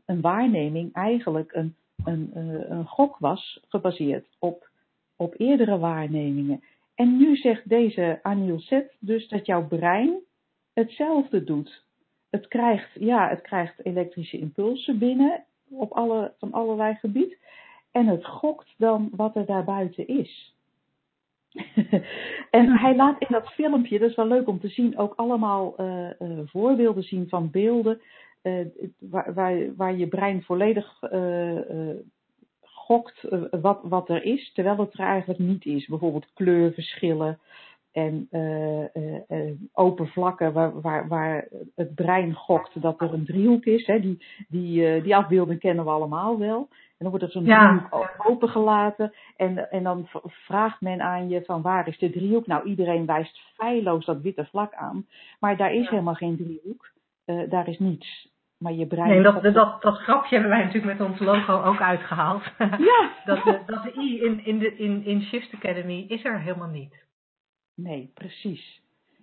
een 0.07 0.21
waarneming 0.21 0.93
eigenlijk 0.93 1.53
een, 1.53 1.75
een, 2.03 2.31
eh, 2.33 2.69
een 2.69 2.85
gok 2.85 3.17
was 3.17 3.59
gebaseerd 3.67 4.27
op, 4.39 4.69
op 5.15 5.33
eerdere 5.37 5.77
waarnemingen. 5.77 6.63
En 6.95 7.17
nu 7.17 7.35
zegt 7.35 7.69
deze 7.69 8.19
Anil 8.21 8.59
Set 8.59 8.95
dus 8.99 9.27
dat 9.27 9.45
jouw 9.45 9.67
brein 9.67 10.19
hetzelfde 10.73 11.43
doet. 11.43 11.85
Het 12.29 12.47
krijgt, 12.47 12.89
ja, 12.93 13.29
het 13.29 13.41
krijgt 13.41 13.85
elektrische 13.85 14.37
impulsen 14.37 14.97
binnen 14.97 15.43
op 15.69 15.91
alle, 15.91 16.33
van 16.39 16.51
allerlei 16.51 16.95
gebied. 16.95 17.37
En 17.91 18.07
het 18.07 18.25
gokt 18.25 18.73
dan 18.77 19.09
wat 19.11 19.35
er 19.35 19.45
daarbuiten 19.45 20.07
is. 20.07 20.55
en 22.57 22.77
hij 22.77 22.95
laat 22.95 23.19
in 23.19 23.27
dat 23.29 23.47
filmpje, 23.47 23.99
dat 23.99 24.09
is 24.09 24.15
wel 24.15 24.27
leuk 24.27 24.47
om 24.47 24.59
te 24.59 24.67
zien, 24.67 24.97
ook 24.97 25.13
allemaal 25.15 25.75
uh, 25.77 26.09
uh, 26.19 26.39
voorbeelden 26.45 27.03
zien 27.03 27.29
van 27.29 27.51
beelden 27.51 28.01
waar, 28.99 29.33
waar, 29.33 29.75
waar, 29.75 29.95
je 29.95 30.07
brein 30.07 30.43
volledig 30.43 30.99
gokt 32.61 33.27
wat, 33.61 33.79
wat 33.83 34.09
er 34.09 34.23
is, 34.23 34.51
terwijl 34.53 34.77
het 34.77 34.93
er 34.93 35.05
eigenlijk 35.05 35.39
niet 35.39 35.65
is. 35.65 35.85
Bijvoorbeeld 35.87 36.33
kleurverschillen 36.33 37.39
en 37.91 38.29
open 39.73 40.07
vlakken 40.07 40.53
waar, 40.53 40.81
waar, 40.81 41.07
waar 41.07 41.47
het 41.75 41.95
brein 41.95 42.33
gokt 42.33 42.81
dat 42.81 43.01
er 43.01 43.13
een 43.13 43.25
driehoek 43.25 43.65
is. 43.65 43.85
Hè. 43.85 43.99
Die, 43.99 44.23
die, 44.47 45.01
die 45.01 45.15
afbeelding 45.15 45.59
kennen 45.59 45.85
we 45.85 45.91
allemaal 45.91 46.37
wel. 46.39 46.67
dan 46.97 47.09
wordt 47.09 47.25
er 47.25 47.31
zo'n 47.31 47.45
Ja. 47.45 47.67
driehoek 47.67 48.15
opengelaten. 48.29 49.13
En, 49.35 49.71
en 49.71 49.83
dan 49.83 50.07
vraagt 50.23 50.81
men 50.81 51.01
aan 51.01 51.29
je 51.29 51.43
van 51.45 51.61
waar 51.61 51.87
is 51.87 51.97
de 51.97 52.09
driehoek? 52.09 52.47
Nou, 52.47 52.67
iedereen 52.67 53.05
wijst 53.05 53.39
feilloos 53.55 54.05
dat 54.05 54.21
witte 54.21 54.45
vlak 54.45 54.73
aan. 54.73 55.07
Maar 55.39 55.57
daar 55.57 55.73
is 55.73 55.83
Ja. 55.83 55.89
helemaal 55.89 56.13
geen 56.13 56.37
driehoek. 56.37 56.89
Eh, 57.25 57.49
daar 57.49 57.67
is 57.67 57.79
niets. 57.79 58.35
Maar 58.57 58.73
je 58.73 58.87
brein... 58.87 59.09
Nee, 59.09 59.21
dat, 59.21 59.43
dat, 59.43 59.81
dat 59.81 59.97
grapje 59.97 60.35
hebben 60.35 60.49
wij 60.49 60.63
natuurlijk 60.63 60.97
met 60.99 61.09
ons 61.09 61.19
logo 61.19 61.61
ook 61.63 61.81
uitgehaald. 61.81 62.43
Ja! 62.89 63.11
dat, 63.25 63.43
de, 63.43 63.59
dat 63.65 63.83
de 63.83 63.93
I 64.01 64.23
in, 64.23 64.45
in, 64.45 64.59
de, 64.59 64.75
in, 64.75 65.05
in 65.05 65.21
Shift 65.21 65.53
Academy 65.53 66.05
is 66.07 66.25
er 66.25 66.41
helemaal 66.41 66.69
niet. 66.69 67.05
Nee, 67.75 68.11
precies. 68.13 68.81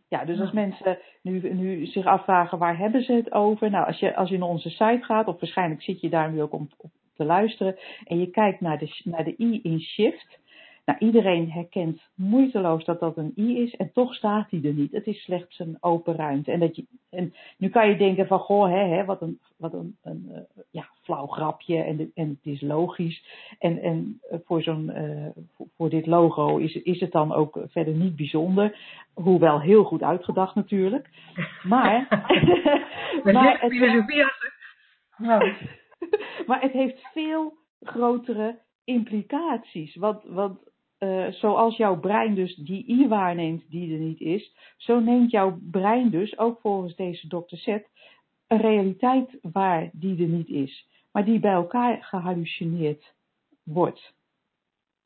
Ja, 0.09 0.25
dus 0.25 0.41
als 0.41 0.53
mensen 0.53 0.99
nu, 1.23 1.55
nu 1.55 1.87
zich 1.87 2.07
afvragen 2.07 2.59
waar 2.59 2.79
hebben 2.79 3.03
ze 3.03 3.13
het 3.13 3.33
over. 3.33 3.71
Nou, 3.71 3.87
als 3.87 3.99
je, 3.99 4.17
als 4.17 4.29
je 4.29 4.39
naar 4.39 4.49
onze 4.49 4.71
site 4.71 5.01
gaat, 5.01 5.27
of 5.27 5.41
waarschijnlijk 5.41 5.83
zit 5.83 6.01
je 6.01 6.09
daar 6.09 6.33
nu 6.33 6.43
ook 6.43 6.53
om, 6.53 6.69
om 6.77 6.91
te 7.15 7.25
luisteren. 7.25 7.77
En 8.05 8.21
je 8.21 8.31
kijkt 8.31 8.61
naar 8.61 8.79
de, 8.79 9.01
naar 9.05 9.25
de 9.25 9.35
i 9.39 9.61
in 9.63 9.81
shift. 9.81 10.39
Nou, 10.85 10.99
iedereen 10.99 11.51
herkent 11.51 12.01
moeiteloos 12.15 12.85
dat 12.85 13.01
dat 13.01 13.17
een 13.17 13.33
i 13.37 13.63
is. 13.63 13.77
En 13.77 13.93
toch 13.93 14.15
staat 14.15 14.51
die 14.51 14.69
er 14.69 14.73
niet. 14.75 14.93
Het 14.93 15.07
is 15.07 15.23
slechts 15.23 15.59
een 15.59 15.77
open 15.81 16.15
ruimte. 16.17 16.53
En, 16.53 16.61
dat 16.61 16.77
je, 16.77 16.85
en 17.11 17.35
nu 17.59 17.69
kan 17.69 17.89
je 17.89 17.97
denken 17.97 18.27
van, 18.27 18.39
goh, 18.39 18.69
hè, 18.69 18.85
hè, 18.87 19.05
wat 19.05 19.23
een, 19.23 19.39
wat 19.57 19.73
een, 19.73 19.97
een 20.03 20.29
eh, 20.33 20.63
ja, 20.71 20.89
flauw 21.03 21.27
grapje. 21.27 21.83
En, 21.83 21.97
de- 21.97 22.11
en 22.15 22.29
het 22.29 22.53
is 22.53 22.61
logisch. 22.61 23.25
En, 23.59 23.83
en 23.83 24.21
eh, 24.31 24.39
voor, 24.45 24.63
zo'n, 24.63 24.91
eh, 24.91 25.27
voor, 25.55 25.67
voor 25.77 25.89
dit 25.89 26.07
logo 26.07 26.57
is, 26.57 26.75
is 26.75 27.01
het 27.01 27.13
dan 27.13 27.33
ook 27.33 27.59
verder 27.69 27.95
niet 27.95 28.17
bijzonder. 28.17 28.79
Hoewel 29.15 29.61
heel 29.61 29.85
goed 29.85 30.03
uitgedacht 30.03 30.55
natuurlijk. 30.55 31.09
Maar, 31.63 32.07
maar, 33.33 33.61
het, 33.61 33.73
filosofie. 33.73 34.25
Nou, 35.17 35.53
maar 36.47 36.61
het 36.61 36.73
heeft 36.73 37.09
veel 37.13 37.57
grotere 37.81 38.59
implicaties. 38.85 39.97
Want, 39.97 40.23
want 40.25 40.73
eh, 40.99 41.27
zoals 41.29 41.77
jouw 41.77 41.97
brein 42.01 42.35
dus 42.35 42.55
die 42.57 42.85
i 42.89 43.09
waarneemt 43.09 43.71
die 43.71 43.93
er 43.93 43.99
niet 44.01 44.21
is, 44.21 44.55
zo 44.77 45.01
neemt 45.01 45.31
jouw 45.31 45.59
brein 45.71 46.11
dus, 46.11 46.39
ook 46.39 46.61
volgens 46.61 46.97
deze 46.97 47.29
dokter 47.29 47.59
Zet, 47.59 47.89
een 48.47 48.61
realiteit 48.61 49.39
waar 49.43 49.91
die 49.93 50.23
er 50.23 50.29
niet 50.29 50.49
is. 50.49 50.89
Maar 51.13 51.25
die 51.25 51.39
bij 51.41 51.53
elkaar 51.53 52.03
gehallucineerd 52.03 53.15
wordt. 53.65 54.15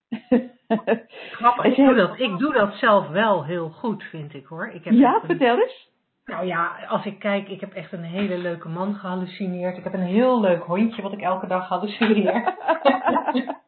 grappig, 1.30 1.64
ik 1.64 1.76
doe, 1.76 1.94
dat, 1.94 2.18
ik 2.20 2.38
doe 2.38 2.52
dat 2.52 2.74
zelf 2.74 3.08
wel 3.08 3.44
heel 3.44 3.70
goed, 3.70 4.02
vind 4.02 4.34
ik 4.34 4.46
hoor. 4.46 4.68
Ik 4.68 4.84
heb 4.84 4.94
Ja, 4.94 5.14
een- 5.14 5.26
vertel 5.26 5.58
eens. 5.60 5.86
Nou 6.24 6.46
ja, 6.46 6.84
als 6.88 7.04
ik 7.04 7.18
kijk, 7.18 7.48
ik 7.48 7.60
heb 7.60 7.72
echt 7.72 7.92
een 7.92 8.02
hele 8.02 8.38
leuke 8.38 8.68
man 8.68 8.94
gehallucineerd. 8.94 9.76
Ik 9.76 9.84
heb 9.84 9.92
een 9.92 10.00
heel 10.00 10.40
leuk 10.40 10.62
hondje 10.62 11.02
wat 11.02 11.12
ik 11.12 11.20
elke 11.20 11.46
dag 11.46 11.68
hallucineer. 11.68 12.54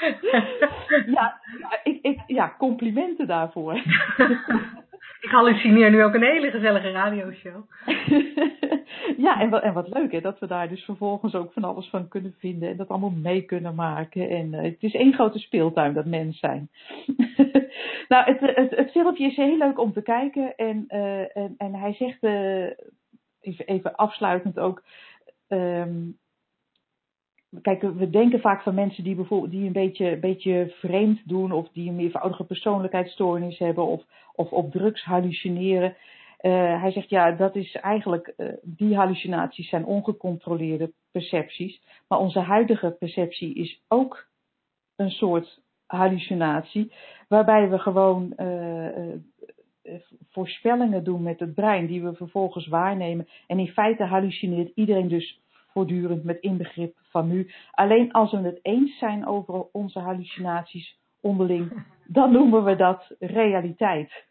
ja, 1.16 1.40
ik, 1.82 1.98
ik, 2.02 2.20
ja, 2.26 2.54
complimenten 2.58 3.26
daarvoor. 3.26 3.74
ik 5.20 5.30
hallucineer 5.30 5.90
nu 5.90 6.04
ook 6.04 6.14
een 6.14 6.22
hele 6.22 6.50
gezellige 6.50 6.90
radioshow. 6.90 7.64
ja, 9.26 9.40
en 9.40 9.50
wat, 9.50 9.62
en 9.62 9.72
wat 9.72 9.88
leuk 9.88 10.12
hè, 10.12 10.20
dat 10.20 10.38
we 10.38 10.46
daar 10.46 10.68
dus 10.68 10.84
vervolgens 10.84 11.34
ook 11.34 11.52
van 11.52 11.64
alles 11.64 11.88
van 11.88 12.08
kunnen 12.08 12.34
vinden 12.38 12.68
en 12.68 12.76
dat 12.76 12.88
allemaal 12.88 13.14
mee 13.22 13.42
kunnen 13.42 13.74
maken. 13.74 14.28
En 14.28 14.54
eh, 14.54 14.62
het 14.62 14.82
is 14.82 14.94
één 14.94 15.14
grote 15.14 15.38
speeltuin, 15.38 15.92
dat 15.92 16.06
mens 16.06 16.38
zijn. 16.38 16.70
nou, 18.08 18.24
het, 18.24 18.40
het, 18.40 18.76
het 18.76 18.90
filmpje 18.90 19.26
is 19.26 19.36
heel 19.36 19.56
leuk 19.56 19.78
om 19.78 19.92
te 19.92 20.02
kijken 20.02 20.56
en, 20.56 20.84
eh, 20.88 21.36
en, 21.36 21.54
en 21.58 21.74
hij 21.74 21.92
zegt, 21.92 22.22
eh, 22.22 22.64
even, 23.40 23.66
even 23.66 23.94
afsluitend 23.94 24.58
ook, 24.58 24.82
ehm, 25.48 25.98
Kijk, 27.62 27.82
we 27.82 28.10
denken 28.10 28.40
vaak 28.40 28.62
van 28.62 28.74
mensen 28.74 29.04
die 29.04 29.14
bijvoorbeeld 29.14 29.50
die 29.50 29.66
een 29.66 29.72
beetje, 29.72 30.18
beetje 30.18 30.74
vreemd 30.78 31.28
doen 31.28 31.52
of 31.52 31.68
die 31.72 31.88
een 31.88 31.96
meervoudige 31.96 32.44
persoonlijkheidsstoornis 32.44 33.58
hebben 33.58 33.86
of, 33.86 34.02
of 34.34 34.50
op 34.52 34.70
drugs 34.70 35.04
hallucineren. 35.04 35.96
Eh, 36.36 36.80
hij 36.80 36.90
zegt 36.90 37.10
ja, 37.10 37.30
dat 37.30 37.56
is 37.56 37.74
eigenlijk, 37.74 38.32
eh, 38.36 38.48
die 38.62 38.96
hallucinaties 38.96 39.68
zijn 39.68 39.84
ongecontroleerde 39.84 40.92
percepties. 41.10 41.82
Maar 42.08 42.18
onze 42.18 42.38
huidige 42.38 42.96
perceptie 42.98 43.54
is 43.54 43.82
ook 43.88 44.26
een 44.96 45.10
soort 45.10 45.60
hallucinatie, 45.86 46.92
waarbij 47.28 47.68
we 47.68 47.78
gewoon 47.78 48.36
eh, 48.36 49.14
voorspellingen 50.30 51.04
doen 51.04 51.22
met 51.22 51.40
het 51.40 51.54
brein, 51.54 51.86
die 51.86 52.02
we 52.02 52.14
vervolgens 52.14 52.66
waarnemen. 52.66 53.28
En 53.46 53.58
in 53.58 53.68
feite 53.68 54.04
hallucineert 54.04 54.72
iedereen 54.74 55.08
dus 55.08 55.39
voortdurend 55.72 56.24
met 56.24 56.40
inbegrip 56.40 56.96
van 57.02 57.28
nu. 57.28 57.50
Alleen 57.70 58.12
als 58.12 58.30
we 58.30 58.38
het 58.38 58.58
eens 58.62 58.98
zijn 58.98 59.26
over 59.26 59.66
onze 59.72 59.98
hallucinaties 59.98 60.98
onderling, 61.20 61.84
dan 62.06 62.32
noemen 62.32 62.64
we 62.64 62.76
dat 62.76 63.14
realiteit. 63.18 64.28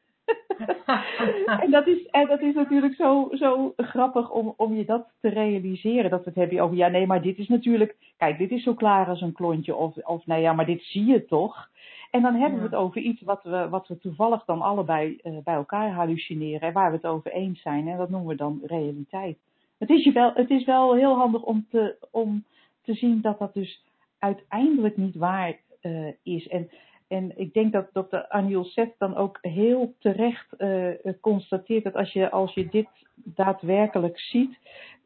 en, 1.64 1.72
dat 1.72 1.88
is, 1.88 2.06
en 2.06 2.28
dat 2.28 2.42
is 2.42 2.54
natuurlijk 2.54 2.96
zo, 2.96 3.30
zo 3.32 3.74
grappig 3.78 4.32
om, 4.32 4.54
om 4.58 4.76
je 4.76 4.86
dat 4.86 5.08
te 5.22 5.30
realiseren. 5.30 6.10
Dat 6.10 6.24
we 6.24 6.30
het 6.30 6.40
hebben 6.40 6.60
over, 6.60 6.78
ja 6.78 6.88
nee, 6.88 7.08
maar 7.08 7.22
dit 7.22 7.38
is 7.38 7.48
natuurlijk, 7.48 7.96
kijk, 8.18 8.38
dit 8.38 8.52
is 8.52 8.64
zo 8.64 8.74
klaar 8.74 9.08
als 9.08 9.22
een 9.22 9.34
klontje. 9.34 9.76
Of, 9.76 9.98
of 9.98 10.26
nee, 10.26 10.42
ja, 10.42 10.54
maar 10.54 10.66
dit 10.66 10.84
zie 10.84 11.06
je 11.06 11.26
toch. 11.26 11.70
En 12.12 12.22
dan 12.22 12.36
hebben 12.36 12.60
we 12.60 12.66
het 12.66 12.76
over 12.76 13.02
iets 13.02 13.22
wat 13.22 13.44
we, 13.44 13.70
wat 13.70 13.88
we 13.88 13.98
toevallig 13.98 14.46
dan 14.46 14.62
allebei 14.62 15.20
uh, 15.24 15.38
bij 15.44 15.54
elkaar 15.54 15.92
hallucineren. 15.92 16.68
En 16.68 16.74
waar 16.74 16.90
we 16.90 16.96
het 16.96 17.06
over 17.06 17.32
eens 17.32 17.62
zijn. 17.62 17.88
En 17.88 17.98
dat 17.98 18.10
noemen 18.10 18.30
we 18.30 18.36
dan 18.36 18.62
realiteit. 18.64 19.38
Het 19.80 19.90
is, 19.90 20.04
je 20.04 20.12
wel, 20.12 20.32
het 20.34 20.50
is 20.50 20.66
wel 20.66 20.96
heel 20.96 21.16
handig 21.16 21.42
om 21.42 21.66
te, 21.70 22.08
om 22.12 22.46
te 22.82 22.94
zien 22.94 23.22
dat 23.22 23.40
dat 23.40 23.54
dus 23.54 23.84
uiteindelijk 24.20 24.98
niet 24.98 25.16
waar 25.16 25.58
uh, 25.82 26.12
is. 26.24 26.48
En, 26.48 26.70
en 27.08 27.38
ik 27.38 27.54
denk 27.54 27.72
dat 27.72 27.90
dokter 27.94 28.28
Aniel 28.28 28.64
Seth 28.64 28.96
dan 28.98 29.16
ook 29.16 29.38
heel 29.42 29.94
terecht 30.00 30.48
uh, 30.58 30.94
constateert 31.22 31.84
dat 31.84 31.96
als 31.96 32.14
je, 32.14 32.32
als 32.32 32.54
je 32.54 32.68
dit 32.70 32.88
daadwerkelijk 33.16 34.20
ziet, 34.20 34.58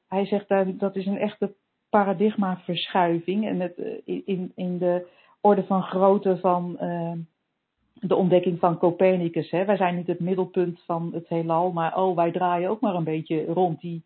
hij 0.08 0.26
zegt 0.26 0.48
dat, 0.48 0.80
dat 0.80 0.96
is 0.96 1.06
een 1.06 1.18
echte 1.18 1.54
paradigmaverschuiving. 1.90 3.46
En 3.46 3.60
het, 3.60 3.78
uh, 3.78 4.22
in, 4.26 4.52
in 4.56 4.78
de 4.78 5.08
orde 5.42 5.64
van 5.64 5.84
grootte 5.84 6.38
van 6.38 6.78
de 7.94 8.16
ontdekking 8.16 8.60
van 8.60 8.78
Copernicus. 8.78 9.52
Hè. 9.52 9.66
Wij 9.66 9.78
zijn 9.78 9.96
niet 9.96 10.08
het 10.08 10.20
middelpunt 10.20 10.82
van 10.86 11.10
het 11.14 11.28
heelal, 11.28 11.72
maar 11.72 11.98
oh, 11.98 12.16
wij 12.16 12.32
draaien 12.32 12.70
ook 12.70 12.82
maar 12.82 12.96
een 12.96 13.04
beetje 13.04 13.46
rond 13.46 13.82
die, 13.82 14.04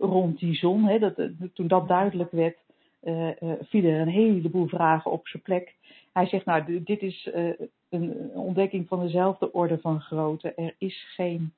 rond 0.00 0.38
die 0.38 0.54
zon. 0.54 0.84
Hè. 0.84 0.98
Dat, 0.98 1.14
toen 1.54 1.66
dat 1.66 1.88
duidelijk 1.88 2.30
werd, 2.30 2.56
uh, 3.02 3.26
uh, 3.26 3.52
vielen 3.60 3.92
er 3.92 4.00
een 4.00 4.08
heleboel 4.08 4.66
vragen 4.66 5.10
op 5.10 5.28
zijn 5.28 5.42
plek. 5.42 5.74
Hij 6.12 6.26
zegt, 6.26 6.44
nou, 6.44 6.82
dit 6.82 7.02
is 7.02 7.30
uh, 7.34 7.52
een 7.88 8.30
ontdekking 8.34 8.88
van 8.88 9.00
dezelfde 9.00 9.52
orde 9.52 9.78
van 9.78 10.00
grootte. 10.00 10.54
Er 10.54 10.74
is 10.78 11.12
geen 11.14 11.52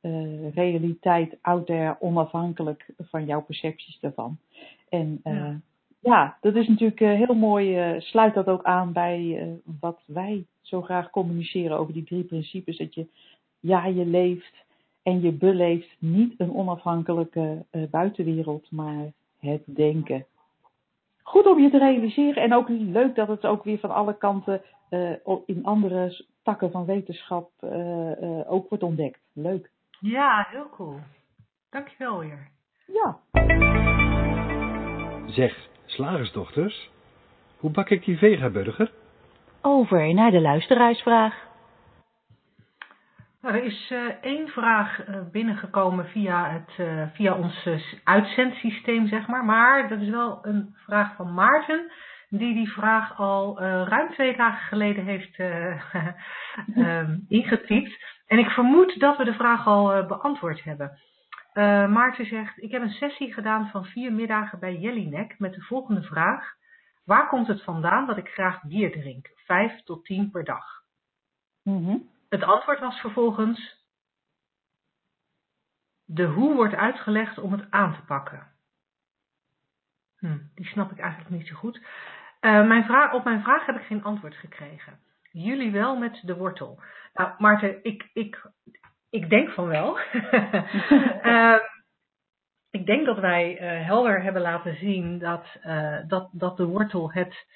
uh, 0.00 0.54
realiteit 0.54 1.36
out 1.40 1.66
there 1.66 1.96
onafhankelijk 2.00 2.86
van 2.98 3.24
jouw 3.24 3.42
percepties 3.42 3.98
daarvan. 4.00 4.38
En 4.88 5.20
ja. 5.24 5.60
ja. 6.00 6.36
dat 6.40 6.54
is 6.54 6.68
natuurlijk 6.68 7.00
heel 7.00 7.34
mooi, 7.34 7.96
sluit 8.00 8.34
dat 8.34 8.46
ook 8.46 8.62
aan 8.62 8.92
bij 8.92 9.48
wat 9.80 10.02
wij 10.06 10.44
zo 10.60 10.82
graag 10.82 11.10
communiceren 11.10 11.78
over 11.78 11.92
die 11.92 12.04
drie 12.04 12.24
principes. 12.24 12.76
Dat 12.76 12.94
je 12.94 13.06
ja, 13.60 13.86
je 13.86 14.06
leeft 14.06 14.64
en 15.02 15.20
je 15.20 15.32
beleeft 15.32 15.96
niet 15.98 16.34
een 16.38 16.54
onafhankelijke 16.54 17.64
buitenwereld, 17.90 18.70
maar 18.70 19.12
het 19.38 19.62
denken 19.66 20.26
goed 21.22 21.46
om 21.46 21.58
je 21.58 21.70
te 21.70 21.78
realiseren. 21.78 22.42
En 22.42 22.54
ook 22.54 22.68
leuk 22.68 23.14
dat 23.14 23.28
het 23.28 23.46
ook 23.46 23.64
weer 23.64 23.78
van 23.78 23.90
alle 23.90 24.16
kanten 24.16 24.62
uh, 24.90 25.10
in 25.46 25.64
andere 25.64 26.24
takken 26.42 26.70
van 26.70 26.84
wetenschap 26.84 27.50
uh, 27.60 27.70
uh, 27.70 28.52
ook 28.52 28.68
wordt 28.68 28.84
ontdekt. 28.84 29.20
Leuk. 29.32 29.70
Ja, 30.00 30.46
heel 30.50 30.68
cool. 30.70 30.98
Dankjewel 31.70 32.18
weer. 32.18 32.50
Ja. 32.86 33.18
Zeg, 35.26 35.68
slagersdochters, 35.84 36.90
hoe 37.58 37.70
bak 37.70 37.90
ik 37.90 38.04
die 38.04 38.18
vegaburger? 38.18 38.92
Over 39.60 40.14
naar 40.14 40.30
de 40.30 40.40
luisteraarsvraag. 40.40 41.50
Nou, 43.42 43.54
er 43.56 43.64
is 43.64 43.90
uh, 43.90 44.06
één 44.20 44.48
vraag 44.48 45.08
uh, 45.08 45.16
binnengekomen 45.30 46.04
via, 46.04 46.50
het, 46.50 46.78
uh, 46.78 47.06
via 47.14 47.34
ons 47.34 47.68
uitzendsysteem, 48.04 49.06
zeg 49.06 49.26
maar. 49.26 49.44
Maar 49.44 49.88
dat 49.88 50.00
is 50.00 50.08
wel 50.08 50.46
een 50.46 50.76
vraag 50.76 51.16
van 51.16 51.34
Maarten, 51.34 51.92
die 52.28 52.54
die 52.54 52.72
vraag 52.72 53.18
al 53.18 53.60
ruim 53.60 54.10
twee 54.10 54.36
dagen 54.36 54.66
geleden 54.66 55.04
heeft 55.04 55.38
um, 56.74 57.24
ingetypt. 57.38 58.04
En 58.26 58.38
ik 58.38 58.48
vermoed 58.48 59.00
dat 59.00 59.16
we 59.16 59.24
de 59.24 59.34
vraag 59.34 59.66
al 59.66 60.06
beantwoord 60.06 60.64
hebben. 60.64 60.98
Maarten 61.92 62.26
zegt, 62.26 62.62
ik 62.62 62.70
heb 62.70 62.82
een 62.82 62.90
sessie 62.90 63.32
gedaan 63.32 63.68
van 63.68 63.84
vier 63.84 64.12
middagen 64.12 64.58
bij 64.58 64.76
Jellinek 64.76 65.38
met 65.38 65.54
de 65.54 65.60
volgende 65.60 66.02
vraag. 66.02 66.54
Waar 67.04 67.28
komt 67.28 67.46
het 67.46 67.62
vandaan 67.62 68.06
dat 68.06 68.16
ik 68.16 68.28
graag 68.28 68.62
bier 68.62 68.92
drink? 68.92 69.30
Vijf 69.46 69.82
tot 69.82 70.04
tien 70.04 70.30
per 70.30 70.44
dag. 70.44 70.64
Mm 71.62 71.84
-hmm. 71.84 72.11
Het 72.32 72.42
antwoord 72.42 72.80
was 72.80 73.00
vervolgens: 73.00 73.86
de 76.04 76.24
hoe 76.24 76.54
wordt 76.54 76.74
uitgelegd 76.74 77.38
om 77.38 77.52
het 77.52 77.70
aan 77.70 77.94
te 77.94 78.04
pakken. 78.04 78.46
Hm, 80.18 80.38
die 80.54 80.66
snap 80.66 80.90
ik 80.90 80.98
eigenlijk 80.98 81.30
niet 81.30 81.46
zo 81.46 81.54
goed. 81.54 81.76
Uh, 81.76 82.66
mijn 82.66 82.84
vraag, 82.84 83.12
op 83.12 83.24
mijn 83.24 83.42
vraag 83.42 83.66
heb 83.66 83.76
ik 83.76 83.86
geen 83.86 84.04
antwoord 84.04 84.34
gekregen. 84.34 84.98
Jullie 85.32 85.72
wel 85.72 85.96
met 85.96 86.20
de 86.22 86.36
wortel. 86.36 86.82
Nou, 87.14 87.34
Maarten, 87.38 87.84
ik, 87.84 88.10
ik, 88.12 88.46
ik 89.10 89.28
denk 89.30 89.50
van 89.50 89.66
wel. 89.66 89.98
uh, 91.22 91.58
ik 92.78 92.86
denk 92.86 93.06
dat 93.06 93.18
wij 93.18 93.60
uh, 93.60 93.86
helder 93.86 94.22
hebben 94.22 94.42
laten 94.42 94.76
zien 94.76 95.18
dat, 95.18 95.46
dat, 96.06 96.28
dat 96.32 96.56
de 96.56 96.64
wortel 96.64 97.12
het 97.12 97.46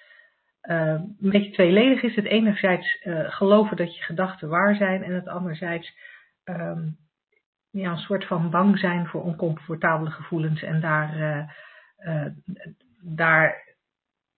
een 0.67 1.17
beetje 1.19 1.51
tweeledig 1.51 2.03
is. 2.03 2.15
Het 2.15 2.25
enerzijds 2.25 2.99
geloven 3.27 3.77
dat 3.77 3.97
je 3.97 4.03
gedachten 4.03 4.49
waar 4.49 4.75
zijn 4.75 5.03
en 5.03 5.15
het 5.15 5.29
anderzijds 5.29 5.97
um, 6.45 6.97
ja, 7.71 7.91
een 7.91 7.99
soort 7.99 8.27
van 8.27 8.51
bang 8.51 8.79
zijn 8.79 9.07
voor 9.07 9.23
oncomfortabele 9.23 10.11
gevoelens 10.11 10.63
en 10.63 10.81
daar, 10.81 11.17
uh, 11.99 12.27
daar 13.01 13.75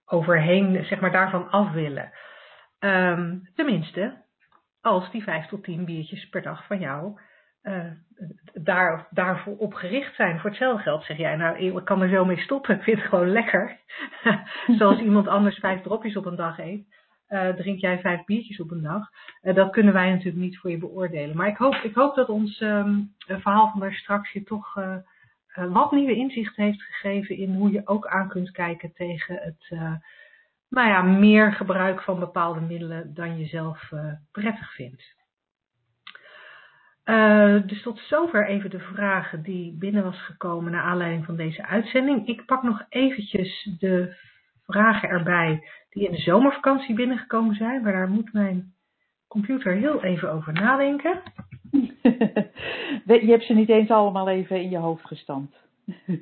overheen, 0.04 0.84
zeg 0.84 1.00
maar, 1.00 1.12
daarvan 1.12 1.50
af 1.50 1.72
willen. 1.72 2.12
Um, 2.78 3.48
tenminste, 3.54 4.22
als 4.80 5.10
die 5.10 5.22
vijf 5.22 5.46
tot 5.46 5.64
tien 5.64 5.84
biertjes 5.84 6.28
per 6.28 6.42
dag 6.42 6.66
van 6.66 6.78
jou 6.78 7.20
uh, 7.62 7.92
daar, 8.52 9.06
daarvoor 9.10 9.56
op 9.56 9.74
gericht 9.74 10.14
zijn. 10.14 10.40
Voor 10.40 10.50
hetzelfde 10.50 10.82
geld 10.82 11.04
zeg 11.04 11.16
jij, 11.16 11.36
nou, 11.36 11.58
ik 11.58 11.84
kan 11.84 12.02
er 12.02 12.08
zo 12.08 12.24
mee 12.24 12.40
stoppen. 12.40 12.76
Ik 12.76 12.82
vind 12.82 12.98
het 12.98 13.08
gewoon 13.08 13.30
lekker. 13.30 13.80
Zoals 14.78 14.98
iemand 14.98 15.28
anders 15.28 15.58
vijf 15.58 15.82
dropjes 15.82 16.16
op 16.16 16.26
een 16.26 16.36
dag 16.36 16.58
eet. 16.58 16.96
Uh, 17.28 17.48
drink 17.48 17.78
jij 17.78 18.00
vijf 18.00 18.24
biertjes 18.24 18.60
op 18.60 18.70
een 18.70 18.82
dag. 18.82 19.08
Uh, 19.42 19.54
dat 19.54 19.70
kunnen 19.70 19.92
wij 19.92 20.10
natuurlijk 20.10 20.36
niet 20.36 20.58
voor 20.58 20.70
je 20.70 20.78
beoordelen. 20.78 21.36
Maar 21.36 21.48
ik 21.48 21.56
hoop, 21.56 21.74
ik 21.74 21.94
hoop 21.94 22.14
dat 22.14 22.28
ons 22.28 22.60
um, 22.60 23.14
verhaal 23.26 23.70
van 23.70 23.80
daar 23.80 23.92
straks 23.92 24.32
je 24.32 24.42
toch 24.42 24.76
uh, 24.76 24.96
wat 25.72 25.92
nieuwe 25.92 26.14
inzicht 26.14 26.56
heeft 26.56 26.82
gegeven 26.82 27.36
in 27.36 27.54
hoe 27.54 27.72
je 27.72 27.82
ook 27.84 28.06
aan 28.06 28.28
kunt 28.28 28.50
kijken 28.50 28.92
tegen 28.92 29.34
het 29.34 29.78
nou 30.68 30.88
ja, 30.88 31.02
meer 31.02 31.52
gebruik 31.52 32.02
van 32.02 32.18
bepaalde 32.18 32.60
middelen 32.60 33.14
dan 33.14 33.38
je 33.38 33.46
zelf 33.46 33.92
prettig 34.32 34.74
vindt. 34.74 35.16
Dus 37.66 37.82
tot 37.82 37.98
zover 37.98 38.46
even 38.46 38.70
de 38.70 38.78
vragen 38.78 39.42
die 39.42 39.76
binnen 39.78 40.04
was 40.04 40.24
gekomen 40.24 40.72
naar 40.72 40.82
aanleiding 40.82 41.24
van 41.24 41.36
deze 41.36 41.66
uitzending. 41.66 42.26
Ik 42.26 42.44
pak 42.46 42.62
nog 42.62 42.86
eventjes 42.88 43.76
de 43.78 44.16
vragen 44.66 45.08
erbij 45.08 45.68
die 45.90 46.06
in 46.06 46.12
de 46.12 46.20
zomervakantie 46.20 46.94
binnengekomen 46.94 47.54
zijn. 47.54 47.82
Maar 47.82 47.92
daar 47.92 48.08
moet 48.08 48.32
mijn 48.32 48.74
computer 49.28 49.72
heel 49.72 50.04
even 50.04 50.32
over 50.32 50.52
nadenken. 50.52 51.22
je 53.04 53.26
hebt 53.26 53.44
ze 53.44 53.54
niet 53.54 53.68
eens 53.68 53.90
allemaal 53.90 54.28
even 54.28 54.56
in 54.60 54.70
je 54.70 54.78
hoofd 54.78 55.06
gestampt. 55.06 55.56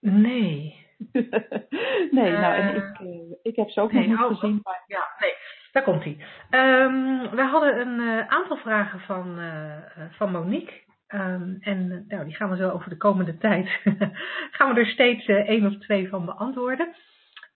nee. 0.00 0.80
nee, 2.10 2.30
nou 2.30 2.54
en 2.54 2.76
ik, 2.76 3.00
uh, 3.00 3.34
ik 3.42 3.56
heb 3.56 3.70
ze 3.70 3.80
ook 3.80 3.92
nee, 3.92 4.08
nog 4.08 4.18
niet 4.18 4.28
oh, 4.30 4.38
gezien. 4.38 4.60
Maar... 4.62 4.84
Ja, 4.86 5.08
nee, 5.18 5.32
daar 5.72 5.82
komt 5.82 6.04
hij. 6.04 6.16
Um, 6.50 7.30
we 7.30 7.42
hadden 7.42 7.80
een 7.80 8.00
uh, 8.00 8.26
aantal 8.28 8.56
vragen 8.56 9.00
van, 9.00 9.38
uh, 9.38 9.76
van 10.10 10.30
Monique. 10.30 10.80
Um, 11.08 11.56
en 11.60 12.04
nou, 12.08 12.24
die 12.24 12.34
gaan 12.34 12.50
we 12.50 12.56
zo 12.56 12.70
over 12.70 12.88
de 12.88 12.96
komende 12.96 13.38
tijd. 13.38 13.68
gaan 14.56 14.74
we 14.74 14.80
er 14.80 14.86
steeds 14.86 15.26
één 15.26 15.66
of 15.66 15.78
twee 15.78 16.08
van 16.08 16.24
beantwoorden. 16.24 16.94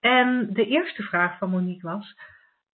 En 0.01 0.49
de 0.53 0.67
eerste 0.67 1.03
vraag 1.03 1.39
van 1.39 1.51
Monique 1.51 1.89
was, 1.89 2.17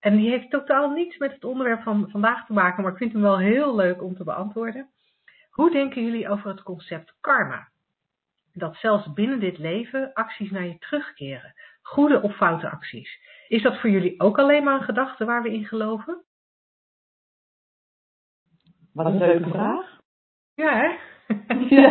en 0.01 0.17
die 0.17 0.31
heeft 0.31 0.51
totaal 0.51 0.91
niets 0.91 1.17
met 1.17 1.33
het 1.33 1.45
onderwerp 1.45 1.83
van 1.83 2.11
vandaag 2.11 2.47
te 2.47 2.53
maken, 2.53 2.83
maar 2.83 2.93
ik 2.93 2.99
vind 2.99 3.13
hem 3.13 3.23
wel 3.23 3.39
heel 3.39 3.77
leuk 3.77 4.03
om 4.03 4.17
te 4.17 4.25
beantwoorden. 4.25 4.89
Hoe 5.51 5.71
denken 5.71 6.05
jullie 6.05 6.29
over 6.29 6.51
het 6.51 6.63
concept 6.63 7.15
karma? 7.21 7.69
Dat 8.53 8.77
zelfs 8.77 9.13
binnen 9.13 9.41
dit 9.41 9.59
leven 9.59 10.13
acties 10.13 10.51
naar 10.51 10.65
je 10.65 10.79
terugkeren, 10.79 11.55
goede 11.83 12.23
of 12.23 12.37
foute 12.37 12.71
acties. 12.71 13.19
Is 13.53 13.63
dat 13.63 13.81
voor 13.81 13.91
jullie 13.91 14.21
ook 14.21 14.39
alleen 14.39 14.65
maar 14.65 14.75
een 14.75 14.85
gedachte 14.85 15.25
waar 15.25 15.43
we 15.43 15.53
in 15.53 15.65
geloven? 15.65 16.25
Wat 18.93 19.07
een 19.07 19.19
leuke 19.19 19.49
vraag. 19.49 20.01
Ja, 20.55 20.77
hè? 20.77 20.89
Ja. 21.77 21.89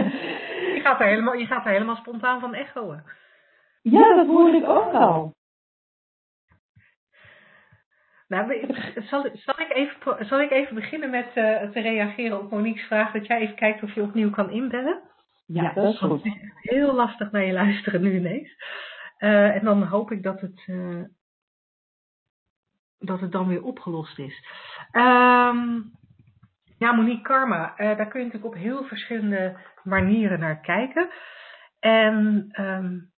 je, 0.74 0.80
gaat 0.84 1.00
er 1.00 1.08
helemaal, 1.08 1.34
je 1.34 1.46
gaat 1.46 1.66
er 1.66 1.72
helemaal 1.72 1.96
spontaan 1.96 2.40
van 2.40 2.54
echoen. 2.54 3.04
Ja, 3.82 4.16
dat 4.16 4.28
hoor 4.28 4.54
ik 4.54 4.66
ook 4.68 4.94
al. 4.94 5.36
Nou, 8.28 8.74
zal, 8.96 9.30
zal, 9.34 9.60
ik 9.60 9.74
even, 9.74 10.26
zal 10.26 10.42
ik 10.42 10.52
even 10.52 10.76
beginnen 10.76 11.10
met 11.10 11.28
uh, 11.28 11.70
te 11.72 11.80
reageren 11.82 12.40
op 12.40 12.52
Monique's 12.52 12.84
vraag, 12.84 13.12
dat 13.12 13.28
jij 13.28 13.40
even 13.40 13.56
kijkt 13.56 13.84
of 13.84 13.94
je 13.94 14.02
opnieuw 14.02 14.30
kan 14.30 14.50
inbellen? 14.50 15.02
Ja, 15.46 15.74
dat 15.74 15.94
is 15.94 16.00
goed. 16.00 16.24
Het 16.24 16.34
is 16.34 16.52
heel 16.62 16.94
lastig 16.94 17.32
naar 17.32 17.46
je 17.46 17.54
luisteren 17.54 18.02
nu 18.02 18.16
ineens. 18.16 18.56
Uh, 19.20 19.56
en 19.56 19.64
dan 19.64 19.84
hoop 19.84 20.12
ik 20.12 20.24
dat 20.24 20.42
het, 20.42 20.64
uh, 20.68 21.04
dat 23.02 23.20
het 23.20 23.32
dan 23.32 23.48
weer 23.48 23.64
opgelost 23.64 24.20
is. 24.20 24.46
Um, 24.92 25.92
ja, 26.78 26.92
Monique 26.92 27.22
Karma, 27.22 27.74
daar 27.78 28.08
kun 28.08 28.20
je 28.20 28.26
natuurlijk 28.26 28.56
op 28.56 28.62
heel 28.62 28.84
verschillende 28.84 29.58
manieren 29.84 30.40
naar 30.40 30.60
kijken. 30.60 31.10
En 31.80 32.48
um, 32.60 33.12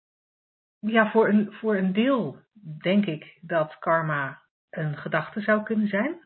ja, 0.79 1.11
voor 1.11 1.27
een, 1.27 1.53
voor 1.53 1.75
een 1.75 1.93
deel 1.93 2.37
denk 2.81 3.05
ik 3.05 3.37
dat 3.41 3.79
karma 3.79 4.41
een 4.69 4.97
gedachte 4.97 5.41
zou 5.41 5.63
kunnen 5.63 5.87
zijn. 5.87 6.21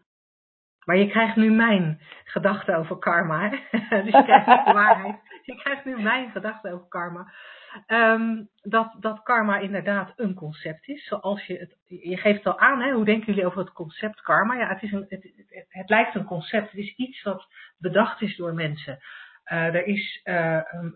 Maar 0.85 0.97
je 0.97 1.09
krijgt 1.09 1.35
nu 1.35 1.51
mijn 1.51 2.01
gedachte 2.23 2.75
over 2.75 2.97
karma. 2.97 3.49
dus 4.03 4.03
je 4.03 4.23
krijgt 4.23 4.65
de 4.65 4.73
waarheid. 4.73 5.15
Je 5.43 5.55
krijgt 5.55 5.85
nu 5.85 6.01
mijn 6.01 6.31
gedachte 6.31 6.73
over 6.73 6.87
karma. 6.87 7.31
Um, 7.87 8.49
dat, 8.61 8.95
dat 8.99 9.23
karma 9.23 9.57
inderdaad 9.57 10.13
een 10.15 10.33
concept 10.33 10.87
is. 10.87 11.07
Zoals 11.07 11.45
je 11.45 11.57
het. 11.57 11.77
Je 11.85 12.17
geeft 12.17 12.37
het 12.37 12.53
al 12.53 12.59
aan, 12.59 12.81
hè? 12.81 12.91
hoe 12.91 13.05
denken 13.05 13.25
jullie 13.25 13.45
over 13.45 13.59
het 13.59 13.71
concept 13.71 14.21
karma? 14.21 14.55
Ja, 14.55 14.67
het, 14.67 14.81
is 14.81 14.91
een, 14.91 15.05
het, 15.09 15.23
het, 15.23 15.65
het 15.69 15.89
lijkt 15.89 16.15
een 16.15 16.25
concept. 16.25 16.71
Het 16.71 16.79
is 16.79 16.95
iets 16.95 17.23
wat 17.23 17.47
bedacht 17.77 18.21
is 18.21 18.35
door 18.35 18.53
mensen. 18.53 18.99
Uh, 19.51 19.75
er 19.75 19.85
is 19.85 20.21
uh, 20.23 20.61
een, 20.63 20.93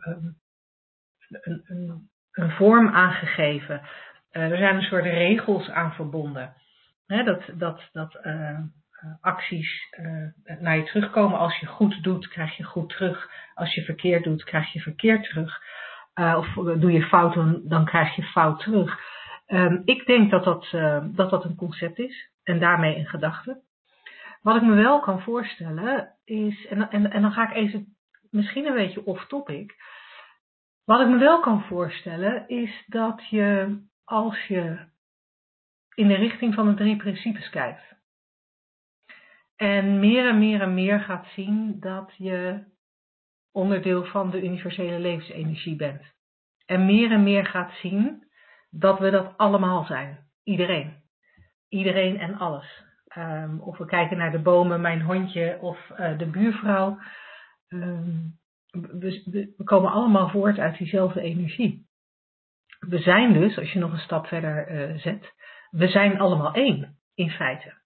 een, 1.29 2.09
een, 2.31 2.51
vorm 2.51 2.89
aangegeven. 2.89 3.81
Uh, 4.31 4.51
er 4.51 4.57
zijn 4.57 4.75
een 4.75 4.81
soort 4.81 5.03
regels 5.03 5.69
aan 5.69 5.93
verbonden. 5.93 6.53
Hè, 7.07 7.23
dat 7.23 7.43
dat, 7.53 7.89
dat 7.91 8.19
acties 9.21 9.95
naar 10.59 10.77
je 10.77 10.83
terugkomen. 10.83 11.39
Als 11.39 11.59
je 11.59 11.65
goed 11.65 12.03
doet, 12.03 12.27
krijg 12.27 12.57
je 12.57 12.63
goed 12.63 12.89
terug. 12.89 13.31
Als 13.53 13.73
je 13.73 13.83
verkeerd 13.83 14.23
doet, 14.23 14.43
krijg 14.43 14.73
je 14.73 14.79
verkeerd 14.79 15.23
terug. 15.23 15.61
Of 16.15 16.53
doe 16.53 16.91
je 16.91 17.01
fout, 17.01 17.33
dan, 17.69 17.85
krijg 17.85 18.15
je 18.15 18.23
fout 18.23 18.59
terug. 18.59 18.99
Um, 19.47 19.81
ik 19.85 20.05
denk 20.05 20.31
dat 20.31 20.43
dat, 20.43 20.67
dat 21.15 21.29
dat 21.29 21.43
een 21.43 21.55
concept 21.55 21.99
is 21.99 22.31
en 22.43 22.59
daarmee 22.59 22.97
een 22.97 23.05
gedachte. 23.05 23.61
Wat 24.41 24.55
ik 24.55 24.61
me 24.61 24.75
wel 24.75 24.99
kan 24.99 25.21
voorstellen 25.21 26.15
is, 26.23 26.67
en, 26.67 26.89
en, 26.89 27.11
en 27.11 27.21
dan 27.21 27.31
ga 27.31 27.49
ik 27.49 27.55
even 27.55 27.95
misschien 28.29 28.65
een 28.65 28.73
beetje 28.73 29.05
off 29.05 29.27
topic. 29.27 29.75
Wat 30.85 31.01
ik 31.01 31.07
me 31.07 31.17
wel 31.17 31.39
kan 31.39 31.61
voorstellen 31.61 32.47
is 32.47 32.83
dat 32.87 33.27
je 33.29 33.77
als 34.03 34.47
je 34.47 34.79
in 35.93 36.07
de 36.07 36.15
richting 36.15 36.53
van 36.53 36.67
de 36.67 36.73
drie 36.73 36.95
principes 36.95 37.49
kijkt 37.49 37.91
en 39.61 39.99
meer 39.99 40.27
en 40.27 40.39
meer 40.39 40.61
en 40.61 40.73
meer 40.73 40.99
gaat 40.99 41.25
zien 41.35 41.79
dat 41.79 42.13
je 42.17 42.63
onderdeel 43.51 44.03
van 44.03 44.29
de 44.29 44.43
universele 44.43 44.99
levensenergie 44.99 45.75
bent. 45.75 46.01
En 46.65 46.85
meer 46.85 47.11
en 47.11 47.23
meer 47.23 47.45
gaat 47.45 47.71
zien 47.71 48.27
dat 48.69 48.99
we 48.99 49.09
dat 49.09 49.37
allemaal 49.37 49.85
zijn. 49.85 50.19
Iedereen. 50.43 50.93
Iedereen 51.69 52.19
en 52.19 52.37
alles. 52.37 52.83
Um, 53.17 53.59
of 53.61 53.77
we 53.77 53.85
kijken 53.85 54.17
naar 54.17 54.31
de 54.31 54.41
bomen, 54.41 54.81
mijn 54.81 55.01
hondje 55.01 55.57
of 55.61 55.89
uh, 55.89 56.17
de 56.17 56.25
buurvrouw. 56.25 56.99
Um, 57.67 58.39
we, 58.71 59.21
we, 59.57 59.63
komen 59.63 59.91
allemaal 59.91 60.29
voort 60.29 60.59
uit 60.59 60.77
diezelfde 60.77 61.21
energie. 61.21 61.89
We 62.79 62.99
zijn 62.99 63.33
dus, 63.33 63.57
als 63.57 63.71
je 63.71 63.79
nog 63.79 63.91
een 63.91 63.97
stap 63.97 64.27
verder 64.27 64.71
uh, 64.71 64.97
zet, 64.97 65.33
we 65.69 65.87
zijn 65.87 66.19
allemaal 66.19 66.53
één, 66.53 66.99
in 67.13 67.29
feite. 67.29 67.80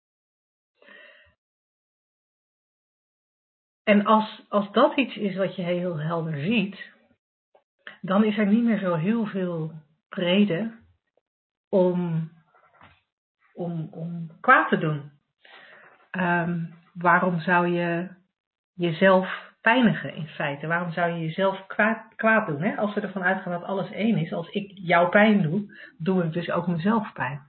En 3.86 4.06
als, 4.06 4.46
als 4.50 4.72
dat 4.72 4.98
iets 4.98 5.16
is 5.16 5.36
wat 5.36 5.56
je 5.56 5.62
heel 5.62 6.00
helder 6.00 6.40
ziet, 6.40 6.94
dan 8.02 8.24
is 8.24 8.38
er 8.38 8.48
niet 8.48 8.64
meer 8.64 8.80
zo 8.80 8.94
heel 8.94 9.26
veel 9.26 9.72
reden 10.10 10.80
om, 11.70 12.32
om, 13.54 13.88
om 13.92 14.32
kwaad 14.42 14.70
te 14.70 14.78
doen. 14.78 15.12
Um, 16.12 16.74
waarom 16.94 17.40
zou 17.40 17.68
je 17.68 18.10
jezelf 18.74 19.54
pijnigen 19.62 20.16
in 20.16 20.28
feite? 20.28 20.68
Waarom 20.68 20.92
zou 20.92 21.12
je 21.12 21.20
jezelf 21.20 21.66
kwaad, 21.68 22.16
kwaad 22.16 22.48
doen? 22.48 22.62
Hè? 22.62 22.78
Als 22.78 22.94
we 22.94 23.02
ervan 23.02 23.24
uitgaan 23.24 23.52
dat 23.52 23.64
alles 23.64 23.92
één 23.92 24.18
is, 24.18 24.34
als 24.34 24.50
ik 24.50 24.72
jou 24.74 25.10
pijn 25.10 25.42
doe, 25.42 25.78
doe 25.98 26.24
ik 26.24 26.34
dus 26.34 26.52
ook 26.52 26.68
mezelf 26.68 27.14
pijn. 27.14 27.42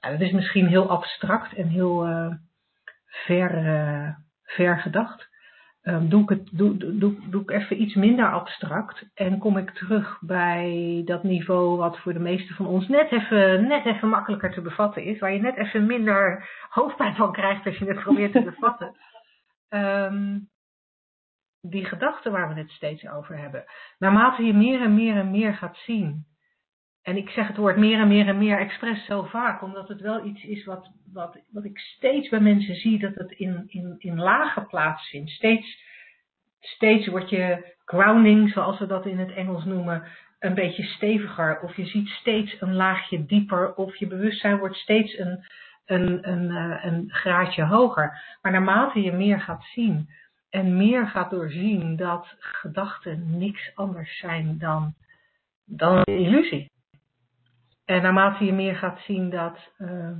Nou, 0.00 0.18
dat 0.18 0.26
is 0.26 0.32
misschien 0.32 0.66
heel 0.66 0.90
abstract 0.90 1.54
en 1.54 1.68
heel 1.68 2.08
uh, 2.08 2.34
ver, 3.06 3.64
uh, 3.64 4.14
ver 4.42 4.78
gedacht. 4.78 5.27
Um, 5.88 6.08
doe, 6.08 6.22
ik 6.22 6.28
het, 6.28 6.48
doe, 6.52 6.76
doe, 6.76 7.14
doe 7.30 7.42
ik 7.42 7.50
even 7.50 7.82
iets 7.82 7.94
minder 7.94 8.32
abstract 8.32 9.04
en 9.14 9.38
kom 9.38 9.56
ik 9.56 9.70
terug 9.70 10.18
bij 10.20 11.02
dat 11.04 11.22
niveau 11.22 11.76
wat 11.76 11.98
voor 11.98 12.12
de 12.12 12.18
meeste 12.18 12.54
van 12.54 12.66
ons 12.66 12.88
net 12.88 13.12
even, 13.12 13.66
net 13.66 13.84
even 13.84 14.08
makkelijker 14.08 14.52
te 14.52 14.60
bevatten 14.60 15.04
is, 15.04 15.18
waar 15.18 15.32
je 15.32 15.40
net 15.40 15.56
even 15.56 15.86
minder 15.86 16.48
hoofdpijn 16.68 17.14
van 17.14 17.32
krijgt 17.32 17.66
als 17.66 17.78
je 17.78 17.84
het 17.84 18.00
probeert 18.00 18.32
te 18.32 18.42
bevatten. 18.42 18.96
Um, 19.68 20.48
die 21.60 21.84
gedachten 21.84 22.32
waar 22.32 22.54
we 22.54 22.60
het 22.60 22.70
steeds 22.70 23.08
over 23.08 23.38
hebben. 23.38 23.64
Naarmate 23.98 24.42
je 24.42 24.54
meer 24.54 24.80
en 24.80 24.94
meer 24.94 25.16
en 25.16 25.30
meer 25.30 25.54
gaat 25.54 25.76
zien. 25.76 26.26
En 27.02 27.16
ik 27.16 27.28
zeg 27.28 27.46
het 27.46 27.56
woord 27.56 27.76
meer 27.76 27.98
en 27.98 28.08
meer 28.08 28.26
en 28.28 28.38
meer 28.38 28.58
expres 28.58 29.04
zo 29.04 29.22
vaak, 29.22 29.62
omdat 29.62 29.88
het 29.88 30.00
wel 30.00 30.24
iets 30.24 30.44
is 30.44 30.64
wat, 30.64 30.90
wat, 31.12 31.38
wat 31.50 31.64
ik 31.64 31.78
steeds 31.78 32.28
bij 32.28 32.40
mensen 32.40 32.74
zie, 32.74 32.98
dat 32.98 33.14
het 33.14 33.30
in, 33.30 33.64
in, 33.66 33.94
in 33.98 34.20
lagen 34.20 34.66
plaatsvindt. 34.66 35.30
Steeds, 35.30 35.82
steeds 36.60 37.06
wordt 37.06 37.30
je 37.30 37.74
grounding, 37.84 38.50
zoals 38.50 38.78
we 38.78 38.86
dat 38.86 39.06
in 39.06 39.18
het 39.18 39.32
Engels 39.32 39.64
noemen, 39.64 40.02
een 40.38 40.54
beetje 40.54 40.82
steviger. 40.82 41.60
Of 41.60 41.76
je 41.76 41.86
ziet 41.86 42.08
steeds 42.08 42.60
een 42.60 42.74
laagje 42.74 43.26
dieper, 43.26 43.74
of 43.74 43.96
je 43.96 44.06
bewustzijn 44.06 44.58
wordt 44.58 44.76
steeds 44.76 45.18
een, 45.18 45.44
een, 45.86 46.30
een, 46.30 46.50
een, 46.50 46.86
een 46.86 47.10
graadje 47.10 47.64
hoger. 47.64 48.36
Maar 48.42 48.52
naarmate 48.52 49.02
je 49.02 49.12
meer 49.12 49.40
gaat 49.40 49.64
zien, 49.64 50.08
en 50.50 50.76
meer 50.76 51.06
gaat 51.06 51.30
doorzien 51.30 51.96
dat 51.96 52.34
gedachten 52.38 53.38
niks 53.38 53.72
anders 53.74 54.18
zijn 54.18 54.58
dan, 54.58 54.94
dan 55.64 55.96
een 55.96 56.18
illusie. 56.18 56.70
En 57.88 58.02
naarmate 58.02 58.44
je 58.44 58.52
meer 58.52 58.76
gaat 58.76 59.00
zien 59.00 59.30
dat, 59.30 59.72
uh, 59.78 60.16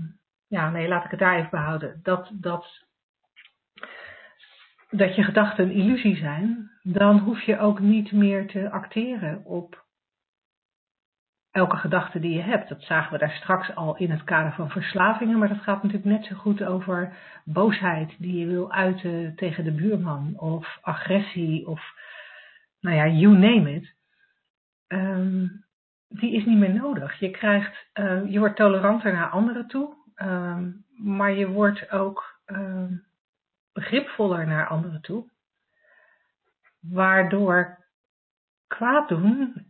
ja, 0.47 0.71
nee, 0.71 0.89
laat 0.89 1.05
ik 1.05 1.11
het 1.11 1.21
daar 1.21 1.37
even 1.37 1.51
behouden, 1.51 2.01
dat, 2.03 2.31
dat, 2.35 2.85
dat 4.91 5.15
je 5.15 5.23
gedachten 5.23 5.65
een 5.65 5.75
illusie 5.75 6.17
zijn, 6.17 6.71
dan 6.83 7.19
hoef 7.19 7.43
je 7.43 7.59
ook 7.59 7.81
niet 7.81 8.13
meer 8.13 8.47
te 8.47 8.71
acteren 8.71 9.45
op 9.45 9.85
elke 11.51 11.77
gedachte 11.77 12.21
die 12.21 12.35
je 12.35 12.43
hebt. 12.43 12.69
Dat 12.69 12.83
zagen 12.83 13.13
we 13.13 13.19
daar 13.19 13.37
straks 13.41 13.75
al 13.75 13.97
in 13.97 14.11
het 14.11 14.25
kader 14.25 14.53
van 14.53 14.71
verslavingen, 14.71 15.39
maar 15.39 15.49
dat 15.49 15.63
gaat 15.63 15.83
natuurlijk 15.83 16.11
net 16.11 16.25
zo 16.25 16.35
goed 16.35 16.63
over 16.63 17.17
boosheid 17.45 18.15
die 18.19 18.39
je 18.39 18.47
wil 18.47 18.73
uiten 18.73 19.35
tegen 19.37 19.65
de 19.65 19.73
buurman, 19.73 20.39
of 20.39 20.79
agressie, 20.81 21.67
of 21.67 21.81
nou 22.81 22.97
ja, 22.97 23.07
you 23.07 23.39
name 23.39 23.75
it. 23.75 23.95
Um, 24.87 25.67
die 26.09 26.33
is 26.33 26.45
niet 26.45 26.59
meer 26.59 26.75
nodig. 26.75 27.19
Je, 27.19 27.31
krijgt, 27.31 27.87
uh, 27.95 28.31
je 28.31 28.39
wordt 28.39 28.57
toleranter 28.57 29.13
naar 29.13 29.31
anderen 29.31 29.67
toe, 29.67 29.95
um, 30.17 30.85
maar 30.97 31.33
je 31.33 31.49
wordt 31.49 31.91
ook 31.91 32.41
um, 32.47 33.05
begripvoller 33.73 34.47
naar 34.47 34.67
anderen 34.67 35.01
toe. 35.01 35.31
Waardoor 36.81 37.79
kwaad 38.67 39.09
doen 39.09 39.67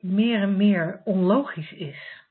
meer 0.00 0.40
en 0.42 0.56
meer 0.56 1.00
onlogisch 1.04 1.72
is. 1.72 2.26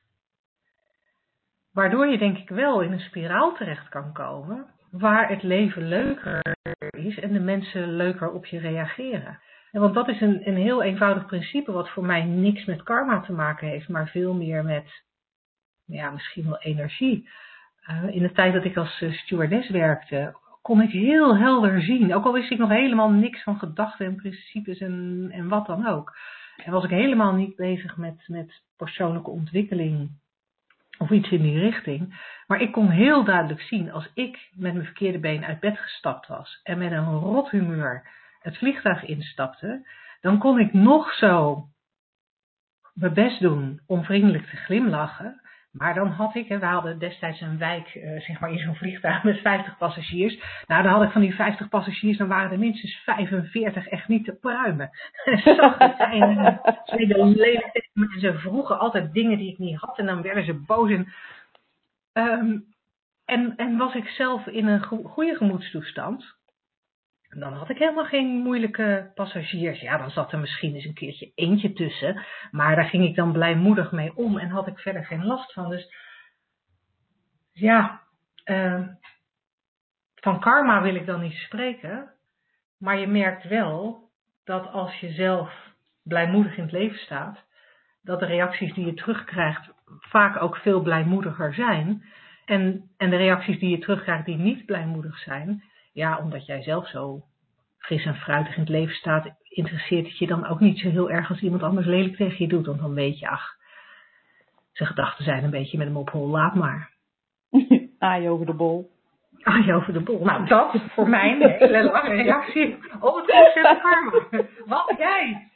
Waardoor 1.72 2.06
je 2.06 2.18
denk 2.18 2.38
ik 2.38 2.48
wel 2.48 2.80
in 2.80 2.92
een 2.92 3.00
spiraal 3.00 3.54
terecht 3.54 3.88
kan 3.88 4.12
komen 4.12 4.66
waar 4.90 5.28
het 5.28 5.42
leven 5.42 5.88
leuker 5.88 6.40
is 6.90 7.18
en 7.18 7.32
de 7.32 7.40
mensen 7.40 7.96
leuker 7.96 8.30
op 8.30 8.46
je 8.46 8.58
reageren. 8.58 9.40
Want 9.72 9.94
dat 9.94 10.08
is 10.08 10.20
een, 10.20 10.48
een 10.48 10.56
heel 10.56 10.82
eenvoudig 10.82 11.26
principe 11.26 11.72
wat 11.72 11.90
voor 11.90 12.04
mij 12.04 12.24
niks 12.24 12.64
met 12.64 12.82
karma 12.82 13.20
te 13.20 13.32
maken 13.32 13.68
heeft, 13.68 13.88
maar 13.88 14.08
veel 14.08 14.34
meer 14.34 14.64
met 14.64 15.02
ja, 15.86 16.10
misschien 16.10 16.44
wel 16.44 16.58
energie. 16.58 17.28
Uh, 17.90 18.14
in 18.14 18.22
de 18.22 18.32
tijd 18.32 18.52
dat 18.52 18.64
ik 18.64 18.76
als 18.76 19.00
uh, 19.00 19.12
stewardess 19.12 19.70
werkte, 19.70 20.36
kon 20.62 20.82
ik 20.82 20.90
heel 20.90 21.36
helder 21.36 21.82
zien, 21.82 22.14
ook 22.14 22.24
al 22.24 22.32
wist 22.32 22.50
ik 22.50 22.58
nog 22.58 22.68
helemaal 22.68 23.10
niks 23.10 23.42
van 23.42 23.58
gedachten 23.58 24.06
en 24.06 24.16
principes 24.16 24.78
en, 24.78 25.28
en 25.32 25.48
wat 25.48 25.66
dan 25.66 25.86
ook. 25.86 26.16
En 26.64 26.72
was 26.72 26.84
ik 26.84 26.90
helemaal 26.90 27.34
niet 27.34 27.56
bezig 27.56 27.96
met, 27.96 28.24
met 28.26 28.62
persoonlijke 28.76 29.30
ontwikkeling 29.30 30.10
of 30.98 31.10
iets 31.10 31.30
in 31.30 31.42
die 31.42 31.58
richting. 31.58 32.20
Maar 32.46 32.60
ik 32.60 32.72
kon 32.72 32.88
heel 32.88 33.24
duidelijk 33.24 33.60
zien, 33.60 33.92
als 33.92 34.10
ik 34.14 34.50
met 34.54 34.72
mijn 34.72 34.84
verkeerde 34.84 35.18
been 35.18 35.44
uit 35.44 35.60
bed 35.60 35.78
gestapt 35.78 36.26
was 36.26 36.60
en 36.62 36.78
met 36.78 36.92
een 36.92 37.18
rot 37.18 37.50
humeur 37.50 38.17
het 38.40 38.58
vliegtuig 38.58 39.04
instapte, 39.04 39.88
dan 40.20 40.38
kon 40.38 40.58
ik 40.58 40.72
nog 40.72 41.12
zo 41.12 41.64
mijn 42.94 43.14
best 43.14 43.40
doen 43.40 43.80
om 43.86 44.04
vriendelijk 44.04 44.46
te 44.46 44.56
glimlachen. 44.56 45.40
Maar 45.70 45.94
dan 45.94 46.08
had 46.08 46.34
ik, 46.34 46.48
we 46.48 46.66
hadden 46.66 46.98
destijds 46.98 47.40
een 47.40 47.58
wijk, 47.58 47.94
uh, 47.94 48.20
zeg 48.20 48.40
maar 48.40 48.52
in 48.52 48.58
zo'n 48.58 48.74
vliegtuig 48.74 49.22
met 49.22 49.40
50 49.40 49.78
passagiers. 49.78 50.42
Nou, 50.66 50.82
dan 50.82 50.92
had 50.92 51.02
ik 51.02 51.10
van 51.10 51.20
die 51.20 51.34
50 51.34 51.68
passagiers, 51.68 52.18
dan 52.18 52.28
waren 52.28 52.50
er 52.50 52.58
minstens 52.58 52.94
45 52.96 53.86
echt 53.86 54.08
niet 54.08 54.24
te 54.24 54.32
pruimen. 54.32 54.90
Ze 56.84 57.06
deden 57.06 57.70
tegen 57.72 58.20
ze 58.20 58.38
vroegen 58.38 58.78
altijd 58.78 59.12
dingen 59.12 59.38
die 59.38 59.52
ik 59.52 59.58
niet 59.58 59.80
had 59.80 59.98
en 59.98 60.06
dan 60.06 60.22
werden 60.22 60.44
ze 60.44 60.54
boos. 60.54 60.90
En, 60.90 61.12
um, 62.12 62.64
en, 63.24 63.56
en 63.56 63.76
was 63.76 63.94
ik 63.94 64.08
zelf 64.08 64.46
in 64.46 64.66
een 64.66 64.82
goede 65.04 65.36
gemoedstoestand, 65.36 66.37
dan 67.28 67.52
had 67.52 67.68
ik 67.68 67.78
helemaal 67.78 68.04
geen 68.04 68.26
moeilijke 68.26 69.10
passagiers. 69.14 69.80
Ja, 69.80 69.98
dan 69.98 70.10
zat 70.10 70.32
er 70.32 70.38
misschien 70.38 70.74
eens 70.74 70.84
een 70.84 70.94
keertje 70.94 71.32
eentje 71.34 71.72
tussen. 71.72 72.24
Maar 72.50 72.76
daar 72.76 72.88
ging 72.88 73.04
ik 73.04 73.14
dan 73.14 73.32
blijmoedig 73.32 73.92
mee 73.92 74.16
om 74.16 74.38
en 74.38 74.48
had 74.48 74.66
ik 74.66 74.78
verder 74.78 75.04
geen 75.04 75.24
last 75.24 75.52
van. 75.52 75.70
Dus 75.70 75.94
ja, 77.52 78.00
uh, 78.44 78.88
van 80.14 80.40
karma 80.40 80.82
wil 80.82 80.94
ik 80.94 81.06
dan 81.06 81.20
niet 81.20 81.36
spreken. 81.36 82.12
Maar 82.78 82.98
je 82.98 83.06
merkt 83.06 83.44
wel 83.44 84.08
dat 84.44 84.66
als 84.66 85.00
je 85.00 85.12
zelf 85.12 85.52
blijmoedig 86.02 86.56
in 86.56 86.62
het 86.62 86.72
leven 86.72 86.98
staat, 86.98 87.46
dat 88.02 88.20
de 88.20 88.26
reacties 88.26 88.74
die 88.74 88.86
je 88.86 88.94
terugkrijgt 88.94 89.70
vaak 90.00 90.42
ook 90.42 90.56
veel 90.56 90.80
blijmoediger 90.80 91.54
zijn. 91.54 92.04
En, 92.44 92.90
en 92.96 93.10
de 93.10 93.16
reacties 93.16 93.58
die 93.58 93.70
je 93.70 93.78
terugkrijgt 93.78 94.24
die 94.24 94.36
niet 94.36 94.66
blijmoedig 94.66 95.18
zijn, 95.18 95.62
ja, 95.98 96.18
omdat 96.18 96.46
jij 96.46 96.62
zelf 96.62 96.88
zo 96.88 97.22
fris 97.78 98.04
en 98.04 98.14
fruitig 98.14 98.54
in 98.54 98.60
het 98.60 98.68
leven 98.68 98.94
staat, 98.94 99.34
interesseert 99.42 100.06
het 100.06 100.18
je 100.18 100.26
dan 100.26 100.46
ook 100.46 100.60
niet 100.60 100.78
zo 100.78 100.88
heel 100.88 101.10
erg 101.10 101.28
als 101.30 101.40
iemand 101.40 101.62
anders 101.62 101.86
lelijk 101.86 102.16
tegen 102.16 102.36
je 102.38 102.48
doet. 102.48 102.66
Want 102.66 102.80
dan 102.80 102.94
weet 102.94 103.18
je, 103.18 103.28
ach, 103.28 103.56
zijn 104.72 104.88
gedachten 104.88 105.24
zijn 105.24 105.44
een 105.44 105.50
beetje 105.50 105.78
met 105.78 105.86
hem 105.86 105.96
op 105.96 106.10
hol, 106.10 106.28
laat 106.28 106.54
maar. 106.54 106.90
Aai 107.98 108.28
over 108.28 108.46
de 108.46 108.52
bol. 108.52 108.90
Aai 109.42 109.72
over 109.72 109.92
de 109.92 110.00
bol. 110.00 110.24
Nou, 110.24 110.46
dat 110.46 110.74
is 110.74 110.80
voor 110.88 111.08
mij 111.08 111.32
een 111.32 111.50
hele 111.58 111.82
lange 111.82 112.14
reactie 112.14 112.74
op 113.00 113.14
het 113.16 113.26
concept 113.26 113.80
karma. 113.82 114.46
Wat 114.66 114.94
jij? 114.98 115.50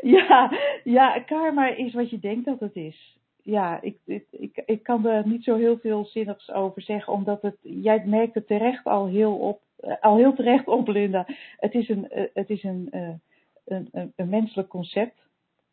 ja, 0.00 0.52
ja, 0.84 1.20
karma 1.26 1.66
is 1.66 1.94
wat 1.94 2.10
je 2.10 2.18
denkt 2.18 2.44
dat 2.44 2.60
het 2.60 2.76
is 2.76 3.17
ja, 3.50 3.80
ik, 3.80 3.96
ik, 4.04 4.26
ik, 4.30 4.62
ik 4.66 4.82
kan 4.82 5.06
er 5.06 5.28
niet 5.28 5.44
zo 5.44 5.56
heel 5.56 5.78
veel 5.78 6.04
zinnigs 6.04 6.52
over 6.52 6.82
zeggen, 6.82 7.12
omdat 7.12 7.42
het, 7.42 7.56
jij 7.62 8.02
merkt 8.06 8.34
het 8.34 8.46
terecht 8.46 8.84
al 8.84 9.06
heel, 9.06 9.36
op, 9.36 9.60
uh, 9.80 9.94
al 10.00 10.16
heel 10.16 10.34
terecht 10.34 10.66
op, 10.66 10.88
Linda. 10.88 11.26
Het 11.56 11.74
is 11.74 11.88
een, 11.88 12.08
uh, 12.14 12.22
het 12.34 12.50
is 12.50 12.62
een, 12.62 12.88
uh, 12.90 13.08
een, 13.64 13.88
een, 13.92 14.12
een, 14.16 14.28
menselijk 14.28 14.68
concept 14.68 15.26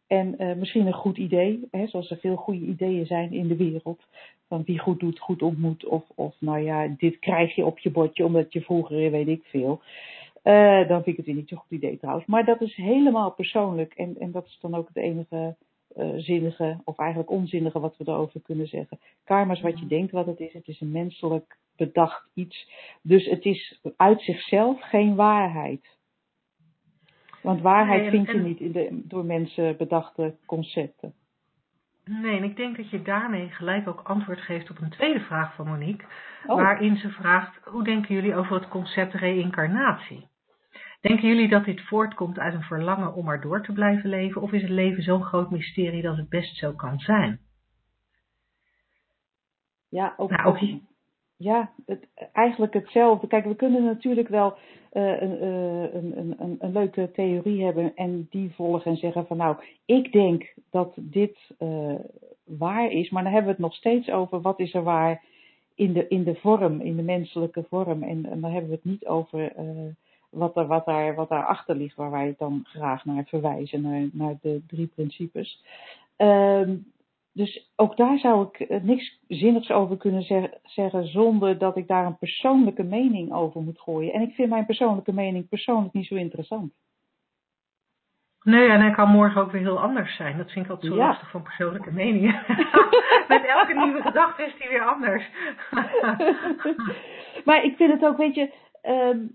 en 0.07 0.57
misschien 0.59 0.87
een 0.87 0.93
goed 0.93 1.17
idee, 1.17 1.67
hè, 1.71 1.87
zoals 1.87 2.11
er 2.11 2.17
veel 2.17 2.35
goede 2.35 2.65
ideeën 2.65 3.05
zijn 3.05 3.33
in 3.33 3.47
de 3.47 3.55
wereld. 3.55 4.03
Van 4.47 4.63
wie 4.65 4.79
goed 4.79 4.99
doet, 4.99 5.19
goed 5.19 5.41
ontmoet, 5.41 5.85
of, 5.85 6.03
of 6.15 6.35
nou 6.39 6.59
ja, 6.59 6.87
dit 6.97 7.19
krijg 7.19 7.55
je 7.55 7.65
op 7.65 7.79
je 7.79 7.91
bordje 7.91 8.25
omdat 8.25 8.53
je 8.53 8.61
vroeger, 8.61 9.11
weet 9.11 9.27
ik 9.27 9.43
veel. 9.43 9.81
dan 10.87 11.03
vind 11.03 11.07
ik 11.07 11.17
het 11.17 11.25
weer 11.25 11.35
niet 11.35 11.49
zo'n 11.49 11.57
goed 11.57 11.71
idee 11.71 11.97
trouwens. 11.97 12.25
Maar 12.25 12.45
dat 12.45 12.61
is 12.61 12.75
helemaal 12.75 13.31
persoonlijk 13.31 13.93
en, 13.93 14.15
en 14.19 14.31
dat 14.31 14.45
is 14.45 14.57
dan 14.61 14.75
ook 14.75 14.87
het 14.87 14.97
enige 14.97 15.55
uh, 15.95 16.09
zinnige 16.15 16.81
of 16.83 16.97
eigenlijk 16.97 17.29
onzinnige 17.29 17.79
wat 17.79 17.97
we 17.97 18.03
erover 18.07 18.41
kunnen 18.41 18.67
zeggen. 18.67 18.99
Karma 19.23 19.53
is 19.53 19.61
wat 19.61 19.79
je 19.79 19.87
denkt 19.87 20.11
wat 20.11 20.25
het 20.25 20.39
is. 20.39 20.53
Het 20.53 20.67
is 20.67 20.81
een 20.81 20.91
menselijk 20.91 21.57
bedacht 21.75 22.29
iets. 22.33 22.71
Dus 23.01 23.25
het 23.25 23.45
is 23.45 23.81
uit 23.97 24.21
zichzelf 24.21 24.81
geen 24.81 25.15
waarheid. 25.15 25.97
Want 27.41 27.61
waarheid 27.61 28.01
nee, 28.01 28.09
vind 28.09 28.27
je 28.27 28.37
niet 28.37 28.59
in 28.59 28.71
de 28.71 29.01
door 29.03 29.25
mensen 29.25 29.77
bedachte 29.77 30.35
concepten. 30.45 31.13
Nee, 32.05 32.37
en 32.37 32.43
ik 32.43 32.55
denk 32.55 32.77
dat 32.77 32.89
je 32.89 33.01
daarmee 33.01 33.49
gelijk 33.49 33.87
ook 33.87 34.01
antwoord 34.01 34.41
geeft 34.41 34.69
op 34.69 34.81
een 34.81 34.89
tweede 34.89 35.19
vraag 35.19 35.55
van 35.55 35.67
Monique. 35.67 36.05
Oh. 36.45 36.55
Waarin 36.55 36.97
ze 36.97 37.09
vraagt, 37.09 37.59
hoe 37.63 37.83
denken 37.83 38.15
jullie 38.15 38.35
over 38.35 38.55
het 38.55 38.67
concept 38.67 39.13
reïncarnatie? 39.13 40.27
Denken 41.01 41.27
jullie 41.27 41.49
dat 41.49 41.65
dit 41.65 41.81
voortkomt 41.81 42.39
uit 42.39 42.53
een 42.53 42.61
verlangen 42.61 43.13
om 43.13 43.25
maar 43.25 43.41
door 43.41 43.63
te 43.63 43.73
blijven 43.73 44.09
leven? 44.09 44.41
Of 44.41 44.51
is 44.51 44.61
het 44.61 44.71
leven 44.71 45.03
zo'n 45.03 45.23
groot 45.23 45.51
mysterie 45.51 46.01
dat 46.01 46.17
het 46.17 46.29
best 46.29 46.57
zo 46.57 46.71
kan 46.71 46.99
zijn? 46.99 47.39
Ja, 49.89 50.13
ook, 50.17 50.29
nou, 50.29 50.45
ook 50.45 50.59
ja, 51.37 51.71
het, 51.85 52.07
eigenlijk 52.33 52.73
hetzelfde. 52.73 53.27
Kijk, 53.27 53.45
we 53.45 53.55
kunnen 53.55 53.83
natuurlijk 53.83 54.27
wel 54.27 54.57
uh, 54.93 55.21
een, 55.21 55.43
uh, 55.43 55.93
een, 55.93 56.33
een, 56.37 56.55
een, 56.59 56.71
leuke 56.71 57.11
theorie 57.11 57.63
hebben 57.63 57.95
en 57.95 58.27
die 58.29 58.53
volgen 58.53 58.91
en 58.91 58.97
zeggen 58.97 59.27
van 59.27 59.37
nou, 59.37 59.57
ik 59.85 60.11
denk 60.11 60.53
dat 60.71 60.93
dit 60.95 61.37
uh, 61.59 61.95
waar 62.43 62.91
is, 62.91 63.09
maar 63.09 63.23
dan 63.23 63.31
hebben 63.31 63.51
we 63.51 63.57
het 63.57 63.65
nog 63.67 63.75
steeds 63.75 64.09
over 64.09 64.41
wat 64.41 64.59
is 64.59 64.73
er 64.73 64.83
waar 64.83 65.23
in, 65.75 65.93
de, 65.93 66.07
in 66.07 66.23
de 66.23 66.35
vorm, 66.35 66.81
in 66.81 66.95
de 66.95 67.03
menselijke 67.03 67.65
vorm. 67.69 68.03
En, 68.03 68.25
en 68.25 68.41
dan 68.41 68.51
hebben 68.51 68.69
we 68.69 68.75
het 68.75 68.85
niet 68.85 69.05
over 69.05 69.51
wat, 70.35 70.57
er, 70.57 70.67
wat, 70.67 70.85
daar, 70.85 71.15
wat 71.15 71.29
daarachter 71.29 71.75
ligt, 71.75 71.95
waar 71.95 72.11
wij 72.11 72.35
dan 72.37 72.61
graag 72.63 73.05
naar 73.05 73.25
verwijzen, 73.25 73.81
naar, 73.81 74.07
naar 74.11 74.35
de 74.41 74.61
drie 74.67 74.87
principes. 74.87 75.63
Ehm, 76.15 76.75
dus 77.33 77.71
ook 77.75 77.97
daar 77.97 78.17
zou 78.17 78.47
ik 78.47 78.59
eh, 78.59 78.81
niks 78.81 79.19
zinnigs 79.27 79.71
over 79.71 79.97
kunnen 79.97 80.51
zeggen 80.63 81.07
zonder 81.07 81.57
dat 81.57 81.77
ik 81.77 81.87
daar 81.87 82.05
een 82.05 82.17
persoonlijke 82.17 82.83
mening 82.83 83.33
over 83.33 83.61
moet 83.61 83.79
gooien. 83.79 84.13
En 84.13 84.21
ik 84.21 84.33
vind 84.33 84.49
mijn 84.49 84.65
persoonlijke 84.65 85.13
mening 85.13 85.49
persoonlijk 85.49 85.93
niet 85.93 86.07
zo 86.07 86.15
interessant. 86.15 86.73
Nee, 88.45 88.69
en 88.69 88.81
hij 88.81 88.91
kan 88.91 89.09
morgen 89.09 89.41
ook 89.41 89.51
weer 89.51 89.61
heel 89.61 89.79
anders 89.79 90.15
zijn. 90.15 90.37
Dat 90.37 90.51
vind 90.51 90.65
ik 90.65 90.71
altijd 90.71 90.93
zo 90.93 90.97
lastig 90.97 91.29
van 91.29 91.41
persoonlijke 91.43 91.91
meningen. 91.91 92.41
Met 93.27 93.45
elke 93.45 93.73
nieuwe 93.73 94.01
gedachte 94.01 94.43
is 94.43 94.55
die 94.59 94.69
weer 94.69 94.85
anders. 94.85 95.29
maar 97.45 97.63
ik 97.63 97.75
vind 97.75 97.91
het 97.91 98.05
ook, 98.05 98.17
weet 98.17 98.35
je, 98.35 98.53
Ehm, 98.85 99.27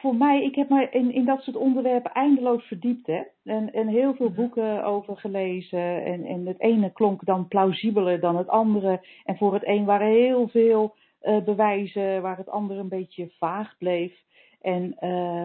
voor 0.00 0.14
mij, 0.14 0.44
ik 0.44 0.54
heb 0.54 0.68
me 0.68 0.88
in, 0.90 1.12
in 1.12 1.24
dat 1.24 1.42
soort 1.42 1.56
onderwerpen 1.56 2.12
eindeloos 2.12 2.64
verdiept. 2.64 3.06
Hè? 3.06 3.22
En, 3.44 3.72
en 3.72 3.88
heel 3.88 4.14
veel 4.14 4.26
mhm. 4.26 4.34
boeken 4.34 4.84
over 4.84 5.16
gelezen. 5.16 6.04
En, 6.04 6.24
en 6.24 6.46
het 6.46 6.60
ene 6.60 6.92
klonk 6.92 7.24
dan 7.24 7.48
plausibeler 7.48 8.20
dan 8.20 8.36
het 8.36 8.48
andere. 8.48 9.06
En 9.24 9.36
voor 9.36 9.54
het 9.54 9.66
een 9.66 9.84
waren 9.84 10.06
heel 10.06 10.48
veel 10.48 10.94
uh, 11.22 11.44
bewijzen 11.44 12.22
waar 12.22 12.36
het 12.36 12.48
andere 12.48 12.80
een 12.80 12.88
beetje 12.88 13.30
vaag 13.38 13.74
bleef. 13.78 14.22
En, 14.60 14.96
uh, 15.00 15.44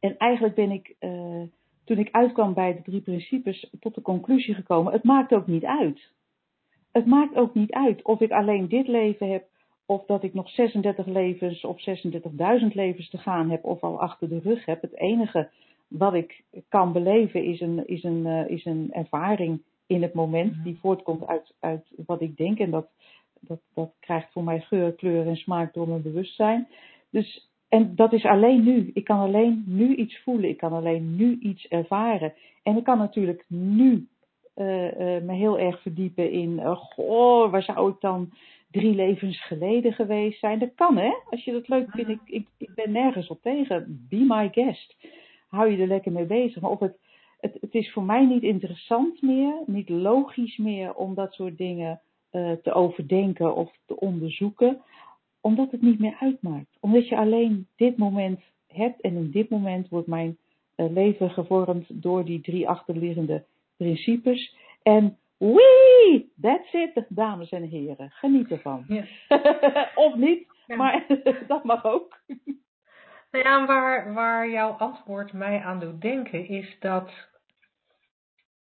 en 0.00 0.16
eigenlijk 0.18 0.54
ben 0.54 0.70
ik, 0.70 0.94
uh, 1.00 1.42
toen 1.84 1.98
ik 1.98 2.08
uitkwam 2.10 2.54
bij 2.54 2.74
de 2.74 2.82
drie 2.82 3.00
principes, 3.00 3.70
tot 3.80 3.94
de 3.94 4.02
conclusie 4.02 4.54
gekomen: 4.54 4.92
het 4.92 5.04
maakt 5.04 5.32
ook 5.32 5.46
niet 5.46 5.64
uit. 5.64 6.12
Het 6.92 7.06
maakt 7.06 7.34
ook 7.34 7.54
niet 7.54 7.72
uit 7.72 8.02
of 8.02 8.20
ik 8.20 8.30
alleen 8.30 8.68
dit 8.68 8.88
leven 8.88 9.30
heb 9.30 9.48
of 9.86 10.04
dat 10.06 10.22
ik 10.22 10.34
nog 10.34 10.50
36 10.50 11.06
levens 11.06 11.64
of 11.64 11.84
36.000 12.60 12.66
levens 12.72 13.10
te 13.10 13.18
gaan 13.18 13.50
heb 13.50 13.64
of 13.64 13.82
al 13.82 14.00
achter 14.00 14.28
de 14.28 14.38
rug 14.38 14.64
heb. 14.64 14.82
Het 14.82 14.96
enige 14.96 15.48
wat 15.88 16.14
ik 16.14 16.42
kan 16.68 16.92
beleven 16.92 17.44
is 17.44 17.60
een, 17.60 17.86
is 17.86 18.02
een, 18.02 18.26
uh, 18.26 18.48
is 18.48 18.64
een 18.64 18.88
ervaring 18.92 19.62
in 19.86 20.02
het 20.02 20.14
moment 20.14 20.52
mhm. 20.52 20.62
die 20.62 20.78
voortkomt 20.80 21.26
uit, 21.26 21.54
uit 21.60 21.86
wat 22.06 22.20
ik 22.20 22.36
denk. 22.36 22.58
En 22.58 22.70
dat, 22.70 22.88
dat, 23.40 23.60
dat 23.74 23.92
krijgt 24.00 24.32
voor 24.32 24.44
mij 24.44 24.60
geur, 24.60 24.92
kleur 24.92 25.26
en 25.26 25.36
smaak 25.36 25.74
door 25.74 25.88
mijn 25.88 26.02
bewustzijn. 26.02 26.68
Dus, 27.10 27.48
en 27.68 27.96
dat 27.96 28.12
is 28.12 28.24
alleen 28.24 28.64
nu. 28.64 28.90
Ik 28.94 29.04
kan 29.04 29.18
alleen 29.18 29.64
nu 29.66 29.94
iets 29.94 30.18
voelen. 30.22 30.50
Ik 30.50 30.56
kan 30.56 30.72
alleen 30.72 31.16
nu 31.16 31.38
iets 31.38 31.66
ervaren. 31.68 32.34
En 32.62 32.76
ik 32.76 32.84
kan 32.84 32.98
natuurlijk 32.98 33.44
nu 33.48 34.08
uh, 34.56 34.84
uh, 34.84 35.22
me 35.22 35.32
heel 35.32 35.58
erg 35.58 35.82
verdiepen 35.82 36.30
in, 36.30 36.60
goh, 36.64 37.50
waar 37.50 37.62
zou 37.62 37.90
ik 37.90 38.00
dan 38.00 38.32
drie 38.76 38.94
levens 38.94 39.44
geleden 39.44 39.92
geweest 39.92 40.38
zijn. 40.38 40.58
Dat 40.58 40.74
kan 40.74 40.96
hè, 40.96 41.12
als 41.30 41.44
je 41.44 41.52
dat 41.52 41.68
leuk 41.68 41.90
vindt. 41.90 42.10
Ik, 42.10 42.20
ik, 42.24 42.46
ik 42.58 42.74
ben 42.74 42.92
nergens 42.92 43.28
op 43.28 43.42
tegen. 43.42 44.06
Be 44.08 44.24
my 44.28 44.48
guest. 44.52 44.96
Hou 45.48 45.70
je 45.70 45.82
er 45.82 45.86
lekker 45.86 46.12
mee 46.12 46.24
bezig. 46.24 46.62
Maar 46.62 46.70
op 46.70 46.80
het, 46.80 46.98
het, 47.40 47.58
het 47.60 47.74
is 47.74 47.92
voor 47.92 48.02
mij 48.02 48.26
niet 48.26 48.42
interessant 48.42 49.22
meer, 49.22 49.62
niet 49.66 49.88
logisch 49.88 50.56
meer 50.56 50.94
om 50.94 51.14
dat 51.14 51.32
soort 51.32 51.58
dingen 51.58 52.00
uh, 52.32 52.52
te 52.52 52.72
overdenken 52.72 53.56
of 53.56 53.76
te 53.86 54.00
onderzoeken. 54.00 54.80
Omdat 55.40 55.70
het 55.70 55.82
niet 55.82 55.98
meer 55.98 56.16
uitmaakt. 56.20 56.76
Omdat 56.80 57.08
je 57.08 57.16
alleen 57.16 57.66
dit 57.76 57.96
moment 57.96 58.40
hebt 58.66 59.00
en 59.00 59.16
in 59.16 59.30
dit 59.30 59.50
moment 59.50 59.88
wordt 59.88 60.06
mijn 60.06 60.36
uh, 60.76 60.90
leven 60.92 61.30
gevormd 61.30 62.02
door 62.02 62.24
die 62.24 62.40
drie 62.40 62.68
achterliggende 62.68 63.44
principes. 63.76 64.56
En 64.82 65.16
Wee! 65.38 66.32
That's 66.40 66.72
it, 66.72 67.04
dames 67.08 67.50
en 67.50 67.62
heren. 67.62 68.10
Geniet 68.10 68.50
ervan. 68.50 68.86
of 69.94 70.14
niet, 70.14 70.48
maar 70.66 71.06
dat 71.48 71.64
mag 71.64 71.84
ook. 71.84 72.20
Nou 73.30 73.44
ja, 73.44 73.66
waar, 73.66 74.14
waar 74.14 74.48
jouw 74.48 74.70
antwoord 74.70 75.32
mij 75.32 75.62
aan 75.62 75.80
doet 75.80 76.00
denken 76.00 76.48
is 76.48 76.76
dat 76.80 77.12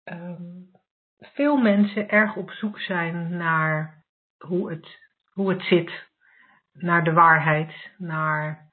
um, 0.05 0.71
veel 1.19 1.57
mensen 1.57 2.09
erg 2.09 2.37
op 2.37 2.51
zoek 2.51 2.81
zijn 2.81 3.37
naar 3.37 4.05
hoe 4.39 4.71
het, 4.71 4.99
hoe 5.33 5.51
het 5.51 5.63
zit, 5.63 6.09
naar 6.73 7.05
de 7.05 7.13
waarheid, 7.13 7.91
naar 7.99 8.64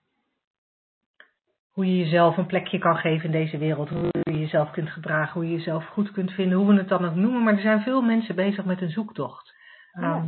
hoe 1.72 1.86
je 1.86 1.98
jezelf 1.98 2.38
een 2.38 2.46
plekje 2.46 2.78
kan 2.78 2.96
geven 2.96 3.26
in 3.26 3.32
deze 3.32 3.58
wereld, 3.58 3.90
hoe 3.90 4.10
je 4.22 4.40
jezelf 4.40 4.72
kunt 4.72 4.90
gedragen, 4.90 5.34
hoe 5.34 5.50
je 5.50 5.56
jezelf 5.56 5.86
goed 5.86 6.12
kunt 6.12 6.32
vinden, 6.32 6.58
hoe 6.58 6.68
we 6.68 6.74
het 6.74 6.90
dan 6.90 7.06
ook 7.06 7.16
noemen. 7.16 7.44
Maar 7.44 7.54
er 7.54 7.62
zijn 7.62 7.82
veel 7.82 8.02
mensen 8.02 8.36
bezig 8.36 8.66
met 8.66 8.82
een 8.82 8.92
zoektocht. 8.92 9.54
Ehm, 9.92 10.28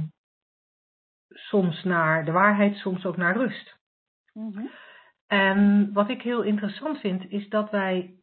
soms 1.29 1.83
naar 1.83 2.25
de 2.25 2.31
waarheid, 2.31 2.75
soms 2.75 3.05
ook 3.05 3.17
naar 3.17 3.37
rust. 3.37 3.77
Mhm. 4.33 4.65
En 5.27 5.89
wat 5.93 6.09
ik 6.09 6.21
heel 6.21 6.41
interessant 6.41 6.99
vind, 6.99 7.29
is 7.29 7.49
dat 7.49 7.71
wij 7.71 8.15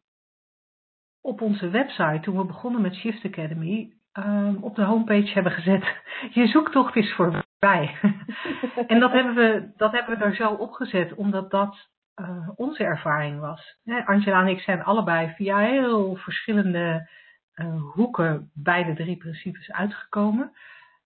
op 1.21 1.41
onze 1.41 1.69
website, 1.69 2.19
toen 2.21 2.37
we 2.37 2.45
begonnen 2.45 2.81
met 2.81 2.95
Shift 2.95 3.25
Academy, 3.25 3.93
ehm, 4.11 4.55
op 4.55 4.75
de 4.75 4.83
homepage 4.83 5.33
hebben 5.33 5.51
gezet: 5.51 6.01
Je 6.37 6.47
zoektocht 6.47 6.95
is 6.95 7.13
voorbij. 7.13 7.97
en 8.87 8.99
dat 8.99 9.11
hebben, 9.11 9.35
we, 9.35 9.71
dat 9.75 9.91
hebben 9.91 10.17
we 10.17 10.23
er 10.23 10.35
zo 10.35 10.53
opgezet, 10.53 11.13
omdat 11.13 11.51
dat 11.51 11.89
uh, 12.21 12.49
onze 12.55 12.83
ervaring 12.83 13.39
was. 13.39 13.77
Angela 14.05 14.41
en 14.41 14.47
ik 14.47 14.59
zijn 14.59 14.83
allebei 14.83 15.33
via 15.35 15.57
heel 15.57 16.15
verschillende 16.15 17.09
uh, 17.55 17.81
hoeken 17.93 18.51
bij 18.53 18.83
de 18.83 18.93
drie 18.93 19.17
principes 19.17 19.71
uitgekomen. 19.71 20.51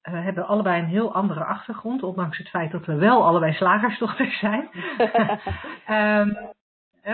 Uh, 0.03 0.23
hebben 0.23 0.47
allebei 0.47 0.81
een 0.81 0.87
heel 0.87 1.13
andere 1.13 1.43
achtergrond, 1.43 2.03
ondanks 2.03 2.37
het 2.37 2.49
feit 2.49 2.71
dat 2.71 2.85
we 2.85 2.95
wel 2.95 3.25
allebei 3.25 3.53
slagersdochters 3.53 4.39
zijn. 4.39 4.69
um, 6.19 6.37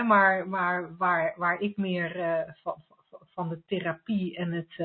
maar 0.06 0.48
maar 0.48 0.96
waar, 0.96 1.34
waar 1.36 1.60
ik 1.60 1.76
meer 1.76 2.12
van, 2.62 2.74
van 3.34 3.48
de 3.48 3.62
therapie 3.66 4.36
en 4.36 4.52
het, 4.52 4.76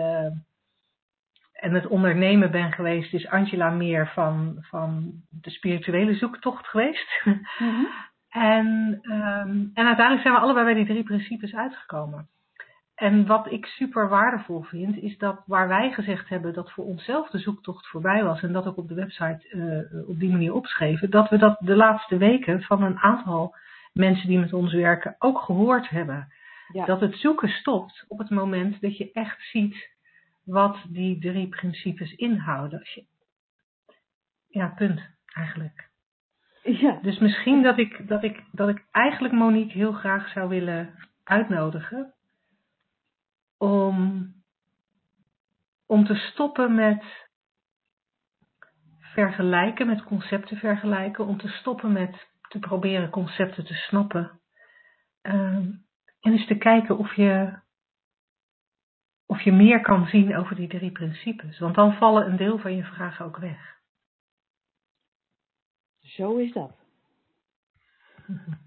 en 1.54 1.74
het 1.74 1.88
ondernemen 1.88 2.52
ben 2.52 2.72
geweest, 2.72 3.14
is 3.14 3.28
Angela 3.28 3.70
meer 3.70 4.08
van, 4.08 4.58
van 4.60 5.14
de 5.30 5.50
spirituele 5.50 6.16
zoektocht 6.16 6.68
geweest. 6.68 7.22
Mm 7.24 7.46
-hmm. 7.58 7.88
En, 8.30 9.00
um, 9.04 9.72
en 9.74 9.86
uiteindelijk 9.86 10.22
zijn 10.22 10.34
we 10.34 10.40
allebei 10.40 10.66
bij 10.66 10.74
die 10.74 10.86
drie 10.86 11.04
principes 11.04 11.56
uitgekomen. 11.56 12.28
En 12.96 13.26
wat 13.26 13.52
ik 13.52 13.66
super 13.66 14.10
waardevol 14.10 14.62
vind, 14.62 14.98
is 14.98 15.18
dat 15.18 15.44
waar 15.46 15.68
wij 15.68 15.92
gezegd 15.92 16.30
hebben 16.30 16.54
dat 16.54 16.72
voor 16.72 16.86
onszelf 16.86 17.30
de 17.30 17.38
zoektocht 17.38 17.88
voorbij 17.88 18.24
was 18.24 18.42
en 18.42 18.52
dat 18.52 18.66
ook 18.66 18.78
op 18.78 18.88
de 18.88 18.94
website 18.94 19.48
uh, 19.52 20.10
op 20.10 20.20
die 20.20 20.32
manier 20.32 20.54
opschreven, 20.54 21.10
dat 21.10 21.30
we 21.30 21.38
dat 21.38 21.58
de 21.60 21.76
laatste 21.76 22.18
weken 22.18 22.62
van 22.62 22.84
een 22.84 22.98
aantal 22.98 23.56
mensen 23.94 24.28
die 24.28 24.40
met 24.40 24.54
ons 24.54 24.74
werken 24.74 25.16
ook 25.20 25.40
gehoord 25.40 25.90
hebben. 25.90 26.34
Ja. 26.72 26.86
Dat 26.86 27.00
het 27.00 27.16
zoeken 27.16 27.50
stopt 27.50 28.06
op 28.08 28.18
het 28.18 28.30
moment 28.30 28.82
dat 28.82 28.98
je 28.98 29.12
echt 29.12 29.42
ziet 29.42 29.90
wat 30.44 30.78
die 30.90 31.20
drie 31.20 31.48
principes 31.48 32.14
inhouden. 32.14 32.82
Ja, 34.48 34.68
punt 34.68 35.02
eigenlijk. 35.34 35.90
Ja. 36.68 37.00
Dus 37.02 37.20
misschien 37.20 37.64
dat 37.64 37.78
ik, 37.78 38.08
dat, 38.08 38.24
ik, 38.24 38.44
dat 38.52 38.70
ik 38.70 38.86
eigenlijk 38.92 39.34
Monique 39.34 39.78
heel 39.78 39.92
graag 39.92 40.30
zou 40.30 40.50
willen 40.50 40.94
uitnodigen 41.24 42.14
om, 43.58 44.28
om 45.86 46.06
te 46.06 46.16
stoppen 46.16 46.76
met 46.76 47.04
vergelijken, 49.00 49.88
met 49.88 50.04
concepten 50.04 50.58
vergelijken, 50.58 51.26
om 51.26 51.38
te 51.38 51.48
stoppen 51.48 51.92
met 51.92 52.28
te 52.48 52.60
proberen 52.60 53.10
concepten 53.10 53.66
te 53.66 53.74
snappen. 53.74 54.40
Um, 55.22 55.86
en 56.22 56.32
eens 56.32 56.48
te 56.48 56.58
kijken 56.58 56.98
of 56.98 57.16
je, 57.16 57.60
of 59.26 59.42
je 59.42 59.52
meer 59.52 59.82
kan 59.82 60.06
zien 60.06 60.38
over 60.38 60.56
die 60.56 60.68
drie 60.68 60.92
principes. 60.92 61.60
Want 61.60 61.76
dan 61.76 61.94
vallen 61.94 62.26
een 62.26 62.38
deel 62.38 62.58
van 62.58 62.76
je 62.76 62.84
vragen 62.84 63.26
ook 63.26 63.38
weg. 63.38 63.77
Zo 66.08 66.36
is 66.36 66.54
dat. 66.54 66.72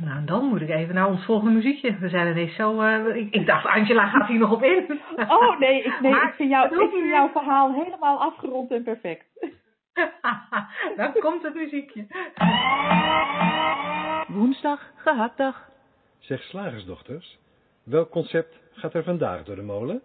Nou, 0.00 0.24
dan 0.24 0.44
moet 0.44 0.60
ik 0.60 0.68
even 0.68 0.94
naar 0.94 1.06
ons 1.06 1.24
volgende 1.24 1.54
muziekje. 1.54 1.98
We 1.98 2.08
zijn 2.08 2.30
ineens 2.30 2.54
zo... 2.54 2.82
Uh, 2.82 3.16
ik, 3.16 3.34
ik, 3.34 3.46
dacht, 3.46 3.66
Angela 3.66 4.06
gaat 4.06 4.28
hier 4.28 4.38
nog 4.38 4.52
op 4.52 4.62
in. 4.62 5.00
Oh, 5.28 5.58
nee, 5.58 5.82
ik, 5.82 6.00
nee, 6.00 6.12
ik 6.12 6.32
vind, 6.36 6.50
jou, 6.50 6.84
ik 6.84 6.90
vind 6.90 7.08
jouw 7.08 7.28
verhaal 7.28 7.72
helemaal 7.72 8.20
afgerond 8.20 8.70
en 8.70 8.82
perfect. 8.82 9.24
dan 10.96 11.12
komt 11.12 11.42
het 11.42 11.54
muziekje. 11.54 12.06
Woensdag, 14.28 14.90
gehaktdag. 14.96 15.68
Zeg 16.18 16.42
slagersdochters, 16.42 17.38
welk 17.82 18.10
concept 18.10 18.60
gaat 18.72 18.94
er 18.94 19.04
vandaag 19.04 19.44
door 19.44 19.56
de 19.56 19.62
molen? 19.62 20.02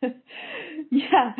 ja, 1.10 1.34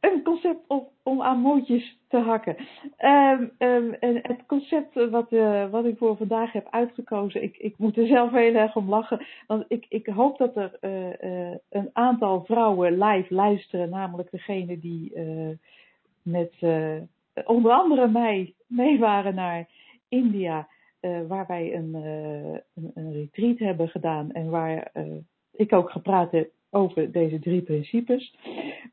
een 0.00 0.22
concept 0.22 0.64
om, 0.66 0.88
om 1.02 1.22
aan 1.22 1.38
mootjes 1.38 1.98
te 2.08 2.18
hakken. 2.18 2.56
Um, 2.98 3.52
um, 3.58 3.92
en 3.92 4.18
het 4.22 4.46
concept 4.46 5.10
wat, 5.10 5.32
uh, 5.32 5.70
wat 5.70 5.84
ik 5.84 5.98
voor 5.98 6.16
vandaag 6.16 6.52
heb 6.52 6.66
uitgekozen, 6.70 7.42
ik, 7.42 7.56
ik 7.56 7.78
moet 7.78 7.96
er 7.96 8.06
zelf 8.06 8.30
heel 8.30 8.54
erg 8.54 8.76
om 8.76 8.88
lachen. 8.88 9.26
Want 9.46 9.64
ik, 9.68 9.86
ik 9.88 10.06
hoop 10.06 10.38
dat 10.38 10.56
er 10.56 10.76
uh, 10.80 11.06
uh, 11.30 11.56
een 11.70 11.90
aantal 11.92 12.44
vrouwen 12.44 12.98
live 12.98 13.34
luisteren, 13.34 13.90
namelijk 13.90 14.30
degene 14.30 14.78
die 14.78 15.12
met 16.22 16.52
onder 17.44 17.72
andere 17.72 18.08
mij 18.08 18.54
mee 18.66 18.98
waren 18.98 19.34
naar 19.34 19.68
India. 20.08 20.68
waar 21.00 21.46
wij 21.46 21.74
een, 21.74 21.94
een, 22.74 22.90
een, 22.94 23.12
retreat 23.12 23.58
hebben 23.58 23.88
gedaan 23.88 24.32
en 24.32 24.50
waar 24.50 24.92
ik 25.52 25.72
ook 25.72 25.90
gepraat 25.90 26.30
heb 26.32 26.50
over 26.74 27.12
deze 27.12 27.38
drie 27.38 27.62
principes. 27.62 28.34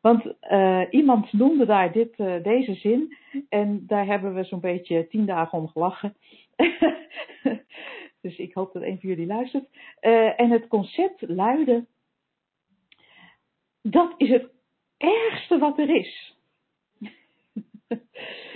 Want 0.01 0.25
uh, 0.51 0.81
iemand 0.89 1.33
noemde 1.33 1.65
daar 1.65 1.91
dit, 1.91 2.13
uh, 2.17 2.43
deze 2.43 2.73
zin 2.73 3.17
en 3.49 3.83
daar 3.87 4.05
hebben 4.05 4.33
we 4.33 4.43
zo'n 4.43 4.59
beetje 4.59 5.07
tien 5.07 5.25
dagen 5.25 5.57
om 5.57 5.67
gelachen. 5.67 6.15
dus 8.21 8.37
ik 8.37 8.53
hoop 8.53 8.73
dat 8.73 8.83
een 8.83 8.99
van 8.99 9.09
jullie 9.09 9.25
luistert. 9.25 9.65
Uh, 10.01 10.39
en 10.39 10.49
het 10.49 10.67
concept 10.67 11.21
luidde: 11.21 11.85
dat 13.81 14.13
is 14.17 14.29
het 14.29 14.49
ergste 14.97 15.57
wat 15.57 15.77
er 15.77 15.95
is. 15.95 16.37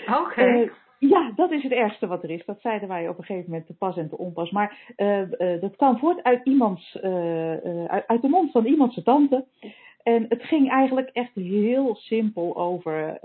Oké. 0.08 0.20
Okay. 0.20 0.72
Ja, 1.00 1.32
dat 1.36 1.52
is 1.52 1.64
het 1.64 1.72
ergste 1.72 2.08
wat 2.08 2.24
er 2.24 2.30
is. 2.30 2.46
Dat 2.46 2.62
zeiden 2.62 2.88
wij 2.88 3.10
op 3.10 3.18
een 3.18 3.24
gegeven 3.24 3.50
moment 3.50 3.68
te 3.68 3.74
pas 3.74 3.98
en 3.98 4.10
te 4.10 4.18
onpas. 4.18 4.52
Maar 4.52 4.94
uh, 4.98 5.20
uh, 5.20 5.62
dat 5.62 5.76
kwam 5.76 5.98
voort 5.98 6.24
uit, 6.24 6.46
iemands, 6.46 6.98
uh, 7.04 7.86
uit, 7.86 8.08
uit, 8.08 8.22
de 8.22 8.28
mond 8.28 8.52
van 8.52 8.66
iemands 8.66 9.04
tante. 9.04 9.46
En 10.04 10.26
het 10.30 10.44
ging 10.44 10.70
eigenlijk 10.70 11.10
echt 11.10 11.34
heel 11.34 11.96
simpel 11.96 12.58
over 12.58 13.18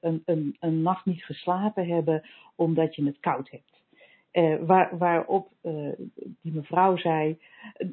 een, 0.00 0.22
een, 0.24 0.56
een, 0.60 0.82
nacht 0.82 1.04
niet 1.04 1.24
geslapen 1.24 1.86
hebben 1.86 2.22
omdat 2.54 2.94
je 2.94 3.04
het 3.04 3.20
koud 3.20 3.50
hebt. 3.50 4.66
waar, 4.66 4.98
waarop 4.98 5.48
die 6.42 6.52
mevrouw 6.54 6.96
zei, 6.96 7.38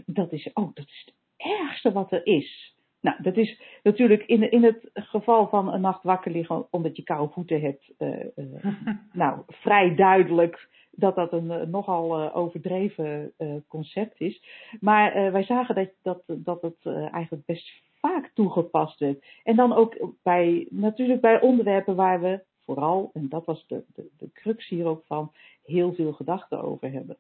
dat 0.06 0.32
is, 0.32 0.50
oh, 0.54 0.70
dat 0.74 0.86
is 0.86 1.04
het 1.06 1.14
ergste 1.38 1.92
wat 1.92 2.12
er 2.12 2.26
is. 2.26 2.76
Nou, 3.04 3.22
dat 3.22 3.38
is 3.38 3.62
natuurlijk 3.84 4.24
in, 4.24 4.52
in 4.52 4.64
het 4.64 4.90
geval 4.94 5.48
van 5.48 5.74
een 5.74 5.82
nacht 5.82 6.04
wakker 6.04 6.32
liggen 6.32 6.68
omdat 6.72 6.96
je 6.96 7.04
koude 7.04 7.34
voeten 7.34 7.62
hebt, 7.62 7.94
uh, 8.00 8.26
uh, 8.36 8.66
nou, 9.14 9.42
vrij 9.48 9.96
duidelijk 9.96 10.70
dat 10.92 11.16
dat 11.16 11.34
een 11.34 11.46
uh, 11.52 11.62
nogal 11.62 12.34
overdreven 12.34 13.34
concept 13.68 14.22
is. 14.22 14.44
Maar 14.80 15.32
wij 15.32 15.44
zagen 15.44 15.76
dat, 15.76 15.90
dat, 16.02 16.24
dat 16.28 16.62
het 16.62 16.86
eigenlijk 17.12 17.46
best 17.46 17.72
vaak 18.00 18.32
toegepast 18.34 19.00
werd. 19.00 19.26
En 19.44 19.56
dan 19.56 19.74
ook 19.74 20.14
bij, 20.24 20.68
natuurlijk 20.70 21.22
bij 21.22 21.42
onderwerpen 21.42 21.96
waar 21.96 22.22
we 22.22 22.44
vooral, 22.66 23.10
en 23.14 23.30
dat 23.30 23.46
was 23.46 23.68
de, 23.68 23.84
de, 23.94 24.10
de 24.18 24.30
crux 24.34 24.68
hier 24.68 24.86
ook 24.86 25.04
van, 25.06 25.32
heel 25.64 25.94
veel 25.94 26.14
gedachten 26.14 26.64
over 26.64 26.92
hebben. 26.92 27.18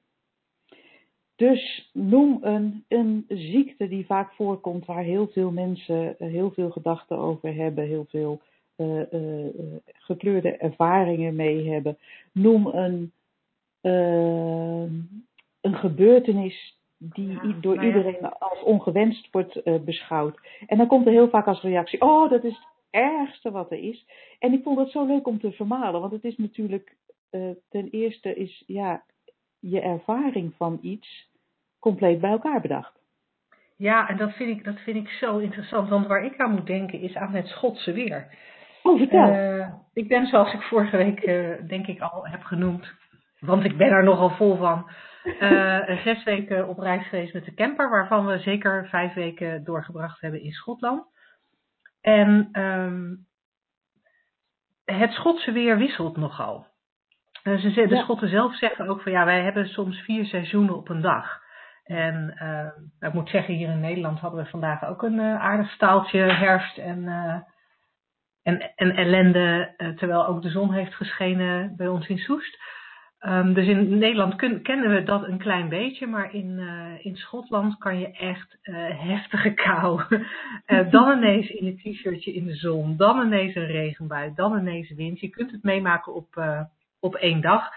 Dus 1.36 1.90
noem 1.94 2.38
een, 2.42 2.86
een 2.88 3.26
ziekte 3.28 3.88
die 3.88 4.06
vaak 4.06 4.32
voorkomt, 4.32 4.86
waar 4.86 5.04
heel 5.04 5.28
veel 5.28 5.52
mensen 5.52 6.16
uh, 6.20 6.32
heel 6.32 6.52
veel 6.52 6.70
gedachten 6.70 7.18
over 7.18 7.56
hebben, 7.56 7.88
heel 7.88 8.06
veel 8.10 8.42
uh, 8.78 9.02
uh, 9.12 9.48
gekleurde 9.86 10.58
ervaringen 10.58 11.36
mee 11.36 11.70
hebben. 11.70 11.98
Noem 12.32 12.68
een, 12.68 13.12
een 15.62 15.76
gebeurtenis 15.76 16.78
die 16.98 17.32
ja, 17.32 17.54
door 17.62 17.76
ja. 17.76 17.82
iedereen 17.82 18.30
als 18.40 18.64
ongewenst 18.64 19.28
wordt 19.32 19.86
beschouwd. 19.86 20.40
En 20.68 20.78
dan 20.78 20.88
komt 20.88 21.06
er 21.06 21.12
heel 21.12 21.30
vaak 21.30 21.48
als 21.48 21.62
reactie: 21.62 22.02
Oh, 22.02 22.30
dat 22.30 22.44
is 22.44 22.56
het 22.56 22.68
ergste 22.90 23.52
wat 23.52 23.72
er 23.72 23.80
is. 23.80 24.06
En 24.40 24.54
ik 24.54 24.64
vond 24.64 24.80
het 24.80 24.90
zo 24.90 25.06
leuk 25.06 25.28
om 25.28 25.40
te 25.40 25.52
vermalen, 25.52 26.02
want 26.02 26.14
het 26.14 26.24
is 26.24 26.38
natuurlijk 26.38 26.96
ten 27.70 27.90
eerste 27.90 28.36
is 28.36 28.64
ja, 28.68 29.04
je 29.70 29.82
ervaring 29.82 30.54
van 30.58 30.78
iets 30.82 31.30
compleet 31.80 32.20
bij 32.20 32.30
elkaar 32.30 32.62
bedacht. 32.62 33.02
Ja, 33.78 34.10
en 34.10 34.18
dat 34.18 34.34
vind 34.34 34.58
ik, 34.58 34.64
dat 34.64 34.80
vind 34.80 34.98
ik 34.98 35.10
zo 35.10 35.38
interessant, 35.38 35.90
want 35.90 36.08
waar 36.08 36.26
ik 36.26 36.40
aan 36.40 36.52
moet 36.52 36.66
denken 36.66 37.00
is 37.00 37.16
aan 37.16 37.34
het 37.34 37.48
Schotse 37.48 37.92
weer. 37.92 38.38
Oh, 38.84 38.98
vertel. 38.98 39.30
Uh, 39.30 39.74
ik 39.94 40.08
ben 40.08 40.26
zoals 40.26 40.54
ik 40.54 40.62
vorige 40.62 40.98
week 40.98 41.26
uh, 41.26 41.68
denk 41.68 41.88
ik 41.88 42.02
al 42.02 42.28
heb 42.28 42.44
genoemd, 42.44 42.94
want 43.40 43.64
ik 43.64 43.78
ben 43.78 43.88
er 43.88 44.04
nogal 44.04 44.30
vol 44.30 44.56
van, 44.58 44.90
uh, 45.24 46.04
zes 46.04 46.24
weken 46.24 46.68
op 46.68 46.78
reis 46.78 47.08
geweest 47.08 47.34
met 47.34 47.46
de 47.46 47.54
camper, 47.54 47.90
waarvan 47.90 48.26
we 48.26 48.40
zeker 48.40 48.88
vijf 48.88 49.14
weken 49.14 49.64
doorgebracht 49.64 50.22
hebben 50.22 50.42
in 50.42 50.52
Schotland. 50.52 51.06
En 52.02 52.50
um, 52.62 53.26
het 54.86 55.12
Schotse 55.12 55.52
weer 55.52 55.78
wisselt 55.78 56.18
nogal. 56.18 56.66
Ze, 57.44 57.72
de 57.74 57.96
ja. 57.96 58.02
Schotten 58.02 58.30
zelf 58.30 58.58
zeggen 58.58 58.88
ook 58.88 59.02
van 59.02 59.12
ja, 59.12 59.26
wij 59.26 59.44
hebben 59.44 59.68
soms 59.68 60.00
vier 60.00 60.26
seizoenen 60.26 60.76
op 60.76 60.90
een 60.90 61.02
dag. 61.02 61.42
En 61.84 62.38
uh, 62.42 63.08
ik 63.10 63.14
moet 63.14 63.30
zeggen, 63.30 63.54
hier 63.54 63.70
in 63.70 63.80
Nederland 63.80 64.20
hadden 64.20 64.44
we 64.44 64.50
vandaag 64.50 64.86
ook 64.86 65.04
een 65.04 65.20
uh, 65.20 65.42
aardig 65.42 65.72
staaltje 65.72 66.20
herfst 66.20 66.78
en, 66.78 67.04
uh, 67.04 67.36
en, 68.44 68.74
en 68.76 68.96
ellende, 68.96 69.74
terwijl 69.96 70.28
ook 70.28 70.42
de 70.42 70.50
zon 70.50 70.74
heeft 70.74 70.94
geschenen 70.94 71.74
bij 71.76 71.88
ons 71.88 72.08
in 72.08 72.18
Soest. 72.18 72.62
Um, 73.20 73.54
dus 73.54 73.68
in 73.68 73.98
Nederland 73.98 74.36
kun, 74.36 74.62
kennen 74.62 74.90
we 74.90 75.04
dat 75.04 75.28
een 75.28 75.38
klein 75.38 75.70
beetje, 75.70 76.08
maar 76.08 76.34
in, 76.34 76.60
in 77.00 77.16
Schotland 77.16 77.78
kan 77.78 78.00
je 78.00 78.12
echt 78.12 78.58
heftige 78.98 79.54
kou. 79.54 80.02
dan 80.92 81.18
ineens 81.18 81.50
in 81.50 81.68
een 81.68 81.78
t-shirtje 81.78 82.34
in 82.34 82.46
de 82.46 82.56
zon, 82.56 82.98
dan 82.98 83.26
ineens 83.26 83.56
een 83.56 83.66
regenbui, 83.66 84.34
dan 84.36 84.58
ineens 84.58 84.94
wind. 84.94 85.20
Je 85.20 85.30
kunt 85.30 85.52
het 85.52 85.64
meemaken 85.64 86.14
op, 86.14 86.28
op 87.04 87.16
één 87.16 87.42
dag 87.42 87.72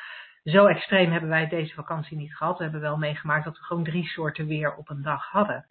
zo 0.44 0.66
extreem 0.66 1.10
hebben 1.10 1.30
wij 1.30 1.48
deze 1.48 1.74
vakantie 1.74 2.16
niet 2.16 2.36
gehad. 2.36 2.56
We 2.56 2.62
hebben 2.62 2.80
wel 2.80 2.96
meegemaakt 2.96 3.44
dat 3.44 3.58
we 3.58 3.64
gewoon 3.64 3.84
drie 3.84 4.06
soorten 4.06 4.46
weer 4.46 4.74
op 4.74 4.90
een 4.90 5.02
dag 5.02 5.30
hadden. 5.30 5.66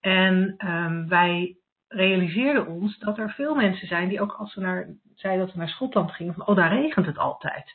En 0.00 0.54
um, 0.66 1.08
wij 1.08 1.56
realiseerden 1.88 2.66
ons 2.66 2.98
dat 2.98 3.18
er 3.18 3.30
veel 3.30 3.54
mensen 3.54 3.88
zijn 3.88 4.08
die 4.08 4.20
ook 4.20 4.32
als 4.32 4.52
ze 4.52 4.60
naar, 4.60 4.88
zeiden 5.14 5.44
dat 5.44 5.54
we 5.54 5.58
naar 5.58 5.68
Schotland 5.68 6.12
gingen, 6.12 6.34
van 6.34 6.46
oh 6.46 6.56
daar 6.56 6.72
regent 6.72 7.06
het 7.06 7.18
altijd. 7.18 7.74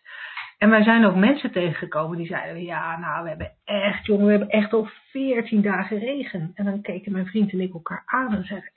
En 0.58 0.70
wij 0.70 0.84
zijn 0.84 1.06
ook 1.06 1.16
mensen 1.16 1.52
tegengekomen 1.52 2.18
die 2.18 2.28
zeiden, 2.28 2.64
ja 2.64 3.00
nou 3.00 3.24
we 3.24 3.30
hebben 3.30 3.56
echt 3.64 4.06
jongen, 4.06 4.26
we 4.26 4.32
hebben 4.32 4.50
echt 4.50 4.74
al 4.74 4.90
veertien 5.12 5.62
dagen 5.62 6.00
regen. 6.00 6.52
En 6.54 6.66
dan 6.66 6.82
keken 6.82 7.12
mijn 7.12 7.28
vriend 7.28 7.52
en 7.52 7.62
ik 7.62 7.74
elkaar 7.74 8.04
aan 8.06 8.36
en 8.36 8.46
zeiden, 8.46 8.72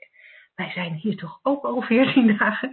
wij 0.59 0.71
zijn 0.71 0.93
hier 0.93 1.17
toch 1.17 1.39
ook 1.43 1.63
al 1.63 1.81
veertien 1.81 2.27
dagen. 2.37 2.71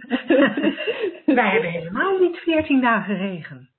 wij 1.25 1.51
hebben 1.51 1.71
helemaal 1.71 2.17
niet 2.17 2.37
veertien 2.37 2.81
dagen 2.81 3.17
regen. 3.17 3.69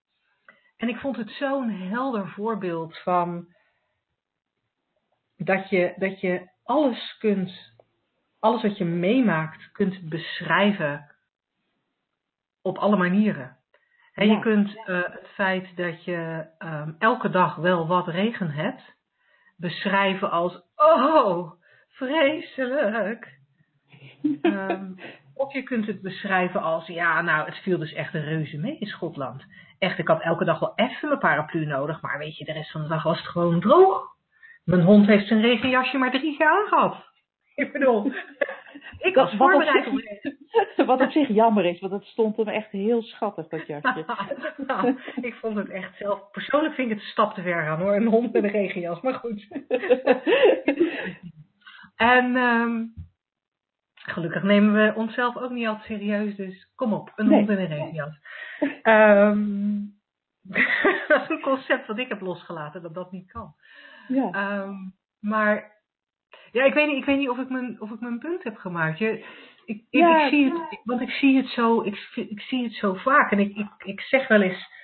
En 0.77 0.89
ik 0.89 0.97
vond 0.97 1.17
het 1.17 1.31
zo'n 1.31 1.71
helder 1.71 2.29
voorbeeld 2.29 2.99
van 2.99 3.47
dat 5.37 5.69
je, 5.69 5.95
dat 5.97 6.21
je 6.21 6.49
alles 6.65 7.17
kunt, 7.19 7.75
alles 8.41 8.63
wat 8.63 8.79
je 8.79 8.85
meemaakt, 8.85 9.73
kunt 9.73 10.09
beschrijven 10.09 11.15
op 12.63 12.79
alle 12.79 12.97
manieren. 12.97 13.57
En 14.15 14.27
ja. 14.27 14.35
je 14.35 14.41
kunt 14.41 14.69
uh, 14.69 14.85
het 15.03 15.29
feit 15.35 15.77
dat 15.77 16.05
je 16.05 16.47
um, 16.59 16.97
elke 16.99 17.31
dag 17.31 17.57
wel 17.57 17.87
wat 17.87 18.07
regen 18.07 18.51
hebt, 18.51 18.83
beschrijven 19.57 20.31
als, 20.31 20.63
oh, 20.77 21.53
vreselijk. 21.89 23.38
Um, 24.43 24.97
of 25.35 25.53
je 25.53 25.63
kunt 25.63 25.87
het 25.87 26.03
beschrijven 26.03 26.63
als, 26.63 26.87
ja, 26.87 27.23
nou, 27.23 27.47
het 27.47 27.57
viel 27.57 27.79
dus 27.79 27.93
echt 27.93 28.15
een 28.15 28.25
reuze 28.25 28.59
mee 28.59 28.79
in 28.79 28.87
Schotland. 28.87 29.45
Echt, 29.79 29.99
ik 29.99 30.09
had 30.09 30.23
elke 30.23 30.45
dag 30.45 30.59
wel 30.59 30.73
even 30.77 31.09
mijn 31.09 31.21
paraplu 31.21 31.67
nodig, 31.67 32.03
maar 32.03 32.19
weet 32.19 32.37
je, 32.37 32.45
de 32.45 32.53
rest 32.53 32.71
van 32.71 32.83
de 32.83 32.89
dag 32.89 33.03
was 33.03 33.19
het 33.19 33.27
gewoon 33.27 33.61
droog. 33.61 34.17
Mijn 34.65 34.83
hond 34.83 35.07
heeft 35.07 35.27
zijn 35.27 35.41
regenjasje 35.41 35.99
maar 35.99 36.11
drie 36.11 36.37
keer 36.37 36.47
aangehad. 36.47 36.97
Ik 37.55 37.73
bedoel, 37.73 38.13
ik 38.99 39.15
was 39.15 39.35
wat 39.35 39.51
voorbereid 39.51 39.87
op 39.87 40.01
zich, 40.01 40.37
Wat 40.87 41.01
op 41.01 41.11
zich 41.11 41.29
jammer 41.29 41.65
is, 41.65 41.81
want 41.81 41.93
het 41.93 42.05
stond 42.05 42.37
hem 42.37 42.49
echt 42.49 42.71
heel 42.71 43.03
schattig, 43.03 43.49
dat 43.49 43.67
jasje. 43.67 44.05
nou, 44.67 44.97
ik 45.21 45.35
vond 45.35 45.57
het 45.57 45.69
echt 45.69 45.97
zelf, 45.97 46.31
persoonlijk 46.31 46.75
vind 46.75 46.91
ik 46.91 46.97
het 46.97 47.05
een 47.05 47.11
stap 47.11 47.35
te 47.35 47.43
ver 47.43 47.63
gaan 47.63 47.81
hoor, 47.81 47.95
een 47.95 48.07
hond 48.07 48.33
met 48.33 48.45
een 48.45 48.51
regenjas, 48.51 49.01
maar 49.01 49.15
goed. 49.15 49.49
en 51.97 52.37
um, 52.37 52.93
Gelukkig 54.09 54.43
nemen 54.43 54.73
we 54.73 54.93
onszelf 54.95 55.37
ook 55.37 55.51
niet 55.51 55.67
altijd 55.67 55.87
serieus, 55.87 56.37
dus 56.37 56.71
kom 56.75 56.93
op, 56.93 57.13
een 57.17 57.29
hond 57.29 57.51
in 57.51 57.59
een 57.59 57.67
regenjas. 57.67 58.19
Um, 58.83 59.97
dat 61.09 61.23
is 61.23 61.29
een 61.29 61.41
concept 61.41 61.87
wat 61.87 61.99
ik 61.99 62.09
heb 62.09 62.21
losgelaten, 62.21 62.83
dat 62.83 62.95
dat 62.95 63.13
niet 63.13 63.33
kan. 63.33 63.55
Ja. 64.09 64.61
Um, 64.63 64.95
maar 65.21 65.77
ja, 66.53 66.65
ik 66.65 66.75
weet 66.75 66.87
niet, 66.87 66.97
ik 66.97 67.05
weet 67.05 67.19
niet 67.19 67.29
of, 67.29 67.39
ik 67.39 67.49
mijn, 67.49 67.81
of 67.81 67.91
ik 67.91 68.01
mijn 68.01 68.19
punt 68.19 68.43
heb 68.45 68.57
gemaakt. 68.57 68.99
Je, 68.99 69.25
ik, 69.65 69.77
ik, 69.77 69.87
ja, 69.91 70.25
ik 70.25 70.31
zie 70.31 70.45
het, 70.45 70.81
want 70.85 71.01
ik 71.01 71.11
zie 71.11 71.37
het 71.37 71.49
zo, 71.49 71.83
ik, 71.83 72.11
ik 72.15 72.41
zie 72.41 72.65
het 72.65 72.73
zo 72.73 72.95
vaak 72.95 73.31
en 73.31 73.39
ik, 73.39 73.57
ik, 73.57 73.69
ik 73.85 74.01
zeg 74.01 74.29
wel 74.29 74.41
eens 74.41 74.77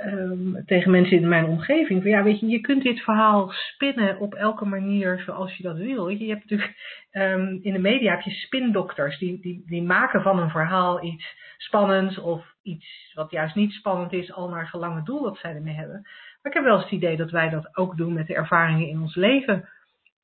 ehm, 0.00 0.64
tegen 0.64 0.90
mensen 0.90 1.16
in 1.16 1.28
mijn 1.28 1.44
omgeving. 1.44 2.02
Van, 2.02 2.10
ja, 2.10 2.22
weet 2.22 2.40
je, 2.40 2.46
je 2.46 2.60
kunt 2.60 2.82
dit 2.82 3.00
verhaal 3.00 3.50
spinnen 3.50 4.18
op 4.18 4.34
elke 4.34 4.64
manier 4.64 5.22
zoals 5.24 5.56
je 5.56 5.62
dat 5.62 5.76
wil. 5.76 6.08
je, 6.08 6.28
hebt 6.28 6.50
natuurlijk 6.50 7.06
ehm, 7.10 7.58
in 7.62 7.72
de 7.72 7.78
media 7.78 8.10
heb 8.10 8.20
je 8.20 8.30
spindokters. 8.30 9.18
Die, 9.18 9.40
die, 9.40 9.62
die 9.66 9.82
maken 9.82 10.22
van 10.22 10.38
een 10.38 10.50
verhaal 10.50 11.04
iets 11.04 11.36
spannends 11.56 12.18
of 12.18 12.54
iets 12.62 13.12
wat 13.14 13.30
juist 13.30 13.54
niet 13.54 13.72
spannend 13.72 14.12
is, 14.12 14.32
al 14.32 14.48
naar 14.48 14.66
gelang 14.66 14.96
het 14.96 15.06
doel 15.06 15.22
dat 15.22 15.38
zij 15.38 15.54
ermee 15.54 15.74
hebben. 15.74 16.00
Maar 16.02 16.52
ik 16.52 16.54
heb 16.54 16.64
wel 16.64 16.74
eens 16.74 16.82
het 16.82 16.92
idee 16.92 17.16
dat 17.16 17.30
wij 17.30 17.48
dat 17.48 17.76
ook 17.76 17.96
doen 17.96 18.12
met 18.12 18.26
de 18.26 18.34
ervaringen 18.34 18.88
in 18.88 19.00
ons 19.00 19.14
leven. 19.14 19.68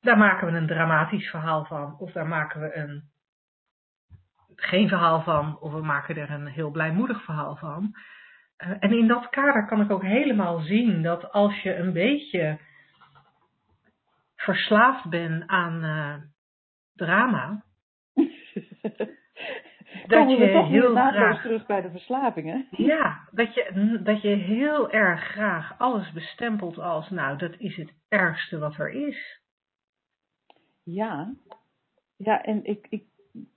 Daar 0.01 0.17
maken 0.17 0.51
we 0.51 0.57
een 0.57 0.67
dramatisch 0.67 1.29
verhaal 1.29 1.65
van, 1.65 1.95
of 1.99 2.11
daar 2.11 2.27
maken 2.27 2.61
we 2.61 2.75
een 2.75 3.11
geen 4.55 4.87
verhaal 4.87 5.21
van, 5.21 5.59
of 5.59 5.71
we 5.71 5.81
maken 5.81 6.17
er 6.17 6.31
een 6.31 6.47
heel 6.47 6.71
blijmoedig 6.71 7.23
verhaal 7.23 7.55
van. 7.55 7.95
En 8.79 8.91
in 8.91 9.07
dat 9.07 9.29
kader 9.29 9.65
kan 9.65 9.81
ik 9.81 9.91
ook 9.91 10.03
helemaal 10.03 10.59
zien 10.59 11.01
dat 11.01 11.31
als 11.31 11.61
je 11.61 11.75
een 11.75 11.93
beetje 11.93 12.57
verslaafd 14.35 15.09
bent 15.09 15.47
aan 15.47 15.83
uh, 15.83 16.15
drama. 16.93 17.63
dat 20.07 20.29
je 20.29 20.51
toch 20.53 20.67
heel 20.67 20.95
graag 20.95 21.41
terug 21.41 21.65
bij 21.65 21.81
de 21.81 21.89
verslavingen. 21.89 22.67
Ja, 22.71 23.27
dat 23.31 23.53
je, 23.53 23.99
dat 24.03 24.21
je 24.21 24.27
heel 24.27 24.91
erg 24.91 25.23
graag 25.23 25.79
alles 25.79 26.11
bestempelt 26.11 26.77
als, 26.77 27.09
nou, 27.09 27.37
dat 27.37 27.55
is 27.57 27.75
het 27.75 27.93
ergste 28.09 28.59
wat 28.59 28.77
er 28.77 28.89
is. 28.89 29.41
Ja, 30.83 31.33
ja, 32.17 32.43
en 32.43 32.65
ik, 32.65 32.87
ik 32.89 33.03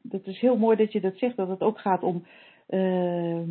dat 0.03 0.27
is 0.27 0.41
heel 0.41 0.57
mooi 0.57 0.77
dat 0.77 0.93
je 0.93 1.01
dat 1.01 1.19
zegt, 1.19 1.37
dat 1.37 1.49
het 1.49 1.61
ook 1.61 1.81
gaat 1.81 2.03
om 2.03 2.27
uh, 2.69 3.49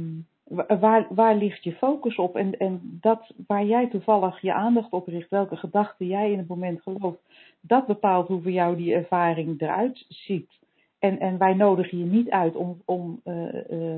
waar, 0.79 1.07
waar 1.09 1.35
ligt 1.35 1.63
je 1.63 1.73
focus 1.73 2.15
op 2.15 2.35
en, 2.35 2.57
en 2.57 2.97
dat 3.01 3.33
waar 3.47 3.65
jij 3.65 3.87
toevallig 3.87 4.41
je 4.41 4.53
aandacht 4.53 4.91
op 4.91 5.07
richt, 5.07 5.29
welke 5.29 5.55
gedachten 5.55 6.07
jij 6.07 6.31
in 6.31 6.37
het 6.37 6.47
moment 6.47 6.81
gelooft, 6.81 7.21
dat 7.61 7.87
bepaalt 7.87 8.27
hoe 8.27 8.41
voor 8.41 8.51
jou 8.51 8.75
die 8.75 8.93
ervaring 8.93 9.61
eruit 9.61 10.05
ziet. 10.07 10.59
En, 10.99 11.19
en 11.19 11.37
wij 11.37 11.53
nodigen 11.53 11.97
je 11.97 12.05
niet 12.05 12.29
uit 12.29 12.55
om, 12.55 12.81
om 12.85 13.21
uh, 13.25 13.69
uh, 13.69 13.97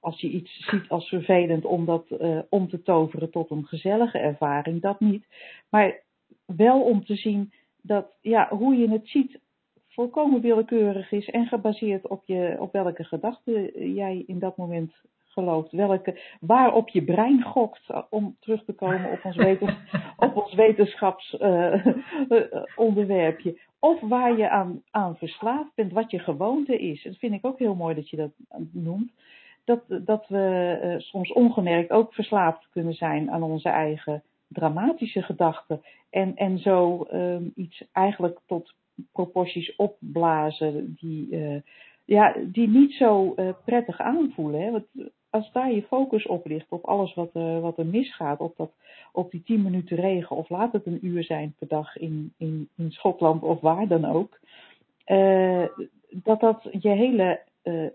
als 0.00 0.20
je 0.20 0.28
iets 0.28 0.66
ziet 0.68 0.88
als 0.88 1.08
vervelend, 1.08 1.64
om 1.64 1.84
dat 1.84 2.06
uh, 2.10 2.38
om 2.48 2.68
te 2.68 2.82
toveren 2.82 3.30
tot 3.30 3.50
een 3.50 3.64
gezellige 3.64 4.18
ervaring, 4.18 4.82
dat 4.82 5.00
niet. 5.00 5.26
Maar 5.70 6.02
wel 6.46 6.82
om 6.82 7.04
te 7.04 7.14
zien 7.14 7.52
dat 7.82 8.06
ja, 8.20 8.48
hoe 8.48 8.76
je 8.76 8.90
het 8.90 9.08
ziet 9.08 9.40
volkomen 9.88 10.40
willekeurig 10.40 11.12
is 11.12 11.30
en 11.30 11.46
gebaseerd 11.46 12.08
op, 12.08 12.22
je, 12.26 12.56
op 12.58 12.72
welke 12.72 13.04
gedachten 13.04 13.92
jij 13.94 14.24
in 14.26 14.38
dat 14.38 14.56
moment 14.56 14.92
gelooft. 15.34 15.72
Welke, 15.72 16.20
waarop 16.40 16.88
je 16.88 17.04
brein 17.04 17.42
gokt, 17.42 17.82
eh, 17.86 18.02
om 18.10 18.36
terug 18.40 18.64
te 18.64 18.72
komen 18.72 19.10
op 19.10 19.24
ons, 19.24 19.36
wetens, 19.36 19.74
op 20.26 20.36
ons 20.36 20.54
wetenschapsonderwerpje. 20.54 23.52
Uh, 23.52 23.58
of 23.78 24.00
waar 24.00 24.36
je 24.36 24.50
aan, 24.50 24.82
aan 24.90 25.16
verslaafd 25.16 25.74
bent, 25.74 25.92
wat 25.92 26.10
je 26.10 26.18
gewoonte 26.18 26.78
is. 26.78 27.02
Dat 27.02 27.16
vind 27.16 27.34
ik 27.34 27.46
ook 27.46 27.58
heel 27.58 27.74
mooi 27.74 27.94
dat 27.94 28.10
je 28.10 28.16
dat 28.16 28.30
noemt. 28.72 29.12
Dat, 29.64 29.84
dat 29.88 30.28
we 30.28 30.78
uh, 30.82 30.94
soms 30.98 31.32
ongemerkt 31.32 31.90
ook 31.90 32.14
verslaafd 32.14 32.68
kunnen 32.70 32.94
zijn 32.94 33.30
aan 33.30 33.42
onze 33.42 33.68
eigen 33.68 34.22
dramatische 34.48 35.22
gedachten. 35.22 35.82
En, 36.10 36.36
en 36.36 36.58
zo 36.58 37.06
um, 37.12 37.52
iets 37.54 37.84
eigenlijk 37.92 38.40
tot 38.46 38.74
proporties 39.12 39.76
opblazen 39.76 40.96
die, 41.00 41.28
uh, 41.30 41.60
ja, 42.04 42.36
die 42.46 42.68
niet 42.68 42.92
zo 42.92 43.32
uh, 43.36 43.48
prettig 43.64 44.00
aanvoelen. 44.00 44.60
Hè? 44.60 44.70
Want 44.70 44.86
als 45.30 45.52
daar 45.52 45.72
je 45.72 45.82
focus 45.82 46.26
op 46.26 46.46
ligt, 46.46 46.66
op 46.68 46.84
alles 46.84 47.14
wat, 47.14 47.30
uh, 47.34 47.60
wat 47.60 47.78
er 47.78 47.86
misgaat, 47.86 48.40
op, 48.40 48.56
dat, 48.56 48.70
op 49.12 49.30
die 49.30 49.42
tien 49.42 49.62
minuten 49.62 49.96
regen, 49.96 50.36
of 50.36 50.48
laat 50.48 50.72
het 50.72 50.86
een 50.86 51.06
uur 51.06 51.24
zijn 51.24 51.54
per 51.58 51.68
dag 51.68 51.96
in, 51.96 52.32
in, 52.38 52.68
in 52.76 52.90
Schotland 52.90 53.42
of 53.42 53.60
waar 53.60 53.88
dan 53.88 54.04
ook, 54.04 54.38
dat 56.22 56.40
dat 56.40 56.68
je 56.70 56.88
hele 56.88 57.40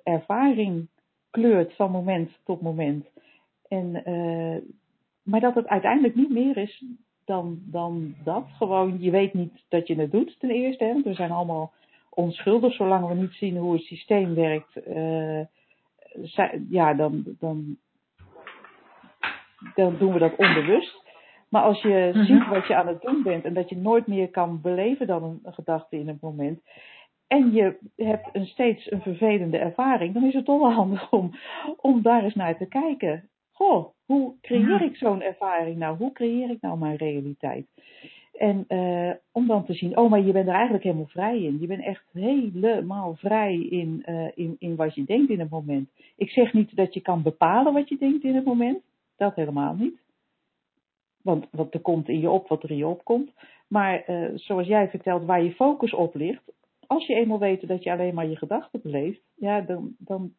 ervaring 0.04 0.88
kleurt 1.30 1.76
van 1.76 1.92
moment 1.92 2.40
tot 2.44 2.62
moment. 2.62 3.06
En, 3.68 3.92
maar 5.24 5.40
dat 5.40 5.56
het 5.56 5.68
uiteindelijk 5.68 6.16
niet 6.16 6.30
meer 6.30 6.58
is 6.58 6.84
dan, 7.26 7.60
dan 7.66 8.16
dat. 8.24 8.46
Gewoon, 8.58 8.98
je 9.00 9.12
weet 9.12 9.34
niet 9.34 9.66
dat 9.68 9.88
je 9.88 9.96
het 9.96 10.12
doet 10.12 10.40
ten 10.40 10.50
eerste. 10.50 10.84
Hè? 10.84 11.02
We 11.02 11.14
zijn 11.14 11.32
allemaal 11.32 11.74
onschuldig 12.20 12.74
zolang 12.74 13.08
we 13.08 13.14
niet 13.14 13.34
zien 13.34 13.58
hoe 13.58 13.74
het 13.74 13.82
systeem 13.82 14.36
werkt. 14.36 14.88
Uh, 14.88 15.42
ja, 16.70 16.94
dan, 16.94 17.24
dan, 17.40 17.78
dan 19.76 19.98
doen 19.98 20.14
we 20.14 20.20
dat 20.20 20.36
onbewust. 20.36 21.08
Maar 21.50 21.64
als 21.64 21.82
je 21.82 22.12
mm 22.14 22.22
-hmm. 22.22 22.26
ziet 22.26 22.48
wat 22.48 22.68
je 22.68 22.76
aan 22.76 22.88
het 22.88 23.02
doen 23.02 23.24
bent 23.24 23.44
en 23.46 23.54
dat 23.54 23.70
je 23.70 23.78
nooit 23.78 24.08
meer 24.08 24.30
kan 24.30 24.62
beleven 24.62 25.08
dan 25.08 25.24
een, 25.24 25.54
gedachte 25.54 26.00
in 26.00 26.08
het 26.08 26.22
moment. 26.22 26.62
En 27.28 27.52
je 27.52 27.78
hebt 27.96 28.30
een 28.34 28.46
steeds 28.46 28.92
een 28.92 29.02
vervelende 29.02 29.58
ervaring, 29.58 30.14
dan 30.14 30.24
is 30.24 30.34
het 30.34 30.46
toch 30.46 30.60
wel 30.60 30.72
handig 30.72 31.12
om, 31.12 31.32
om 31.78 32.02
daar 32.02 32.24
eens 32.24 32.36
naar 32.36 32.58
te 32.58 32.68
kijken 32.68 33.30
goh, 33.60 33.94
hoe 34.06 34.34
creëer 34.42 34.82
ik 34.82 34.96
zo'n 34.96 35.22
ervaring 35.22 35.78
nou? 35.78 35.98
Hoe 35.98 36.12
creëer 36.12 36.50
ik 36.50 36.62
nou 36.62 36.78
mijn 36.78 36.96
realiteit? 36.96 37.68
En 38.40 38.66
uh, 38.68 39.14
om 39.32 39.48
dan 39.48 39.66
te 39.66 39.74
zien, 39.74 39.98
oh, 39.98 40.10
maar 40.10 40.22
je 40.22 40.32
bent 40.32 40.48
er 40.48 40.54
eigenlijk 40.54 40.84
helemaal 40.84 41.06
vrij 41.06 41.42
in. 41.42 41.60
Je 41.60 41.68
bent 41.68 41.84
echt 41.84 42.06
helemaal 42.14 43.16
vrij 43.16 43.56
in, 43.56 44.04
uh, 44.06 44.28
in, 44.36 44.56
in 44.60 44.76
wat 44.76 44.96
je 44.96 45.04
denkt 45.04 45.30
in 45.30 45.40
het 45.40 45.50
moment. 45.50 45.90
Ik 46.16 46.30
zeg 46.30 46.54
niet 46.54 46.76
dat 46.76 46.94
je 46.94 47.02
kan 47.02 47.22
bepalen 47.22 47.74
wat 47.74 47.90
je 47.90 47.98
denkt 47.98 48.24
in 48.24 48.36
het 48.36 48.46
moment. 48.46 48.82
Dat 49.18 49.36
helemaal 49.36 49.76
niet. 49.76 50.02
Want, 51.22 51.48
want 51.52 51.74
er 51.74 51.80
komt 51.80 52.10
in 52.10 52.20
je 52.20 52.30
op 52.30 52.48
wat 52.48 52.64
er 52.64 52.72
in 52.72 52.78
je 52.78 52.88
opkomt. 52.88 53.32
Maar 53.68 54.04
uh, 54.10 54.30
zoals 54.36 54.68
jij 54.68 54.90
vertelt, 54.90 55.26
waar 55.26 55.44
je 55.44 55.52
focus 55.52 55.94
op 55.94 56.16
ligt. 56.16 56.44
Als 56.88 57.08
je 57.08 57.16
eenmaal 57.16 57.40
weet 57.40 57.68
dat 57.68 57.84
je 57.84 57.92
alleen 57.92 58.14
maar 58.14 58.28
je 58.28 58.38
gedachten 58.38 58.82
beleeft, 58.82 59.22
ja, 59.36 59.62
dan, 59.62 59.96
dan, 59.98 60.34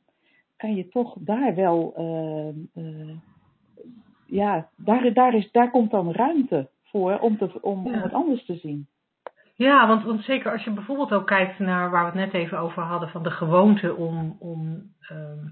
kan 0.57 0.75
je 0.75 0.89
toch 0.89 1.17
daar 1.21 1.55
wel, 1.55 1.95
ja, 4.27 4.69
daar, 4.77 5.13
daar, 5.13 5.35
is, 5.35 5.51
daar 5.51 5.71
komt 5.71 5.91
dan 5.91 6.13
ruimte 6.13 6.69
voor 6.91 7.19
om, 7.19 7.39
te, 7.39 7.63
om, 7.63 7.87
het 7.87 8.13
anders 8.13 8.45
te 8.45 8.55
zien. 8.55 8.89
Ja, 9.55 9.87
want, 9.87 10.05
want 10.05 10.25
zeker 10.25 10.53
als 10.53 10.65
je 10.65 10.71
bijvoorbeeld 10.71 11.13
ook 11.13 11.27
kijkt 11.27 11.59
naar 11.59 11.91
waar 11.91 12.13
we 12.13 12.19
het 12.19 12.33
net 12.33 12.43
even 12.43 12.59
over 12.59 12.83
hadden, 12.83 13.09
van 13.09 13.23
de 13.23 13.31
gewoonte 13.31 13.95
om, 13.95 14.37
om 14.39 14.83
uh, 15.13 15.45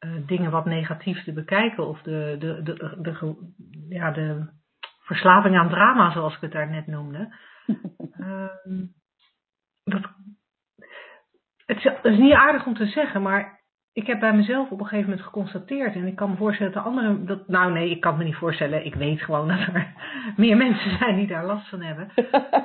uh, 0.00 0.26
dingen 0.26 0.50
wat 0.50 0.64
negatief 0.64 1.24
te 1.24 1.32
bekijken, 1.32 1.86
of 1.86 2.02
de, 2.02 2.36
de, 2.38 2.62
de, 2.62 2.74
de, 2.74 3.00
de, 3.00 3.52
ja, 3.88 4.10
de 4.10 4.50
verslaving 5.00 5.56
aan 5.56 5.68
drama, 5.68 6.10
zoals 6.10 6.34
ik 6.34 6.40
het 6.40 6.52
daar 6.52 6.70
net 6.70 6.86
noemde. 6.86 7.28
Ehm, 8.18 8.86
dat, 9.84 10.02
het 11.66 11.98
is 12.02 12.18
niet 12.18 12.32
aardig 12.32 12.66
om 12.66 12.74
te 12.74 12.86
zeggen, 12.86 13.22
maar 13.22 13.57
ik 13.98 14.06
heb 14.06 14.20
bij 14.20 14.32
mezelf 14.32 14.70
op 14.70 14.80
een 14.80 14.86
gegeven 14.86 15.10
moment 15.10 15.26
geconstateerd, 15.26 15.94
en 15.94 16.06
ik 16.06 16.16
kan 16.16 16.30
me 16.30 16.36
voorstellen 16.36 16.72
dat 16.72 16.82
de 16.82 16.88
anderen, 16.88 17.26
dat, 17.26 17.48
nou 17.48 17.72
nee, 17.72 17.90
ik 17.90 18.00
kan 18.00 18.16
me 18.16 18.24
niet 18.24 18.36
voorstellen, 18.36 18.84
ik 18.84 18.94
weet 18.94 19.20
gewoon 19.20 19.48
dat 19.48 19.58
er 19.58 19.94
meer 20.36 20.56
mensen 20.56 20.98
zijn 20.98 21.16
die 21.16 21.26
daar 21.26 21.44
last 21.44 21.68
van 21.68 21.82
hebben. 21.82 22.10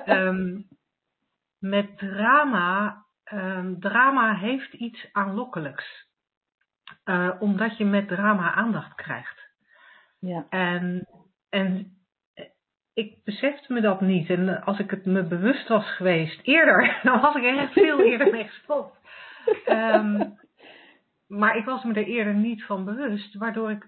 um, 0.05 0.67
met 1.73 1.97
drama, 1.97 3.05
um, 3.33 3.79
drama 3.79 4.35
heeft 4.35 4.73
iets 4.73 5.09
aanlokkelijks, 5.11 6.07
uh, 7.05 7.31
omdat 7.39 7.77
je 7.77 7.85
met 7.85 8.07
drama 8.07 8.53
aandacht 8.53 8.95
krijgt. 8.95 9.51
Ja. 10.19 10.45
En, 10.49 11.07
en 11.49 11.97
ik 12.93 13.23
besefte 13.23 13.73
me 13.73 13.81
dat 13.81 14.01
niet. 14.01 14.29
En 14.29 14.63
als 14.63 14.79
ik 14.79 14.89
het 14.89 15.05
me 15.05 15.23
bewust 15.23 15.67
was 15.67 15.95
geweest 15.95 16.39
eerder, 16.43 16.97
dan 17.03 17.21
was 17.21 17.35
ik 17.35 17.43
er 17.43 17.57
echt 17.57 17.73
veel 17.73 18.01
eerder 18.01 18.31
mee 18.31 18.47
gestopt. 18.47 18.97
Um, 19.67 20.41
maar 21.33 21.57
ik 21.57 21.65
was 21.65 21.83
me 21.83 21.93
er 21.93 22.05
eerder 22.05 22.33
niet 22.33 22.63
van 22.63 22.85
bewust, 22.85 23.35
waardoor 23.35 23.71
ik, 23.71 23.87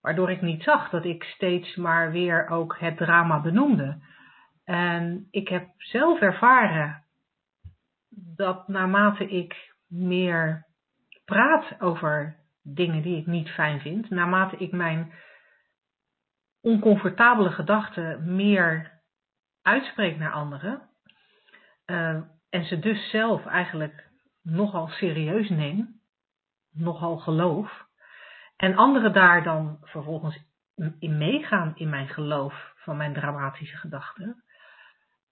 waardoor 0.00 0.30
ik 0.30 0.40
niet 0.40 0.62
zag 0.62 0.90
dat 0.90 1.04
ik 1.04 1.24
steeds 1.24 1.76
maar 1.76 2.12
weer 2.12 2.48
ook 2.48 2.76
het 2.78 2.96
drama 2.96 3.40
benoemde. 3.40 4.02
En 4.64 5.28
ik 5.30 5.48
heb 5.48 5.68
zelf 5.76 6.20
ervaren 6.20 7.04
dat 8.36 8.68
naarmate 8.68 9.28
ik 9.28 9.74
meer 9.86 10.66
praat 11.24 11.80
over 11.80 12.36
dingen 12.62 13.02
die 13.02 13.16
ik 13.16 13.26
niet 13.26 13.48
fijn 13.48 13.80
vind, 13.80 14.10
naarmate 14.10 14.56
ik 14.56 14.72
mijn 14.72 15.12
oncomfortabele 16.60 17.50
gedachten 17.50 18.34
meer 18.34 19.00
uitspreek 19.62 20.18
naar 20.18 20.32
anderen, 20.32 20.88
uh, 21.86 22.20
en 22.50 22.64
ze 22.64 22.78
dus 22.78 23.10
zelf 23.10 23.46
eigenlijk 23.46 24.08
nogal 24.42 24.88
serieus 24.88 25.48
neem, 25.48 25.97
nogal 26.78 27.16
geloof. 27.16 27.86
En 28.56 28.76
anderen 28.76 29.12
daar 29.12 29.42
dan 29.42 29.78
vervolgens 29.82 30.46
in 30.98 31.18
meegaan 31.18 31.72
in 31.74 31.88
mijn 31.88 32.08
geloof 32.08 32.72
van 32.76 32.96
mijn 32.96 33.12
dramatische 33.12 33.76
gedachten. 33.76 34.42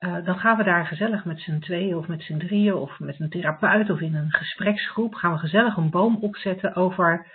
Uh, 0.00 0.24
dan 0.24 0.38
gaan 0.38 0.56
we 0.56 0.64
daar 0.64 0.86
gezellig 0.86 1.24
met 1.24 1.40
z'n 1.40 1.58
tweeën 1.58 1.96
of 1.96 2.08
met 2.08 2.22
z'n 2.22 2.38
drieën 2.38 2.74
of 2.74 2.98
met 2.98 3.20
een 3.20 3.30
therapeut 3.30 3.90
of 3.90 4.00
in 4.00 4.14
een 4.14 4.32
gespreksgroep 4.32 5.14
gaan 5.14 5.32
we 5.32 5.38
gezellig 5.38 5.76
een 5.76 5.90
boom 5.90 6.16
opzetten 6.16 6.74
over 6.74 7.26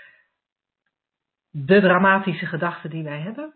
de 1.50 1.80
dramatische 1.80 2.46
gedachten 2.46 2.90
die 2.90 3.04
wij 3.04 3.20
hebben. 3.20 3.54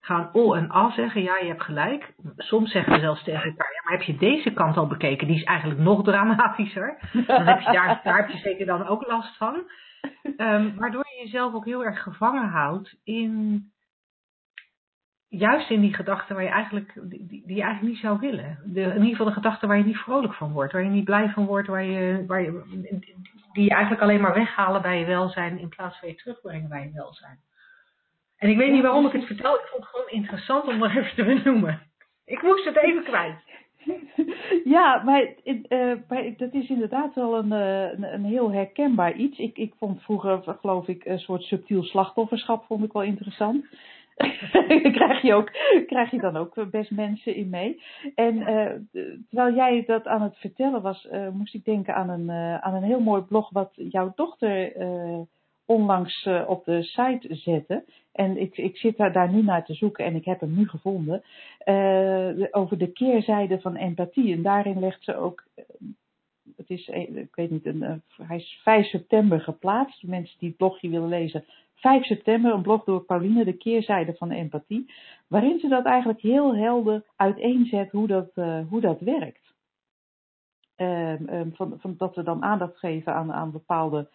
Gaan 0.00 0.30
o 0.32 0.54
en 0.54 0.72
a 0.72 0.90
zeggen, 0.90 1.22
ja, 1.22 1.36
je 1.36 1.48
hebt 1.48 1.62
gelijk. 1.62 2.14
Soms 2.36 2.70
zeggen 2.70 2.92
we 2.92 3.00
zelfs 3.00 3.24
tegen 3.24 3.44
elkaar, 3.44 3.72
ja, 3.72 3.80
maar 3.82 3.98
heb 3.98 4.06
je 4.06 4.16
deze 4.16 4.52
kant 4.52 4.76
al 4.76 4.86
bekeken? 4.86 5.26
Die 5.26 5.36
is 5.36 5.44
eigenlijk 5.44 5.80
nog 5.80 6.04
dramatischer. 6.04 6.98
Dan 7.26 7.46
heb 7.46 7.60
je 7.60 7.72
daar, 7.72 8.00
daar 8.04 8.16
heb 8.16 8.28
je 8.28 8.38
zeker 8.38 8.66
dan 8.66 8.86
ook 8.86 9.06
last 9.06 9.36
van. 9.36 9.70
Um, 10.36 10.76
waardoor 10.80 11.06
je 11.08 11.22
jezelf 11.22 11.54
ook 11.54 11.64
heel 11.64 11.84
erg 11.84 12.02
gevangen 12.02 12.48
houdt 12.48 12.96
in 13.04 13.64
juist 15.28 15.70
in 15.70 15.80
die 15.80 15.94
gedachten 15.94 16.34
waar 16.34 16.44
je 16.44 16.50
eigenlijk, 16.50 16.92
die, 17.02 17.26
die 17.26 17.56
je 17.56 17.62
eigenlijk 17.62 17.92
niet 17.92 18.02
zou 18.02 18.18
willen. 18.18 18.58
De, 18.64 18.80
in 18.80 18.92
ieder 18.92 19.10
geval 19.10 19.26
de 19.26 19.32
gedachten 19.32 19.68
waar 19.68 19.78
je 19.78 19.84
niet 19.84 19.96
vrolijk 19.96 20.34
van 20.34 20.52
wordt, 20.52 20.72
waar 20.72 20.82
je 20.82 20.90
niet 20.90 21.04
blij 21.04 21.28
van 21.28 21.46
wordt, 21.46 21.68
waar 21.68 21.84
je, 21.84 22.24
waar 22.26 22.42
je, 22.42 22.62
die 23.52 23.64
je 23.64 23.70
eigenlijk 23.70 24.02
alleen 24.02 24.20
maar 24.20 24.34
weghalen 24.34 24.82
bij 24.82 24.98
je 24.98 25.04
welzijn 25.04 25.58
in 25.58 25.68
plaats 25.68 25.98
van 25.98 26.08
je 26.08 26.14
terugbrengen 26.14 26.68
bij 26.68 26.82
je 26.82 26.92
welzijn. 26.92 27.38
En 28.36 28.48
ik 28.48 28.56
weet 28.56 28.72
niet 28.72 28.82
waarom 28.82 29.06
ik 29.06 29.12
het 29.12 29.24
vertel, 29.24 29.54
ik 29.54 29.66
vond 29.70 29.82
het 29.82 29.92
gewoon 29.92 30.08
interessant 30.08 30.64
om 30.64 30.82
er 30.82 30.96
even 30.96 31.14
te 31.14 31.24
benoemen. 31.24 31.82
Ik 32.24 32.42
moest 32.42 32.64
het 32.64 32.76
even 32.76 33.04
kwijt. 33.04 33.40
Ja, 34.64 35.02
maar, 35.04 35.34
uh, 35.44 35.92
maar 36.08 36.36
dat 36.36 36.54
is 36.54 36.68
inderdaad 36.68 37.14
wel 37.14 37.38
een, 37.38 37.52
uh, 37.52 37.82
een, 37.82 38.14
een, 38.14 38.24
heel 38.24 38.52
herkenbaar 38.52 39.16
iets. 39.16 39.38
Ik, 39.38 39.58
ik 39.58 39.74
vond 39.78 40.02
vroeger, 40.02 40.56
geloof 40.60 40.88
ik, 40.88 41.04
een 41.04 41.18
soort 41.18 41.42
subtiel 41.42 41.82
slachtofferschap 41.82 42.64
vond 42.64 42.84
ik 42.84 42.92
wel 42.92 43.02
interessant. 43.02 43.66
krijg, 44.98 45.22
je 45.22 45.34
ook, 45.34 45.50
krijg 45.86 46.10
je 46.10 46.20
dan 46.20 46.36
ook 46.36 46.70
best 46.70 46.90
mensen 46.90 47.34
in 47.34 47.48
mee. 47.48 47.82
En 48.14 48.36
uh, 48.36 49.02
terwijl 49.28 49.54
jij 49.54 49.84
dat 49.86 50.06
aan 50.06 50.22
het 50.22 50.36
vertellen 50.36 50.82
was, 50.82 51.08
uh, 51.12 51.28
moest 51.28 51.54
ik 51.54 51.64
denken 51.64 51.94
aan 51.94 52.08
een, 52.08 52.30
aan 52.62 52.74
een 52.74 52.82
heel 52.82 53.00
mooi 53.00 53.22
blog 53.22 53.50
wat 53.50 53.70
jouw 53.74 54.12
dochter 54.14 54.72
onlangs 55.66 56.28
op 56.46 56.64
de 56.64 56.82
site 56.82 57.34
zette. 57.34 57.84
En 58.12 58.40
ik, 58.40 58.56
ik 58.56 58.76
zit 58.76 58.96
daar, 58.96 59.12
daar 59.12 59.32
nu 59.32 59.42
naar 59.42 59.64
te 59.64 59.74
zoeken 59.74 60.04
en 60.04 60.14
ik 60.14 60.24
heb 60.24 60.40
hem 60.40 60.54
nu 60.54 60.68
gevonden. 60.68 61.22
over 62.50 62.78
de 62.78 62.90
keerzijde 62.92 63.60
van 63.60 63.76
empathie. 63.76 64.32
En 64.32 64.42
daarin 64.42 64.78
legt 64.78 65.04
ze 65.04 65.16
ook 65.16 65.44
het 66.56 66.70
is, 66.70 66.88
ik 66.88 67.34
weet 67.34 67.50
niet, 67.50 67.66
een, 67.66 68.02
hij 68.22 68.36
is 68.36 68.60
5 68.62 68.86
september 68.86 69.40
geplaatst. 69.40 70.02
Mensen 70.02 70.38
die 70.38 70.48
het 70.48 70.56
blogje 70.56 70.88
willen 70.88 71.08
lezen, 71.08 71.44
5 71.74 72.04
september, 72.04 72.52
een 72.52 72.62
blog 72.62 72.84
door 72.84 73.04
Pauline, 73.04 73.44
de 73.44 73.56
keerzijde 73.56 74.14
van 74.14 74.30
empathie, 74.30 74.92
waarin 75.26 75.58
ze 75.58 75.68
dat 75.68 75.84
eigenlijk 75.84 76.20
heel 76.20 76.56
helder 76.56 77.04
uiteenzet 77.16 77.90
hoe 77.90 78.06
dat, 78.06 78.30
hoe 78.68 78.80
dat 78.80 79.00
werkt. 79.00 79.54
Um, 80.76 81.28
um, 81.28 81.54
van, 81.54 81.74
van, 81.78 81.94
dat 81.96 82.14
we 82.14 82.22
dan 82.22 82.42
aandacht 82.42 82.78
geven 82.78 83.14
aan, 83.14 83.32
aan 83.32 83.52
bepaalde 83.52 84.08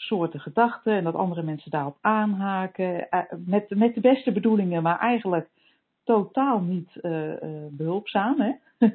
soorten 0.00 0.40
gedachten 0.40 0.92
en 0.92 1.04
dat 1.04 1.14
andere 1.14 1.42
mensen 1.42 1.70
daarop 1.70 1.96
aanhaken, 2.00 3.06
uh, 3.10 3.20
met, 3.46 3.70
met 3.70 3.94
de 3.94 4.00
beste 4.00 4.32
bedoelingen, 4.32 4.82
maar 4.82 4.98
eigenlijk 4.98 5.48
totaal 6.04 6.60
niet 6.60 6.90
uh, 7.02 7.32
behulpzaam 7.70 8.40
hè? 8.40 8.52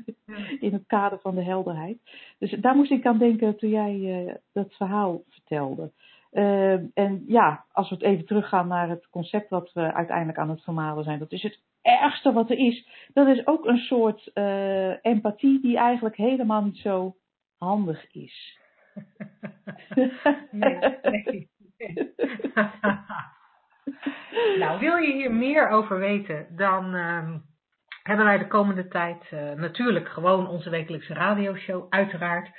in 0.68 0.74
het 0.74 0.84
kader 0.88 1.20
van 1.20 1.36
de 1.36 1.44
helderheid. 1.44 1.98
Dus 2.38 2.52
daar 2.52 2.76
moest 2.76 2.92
ik 2.92 3.06
aan 3.06 3.18
denken 3.18 3.58
toen 3.58 3.70
jij 3.70 4.38
dat 4.54 4.74
verhaal 4.74 5.22
vertelde. 5.30 5.92
Uh, 6.32 6.74
en 6.94 7.24
ja, 7.28 7.66
als 7.72 7.90
we 7.90 7.96
het 7.96 8.04
even 8.04 8.26
teruggaan 8.26 8.68
naar 8.68 8.90
het 8.90 9.08
concept 9.10 9.50
wat 9.50 9.72
we 9.74 9.94
uiteindelijk 9.94 10.38
aan 10.38 10.50
het 10.50 10.64
vermalen 10.64 11.04
zijn, 11.04 11.20
dat 11.20 11.32
is 11.32 11.44
het 11.44 11.60
ergste 11.82 12.32
wat 12.32 12.50
er 12.50 12.58
is. 12.58 12.88
Dat 13.14 13.28
is 13.28 13.48
ook 13.48 13.66
een 13.66 13.78
soort 13.78 14.32
empathie 15.02 15.62
die 15.62 15.78
eigenlijk 15.78 16.16
helemaal 16.16 16.64
niet 16.64 16.78
zo 16.78 17.16
handig 17.58 18.12
is. 18.12 18.62
nee, 20.52 20.80
nee. 21.02 21.52
nou, 24.60 24.80
wil 24.80 24.96
je 24.96 25.14
hier 25.14 25.34
meer 25.34 25.70
over 25.70 26.00
weten, 26.00 26.48
dan 26.56 26.96
uh, 26.96 27.36
hebben 28.04 28.26
wij 28.26 28.38
de 28.38 28.48
komende 28.48 28.88
tijd 28.88 29.32
uh, 29.34 29.52
natuurlijk 29.52 30.10
gewoon 30.10 30.48
onze 30.48 30.70
wekelijkse 30.70 31.14
radioshow, 31.14 31.86
uiteraard. 31.90 32.52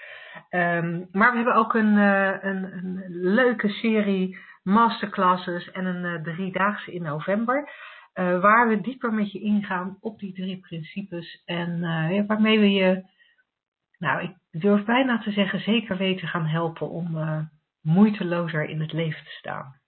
Um, 0.51 1.09
maar 1.13 1.31
we 1.31 1.37
hebben 1.37 1.55
ook 1.55 1.75
een, 1.75 1.97
uh, 1.97 2.37
een, 2.41 2.73
een, 2.73 3.05
leuke 3.09 3.69
serie 3.69 4.39
masterclasses 4.63 5.71
en 5.71 5.85
een 5.85 6.05
uh, 6.05 6.23
driedaagse 6.23 6.93
in 6.93 7.03
november. 7.03 7.71
waar 8.15 8.69
we 8.69 8.81
dieper 8.81 9.13
met 9.13 9.33
je 9.33 9.41
ingaan 9.41 9.97
op 10.01 10.19
die 10.19 10.35
drie 10.35 10.61
principes. 10.61 11.43
En 11.45 11.81
waarmee 12.27 12.59
we 12.59 12.71
je, 12.71 13.05
nou, 13.99 14.23
ik 14.23 14.37
durf 14.61 14.85
bijna 14.85 15.19
te 15.19 15.31
zeggen, 15.31 15.61
zeker 15.61 15.97
weten 15.97 16.29
gaan 16.29 16.47
helpen 16.47 16.91
om 16.91 17.17
moeitelozer 17.81 18.65
in 18.65 18.81
het 18.81 18.93
leven 18.93 19.25
te 19.25 19.31
staan. 19.31 19.81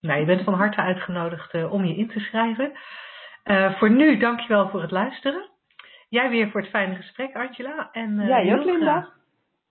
Nou, 0.00 0.20
je 0.20 0.26
bent 0.26 0.42
van 0.42 0.54
harte 0.54 0.80
uitgenodigd 0.80 1.54
om 1.54 1.84
je 1.84 1.96
in 1.96 2.08
te 2.08 2.20
schrijven. 2.20 2.72
Uh, 3.44 3.78
voor 3.78 3.90
nu, 3.90 4.16
dankjewel 4.16 4.68
voor 4.68 4.82
het 4.82 4.90
luisteren. 4.90 5.50
Jij 6.08 6.30
weer 6.30 6.50
voor 6.50 6.60
het 6.60 6.70
fijne 6.70 6.94
gesprek, 6.94 7.34
Angela. 7.34 7.88
En, 7.92 8.26
Jij 8.26 8.58
ook, 8.58 8.64
Linda. 8.64 9.08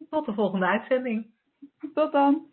Tot 0.10 0.26
de 0.26 0.34
volgende 0.34 0.66
uitzending. 0.66 1.26
Tot 1.93 2.12
dan. 2.12 2.53